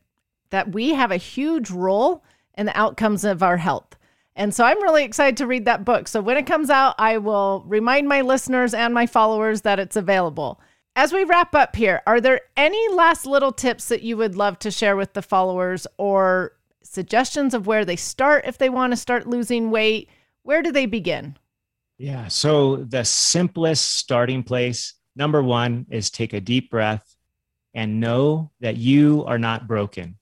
that 0.49 0.73
we 0.73 0.95
have 0.95 1.11
a 1.11 1.19
huge 1.19 1.71
role 1.71 2.25
in 2.57 2.65
the 2.65 2.79
outcomes 2.79 3.25
of 3.25 3.43
our 3.43 3.59
health. 3.59 3.97
And 4.35 4.55
so 4.55 4.65
I'm 4.65 4.83
really 4.83 5.05
excited 5.05 5.37
to 5.39 5.47
read 5.47 5.67
that 5.67 5.85
book. 5.85 6.09
So 6.09 6.23
when 6.23 6.39
it 6.39 6.47
comes 6.47 6.71
out, 6.71 6.95
I 6.99 7.19
will 7.19 7.65
remind 7.67 8.09
my 8.09 8.23
listeners 8.23 8.73
and 8.73 8.95
my 8.95 9.07
followers 9.07 9.63
that 9.63 9.79
it's 9.79 9.97
available. 9.97 10.59
As 10.99 11.13
we 11.13 11.25
wrap 11.25 11.55
up 11.55 11.77
here, 11.77 12.01
are 12.07 12.23
there 12.23 12.41
any 12.57 12.89
last 12.89 13.27
little 13.27 13.53
tips 13.53 13.89
that 13.89 14.01
you 14.01 14.17
would 14.17 14.35
love 14.35 14.59
to 14.61 14.71
share 14.71 14.97
with 14.97 15.13
the 15.13 15.21
followers 15.21 15.87
or 15.99 16.53
suggestions 16.83 17.53
of 17.53 17.67
where 17.67 17.85
they 17.85 17.97
start 17.97 18.47
if 18.47 18.57
they 18.57 18.71
want 18.71 18.93
to 18.93 18.97
start 18.97 19.27
losing 19.27 19.71
weight? 19.71 20.09
Where 20.43 20.63
do 20.63 20.73
they 20.73 20.87
begin? 20.87 21.37
Yeah. 21.99 22.29
So 22.29 22.77
the 22.77 23.05
simplest 23.05 23.99
starting 23.99 24.43
place, 24.43 24.95
number 25.15 25.43
one, 25.43 25.85
is 25.91 26.09
take 26.09 26.33
a 26.33 26.41
deep 26.41 26.71
breath 26.71 27.15
and 27.75 28.01
know 28.01 28.51
that 28.61 28.79
you 28.79 29.23
are 29.27 29.39
not 29.39 29.69
broken. 29.69 30.17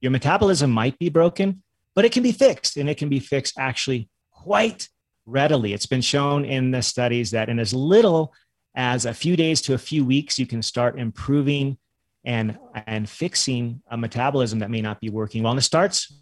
Your 0.00 0.12
metabolism 0.12 0.70
might 0.70 0.96
be 1.00 1.08
broken, 1.08 1.64
but 1.96 2.04
it 2.04 2.12
can 2.12 2.22
be 2.22 2.30
fixed 2.30 2.76
and 2.76 2.88
it 2.88 2.98
can 2.98 3.08
be 3.08 3.18
fixed 3.18 3.58
actually 3.58 4.08
quite 4.30 4.88
readily. 5.26 5.72
It's 5.72 5.86
been 5.86 6.00
shown 6.00 6.44
in 6.44 6.70
the 6.70 6.82
studies 6.82 7.32
that 7.32 7.48
in 7.48 7.58
as 7.58 7.74
little 7.74 8.32
as 8.74 9.04
a 9.06 9.14
few 9.14 9.36
days 9.36 9.60
to 9.62 9.74
a 9.74 9.78
few 9.78 10.04
weeks, 10.04 10.38
you 10.38 10.46
can 10.46 10.62
start 10.62 10.98
improving 10.98 11.78
and, 12.24 12.58
and 12.86 13.08
fixing 13.08 13.82
a 13.90 13.96
metabolism 13.96 14.58
that 14.60 14.70
may 14.70 14.80
not 14.80 15.00
be 15.00 15.08
working 15.08 15.42
well. 15.42 15.52
And 15.52 15.58
it 15.58 15.62
starts 15.62 16.12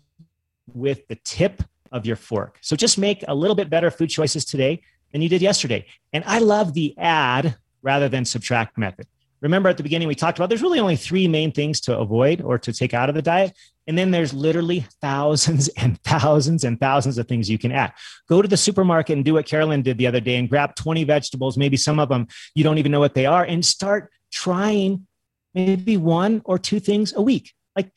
with 0.73 1.07
the 1.09 1.17
tip 1.25 1.63
of 1.93 2.07
your 2.07 2.17
fork. 2.17 2.59
So 2.61 2.77
just 2.77 2.99
make 2.99 3.25
a 3.27 3.35
little 3.35 3.57
bit 3.57 3.71
better 3.71 3.91
food 3.91 4.11
choices 4.11 4.45
today 4.45 4.83
than 5.13 5.23
you 5.23 5.29
did 5.29 5.43
yesterday. 5.43 5.87
And 6.13 6.25
I 6.27 6.39
love 6.39 6.75
the 6.75 6.97
add 6.99 7.57
rather 7.83 8.09
than 8.09 8.25
subtract 8.25 8.77
method. 8.79 9.07
Remember 9.41 9.69
at 9.69 9.77
the 9.77 9.83
beginning, 9.83 10.09
we 10.09 10.15
talked 10.15 10.39
about 10.39 10.49
there's 10.49 10.63
really 10.63 10.81
only 10.81 10.97
three 10.97 11.29
main 11.29 11.53
things 11.53 11.81
to 11.83 11.97
avoid 11.97 12.41
or 12.41 12.59
to 12.59 12.73
take 12.73 12.93
out 12.93 13.09
of 13.09 13.15
the 13.15 13.23
diet. 13.23 13.57
And 13.87 13.97
then 13.97 14.11
there's 14.11 14.35
literally 14.35 14.85
thousands 15.01 15.69
and 15.77 16.01
thousands 16.03 16.65
and 16.65 16.79
thousands 16.79 17.19
of 17.19 17.29
things 17.29 17.49
you 17.49 17.59
can 17.59 17.73
add. 17.73 17.93
Go 18.29 18.43
to 18.43 18.49
the 18.49 18.57
supermarket 18.57 19.17
and 19.17 19.25
do 19.25 19.35
what 19.35 19.47
Karalynne 19.47 19.83
did 19.83 19.99
the 19.99 20.07
other 20.07 20.21
day 20.21 20.37
and 20.37 20.49
grab 20.49 20.75
20 20.75 21.05
vegetables, 21.05 21.57
maybe 21.57 21.77
some 21.77 21.99
of 21.99 22.09
them 22.09 22.27
you 22.55 22.65
don't 22.65 22.79
even 22.79 22.93
know 22.93 23.01
what 23.01 23.15
they 23.15 23.27
are, 23.27 23.45
and 23.45 23.65
start 23.65 24.11
trying 24.31 25.07
maybe 25.55 25.97
one 25.97 26.43
or 26.45 26.59
two 26.59 26.81
things 26.81 27.13
a 27.15 27.23
week. 27.23 27.53
Like 27.77 27.91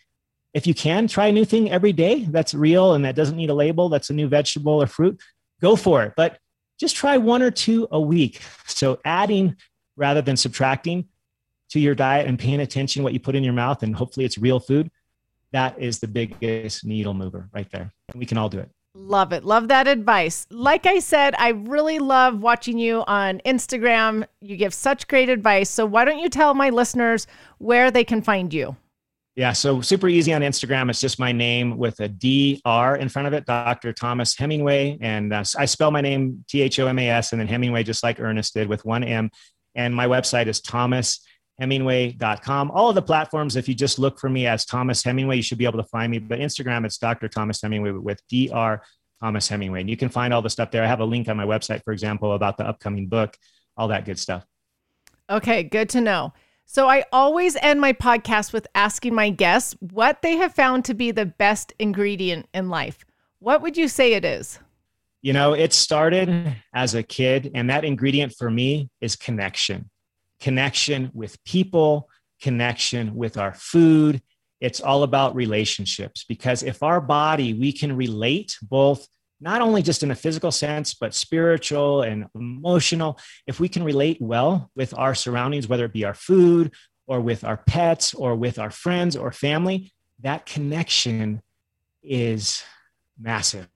if 0.53 0.67
you 0.67 0.73
can 0.73 1.07
try 1.07 1.27
a 1.27 1.31
new 1.31 1.45
thing 1.45 1.71
every 1.71 1.93
day 1.93 2.25
that's 2.25 2.53
real 2.53 2.93
and 2.93 3.03
that 3.03 3.15
doesn't 3.15 3.35
need 3.35 3.49
a 3.49 3.53
label, 3.53 3.89
that's 3.89 4.09
a 4.09 4.13
new 4.13 4.27
vegetable 4.27 4.81
or 4.81 4.87
fruit, 4.87 5.19
go 5.59 5.75
for 5.75 6.03
it. 6.03 6.13
But 6.15 6.37
just 6.79 6.95
try 6.95 7.17
one 7.17 7.41
or 7.41 7.51
two 7.51 7.87
a 7.91 7.99
week. 7.99 8.41
So 8.65 8.99
adding 9.03 9.55
rather 9.97 10.21
than 10.21 10.37
subtracting 10.37 11.07
to 11.71 11.79
your 11.79 11.95
diet 11.95 12.27
and 12.27 12.37
paying 12.37 12.61
attention 12.61 13.03
what 13.03 13.13
you 13.13 13.19
put 13.19 13.35
in 13.35 13.43
your 13.43 13.53
mouth 13.53 13.83
and 13.83 13.95
hopefully 13.95 14.25
it's 14.25 14.37
real 14.37 14.59
food, 14.59 14.89
that 15.51 15.79
is 15.79 15.99
the 15.99 16.07
biggest 16.07 16.85
needle 16.85 17.13
mover 17.13 17.49
right 17.53 17.69
there. 17.71 17.91
And 18.09 18.19
we 18.19 18.25
can 18.25 18.37
all 18.37 18.49
do 18.49 18.59
it. 18.59 18.69
Love 18.93 19.31
it. 19.31 19.45
Love 19.45 19.69
that 19.69 19.87
advice. 19.87 20.45
Like 20.49 20.85
I 20.85 20.99
said, 20.99 21.33
I 21.37 21.49
really 21.49 21.99
love 21.99 22.41
watching 22.41 22.77
you 22.77 23.05
on 23.07 23.39
Instagram. 23.45 24.25
You 24.41 24.57
give 24.57 24.73
such 24.73 25.07
great 25.07 25.29
advice. 25.29 25.69
So 25.69 25.85
why 25.85 26.03
don't 26.03 26.19
you 26.19 26.27
tell 26.27 26.53
my 26.53 26.71
listeners 26.71 27.25
where 27.57 27.89
they 27.89 28.03
can 28.03 28.21
find 28.21 28.53
you? 28.53 28.75
Yeah, 29.37 29.53
so 29.53 29.79
super 29.79 30.09
easy 30.09 30.33
on 30.33 30.41
Instagram. 30.41 30.89
It's 30.89 30.99
just 30.99 31.19
my 31.19 31.31
name 31.31 31.77
with 31.77 32.01
a 32.01 32.09
D 32.09 32.61
R 32.65 32.97
in 32.97 33.07
front 33.07 33.29
of 33.29 33.33
it, 33.33 33.45
Dr. 33.45 33.93
Thomas 33.93 34.37
Hemingway. 34.37 34.97
And 34.99 35.31
uh, 35.31 35.45
I 35.57 35.65
spell 35.65 35.89
my 35.89 36.01
name 36.01 36.43
T 36.49 36.61
H 36.61 36.77
O 36.79 36.87
M 36.87 36.99
A 36.99 37.09
S 37.09 37.31
and 37.31 37.39
then 37.39 37.47
Hemingway, 37.47 37.83
just 37.83 38.03
like 38.03 38.19
Ernest 38.19 38.53
did 38.53 38.67
with 38.67 38.83
one 38.83 39.05
M. 39.05 39.31
And 39.73 39.95
my 39.95 40.05
website 40.05 40.47
is 40.47 40.59
thomashemingway.com. 41.61 42.71
All 42.71 42.89
of 42.89 42.95
the 42.95 43.01
platforms, 43.01 43.55
if 43.55 43.67
you 43.67 43.75
just 43.75 43.99
look 43.99 44.19
for 44.19 44.29
me 44.29 44.47
as 44.47 44.65
Thomas 44.65 45.03
Hemingway, 45.03 45.37
you 45.37 45.41
should 45.41 45.57
be 45.57 45.65
able 45.65 45.81
to 45.81 45.87
find 45.89 46.11
me. 46.11 46.19
But 46.19 46.39
Instagram, 46.39 46.85
it's 46.85 46.97
Dr. 46.97 47.27
Thomas 47.27 47.61
Hemingway 47.61 47.91
with 47.91 48.21
Dr. 48.29 48.81
Thomas 49.21 49.47
Hemingway. 49.47 49.81
And 49.81 49.89
you 49.89 49.97
can 49.97 50.09
find 50.09 50.33
all 50.33 50.41
the 50.41 50.49
stuff 50.49 50.71
there. 50.71 50.83
I 50.83 50.87
have 50.87 50.99
a 50.99 51.05
link 51.05 51.29
on 51.29 51.37
my 51.37 51.45
website, 51.45 51.83
for 51.83 51.93
example, 51.93 52.33
about 52.33 52.57
the 52.57 52.67
upcoming 52.67 53.07
book, 53.07 53.37
all 53.77 53.89
that 53.89 54.05
good 54.05 54.19
stuff. 54.19 54.45
Okay, 55.29 55.63
good 55.63 55.89
to 55.89 56.01
know. 56.01 56.33
So 56.65 56.87
I 56.87 57.05
always 57.11 57.55
end 57.57 57.81
my 57.81 57.93
podcast 57.93 58.53
with 58.53 58.65
asking 58.75 59.13
my 59.13 59.29
guests 59.29 59.75
what 59.79 60.21
they 60.21 60.37
have 60.37 60.53
found 60.53 60.85
to 60.85 60.93
be 60.93 61.11
the 61.11 61.25
best 61.25 61.73
ingredient 61.79 62.47
in 62.53 62.69
life. 62.69 63.05
What 63.39 63.61
would 63.61 63.77
you 63.77 63.87
say 63.87 64.13
it 64.13 64.25
is? 64.25 64.59
You 65.21 65.33
know, 65.33 65.53
it 65.53 65.73
started 65.73 66.55
as 66.73 66.95
a 66.95 67.03
kid, 67.03 67.51
and 67.53 67.69
that 67.69 67.85
ingredient 67.85 68.33
for 68.35 68.49
me 68.49 68.89
is 69.01 69.15
connection 69.15 69.90
connection 70.41 71.11
with 71.13 71.41
people, 71.45 72.09
connection 72.41 73.15
with 73.15 73.37
our 73.37 73.53
food. 73.53 74.21
It's 74.59 74.81
all 74.81 75.03
about 75.03 75.35
relationships 75.35 76.25
because 76.27 76.63
if 76.63 76.83
our 76.83 76.99
body, 76.99 77.53
we 77.53 77.71
can 77.71 77.95
relate 77.95 78.57
both 78.61 79.07
not 79.39 79.61
only 79.61 79.81
just 79.81 80.03
in 80.03 80.11
a 80.11 80.15
physical 80.15 80.51
sense, 80.51 80.93
but 80.93 81.15
spiritual 81.15 82.03
and 82.03 82.27
emotional. 82.35 83.17
If 83.47 83.59
we 83.59 83.69
can 83.69 83.83
relate 83.83 84.17
well 84.21 84.69
with 84.75 84.93
our 84.97 85.15
surroundings, 85.15 85.67
whether 85.67 85.85
it 85.85 85.93
be 85.93 86.05
our 86.05 86.13
food 86.13 86.73
or 87.07 87.21
with 87.21 87.43
our 87.43 87.57
pets 87.57 88.13
or 88.13 88.35
with 88.35 88.59
our 88.59 88.69
friends 88.69 89.15
or 89.15 89.31
family, 89.31 89.91
that 90.19 90.45
connection 90.45 91.41
is 92.03 92.63
massive. 93.19 93.67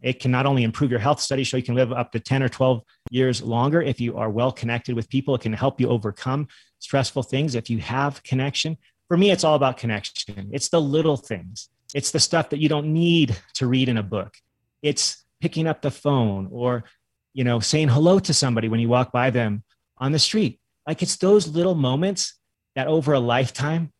It 0.00 0.20
can 0.20 0.30
not 0.30 0.46
only 0.46 0.62
improve 0.62 0.90
your 0.90 1.00
health 1.00 1.20
studies, 1.20 1.50
so 1.50 1.56
you 1.56 1.62
can 1.62 1.74
live 1.74 1.92
up 1.92 2.12
to 2.12 2.20
10 2.20 2.42
or 2.42 2.48
12 2.48 2.82
years 3.10 3.42
longer 3.42 3.82
if 3.82 4.00
you 4.00 4.16
are 4.16 4.30
well 4.30 4.52
connected 4.52 4.94
with 4.94 5.08
people. 5.08 5.34
It 5.34 5.40
can 5.40 5.52
help 5.52 5.80
you 5.80 5.88
overcome 5.88 6.48
stressful 6.78 7.24
things 7.24 7.54
if 7.54 7.68
you 7.68 7.78
have 7.78 8.22
connection. 8.22 8.76
For 9.08 9.16
me, 9.16 9.30
it's 9.30 9.44
all 9.44 9.56
about 9.56 9.76
connection. 9.76 10.50
It's 10.52 10.68
the 10.68 10.80
little 10.80 11.16
things. 11.16 11.68
It's 11.94 12.10
the 12.10 12.20
stuff 12.20 12.50
that 12.50 12.60
you 12.60 12.68
don't 12.68 12.92
need 12.92 13.36
to 13.54 13.66
read 13.66 13.88
in 13.88 13.96
a 13.96 14.02
book 14.02 14.36
it's 14.82 15.24
picking 15.40 15.66
up 15.66 15.82
the 15.82 15.90
phone 15.90 16.48
or 16.50 16.84
you 17.32 17.44
know 17.44 17.60
saying 17.60 17.88
hello 17.88 18.18
to 18.18 18.34
somebody 18.34 18.68
when 18.68 18.80
you 18.80 18.88
walk 18.88 19.12
by 19.12 19.30
them 19.30 19.62
on 19.98 20.12
the 20.12 20.18
street 20.18 20.60
like 20.86 21.02
it's 21.02 21.16
those 21.16 21.48
little 21.48 21.74
moments 21.74 22.38
that 22.74 22.86
over 22.86 23.12
a 23.12 23.20
lifetime 23.20 23.92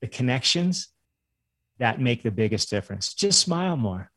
the 0.00 0.08
connections 0.08 0.88
that 1.78 2.00
make 2.00 2.22
the 2.22 2.30
biggest 2.30 2.70
difference 2.70 3.14
just 3.14 3.40
smile 3.40 3.76
more 3.76 4.10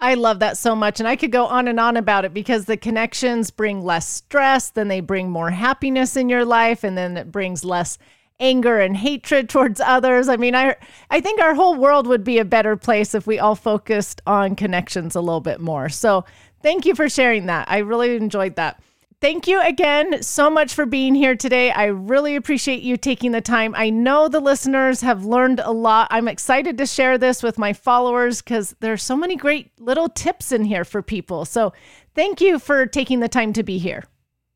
I 0.00 0.14
love 0.14 0.38
that 0.38 0.56
so 0.56 0.74
much. 0.74 0.98
And 0.98 1.08
I 1.08 1.16
could 1.16 1.30
go 1.30 1.46
on 1.46 1.68
and 1.68 1.78
on 1.78 1.96
about 1.96 2.24
it 2.24 2.32
because 2.32 2.64
the 2.64 2.76
connections 2.76 3.50
bring 3.50 3.82
less 3.82 4.08
stress, 4.08 4.70
then 4.70 4.88
they 4.88 5.00
bring 5.00 5.30
more 5.30 5.50
happiness 5.50 6.16
in 6.16 6.28
your 6.28 6.44
life, 6.44 6.82
and 6.82 6.96
then 6.96 7.16
it 7.16 7.30
brings 7.30 7.64
less 7.64 7.98
anger 8.38 8.80
and 8.80 8.96
hatred 8.96 9.48
towards 9.50 9.80
others. 9.80 10.28
I 10.28 10.36
mean, 10.36 10.54
I 10.54 10.76
I 11.10 11.20
think 11.20 11.40
our 11.40 11.54
whole 11.54 11.76
world 11.76 12.06
would 12.06 12.24
be 12.24 12.38
a 12.38 12.44
better 12.44 12.76
place 12.76 13.14
if 13.14 13.26
we 13.26 13.38
all 13.38 13.54
focused 13.54 14.22
on 14.26 14.56
connections 14.56 15.14
a 15.14 15.20
little 15.20 15.40
bit 15.40 15.60
more. 15.60 15.90
So, 15.90 16.24
thank 16.62 16.86
you 16.86 16.94
for 16.94 17.08
sharing 17.08 17.46
that. 17.46 17.70
I 17.70 17.78
really 17.78 18.16
enjoyed 18.16 18.56
that. 18.56 18.82
Thank 19.20 19.46
you 19.46 19.60
again 19.60 20.22
so 20.22 20.48
much 20.48 20.72
for 20.72 20.86
being 20.86 21.14
here 21.14 21.36
today. 21.36 21.70
I 21.70 21.86
really 21.86 22.36
appreciate 22.36 22.82
you 22.82 22.96
taking 22.96 23.32
the 23.32 23.42
time. 23.42 23.74
I 23.76 23.90
know 23.90 24.28
the 24.28 24.40
listeners 24.40 25.02
have 25.02 25.26
learned 25.26 25.60
a 25.60 25.72
lot. 25.72 26.08
I'm 26.10 26.26
excited 26.26 26.78
to 26.78 26.86
share 26.86 27.18
this 27.18 27.42
with 27.42 27.58
my 27.58 27.74
followers 27.74 28.40
because 28.40 28.74
there's 28.80 29.02
so 29.02 29.16
many 29.16 29.36
great 29.36 29.72
little 29.78 30.08
tips 30.08 30.52
in 30.52 30.64
here 30.64 30.84
for 30.86 31.02
people. 31.02 31.44
So, 31.44 31.74
thank 32.14 32.40
you 32.40 32.58
for 32.58 32.86
taking 32.86 33.20
the 33.20 33.28
time 33.28 33.52
to 33.52 33.62
be 33.62 33.76
here. 33.76 34.04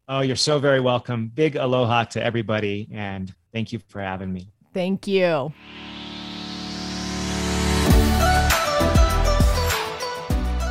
Oh, 0.08 0.20
you're 0.20 0.34
so 0.34 0.58
very 0.58 0.80
welcome. 0.80 1.28
Big 1.28 1.56
aloha 1.56 2.04
to 2.04 2.24
everybody 2.24 2.88
and 2.90 3.34
Thank 3.54 3.72
you 3.72 3.78
for 3.86 4.00
having 4.00 4.32
me. 4.32 4.50
Thank 4.74 5.06
you. 5.06 5.52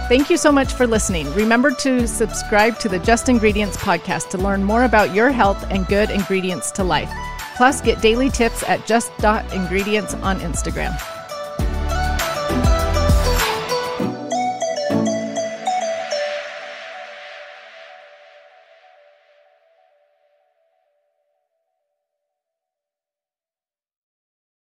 Thank 0.10 0.30
you 0.30 0.36
so 0.36 0.52
much 0.52 0.74
for 0.74 0.86
listening. 0.86 1.34
Remember 1.34 1.72
to 1.72 2.08
subscribe 2.08 2.78
to 2.80 2.90
the 2.90 3.00
Just 3.00 3.30
Ingredients 3.30 3.78
podcast 3.78 4.30
to 4.32 4.38
learn 4.38 4.64
more 4.64 4.84
about 4.84 5.16
your 5.16 5.32
health 5.32 5.66
and 5.70 5.88
good 5.88 6.10
ingredients 6.10 6.72
to 6.72 6.84
life. 6.84 7.10
Plus, 7.56 7.82
get 7.82 8.02
daily 8.02 8.30
tips 8.30 8.64
at 8.64 8.86
just.ingredients 8.86 10.14
on 10.16 10.40
Instagram. 10.40 11.00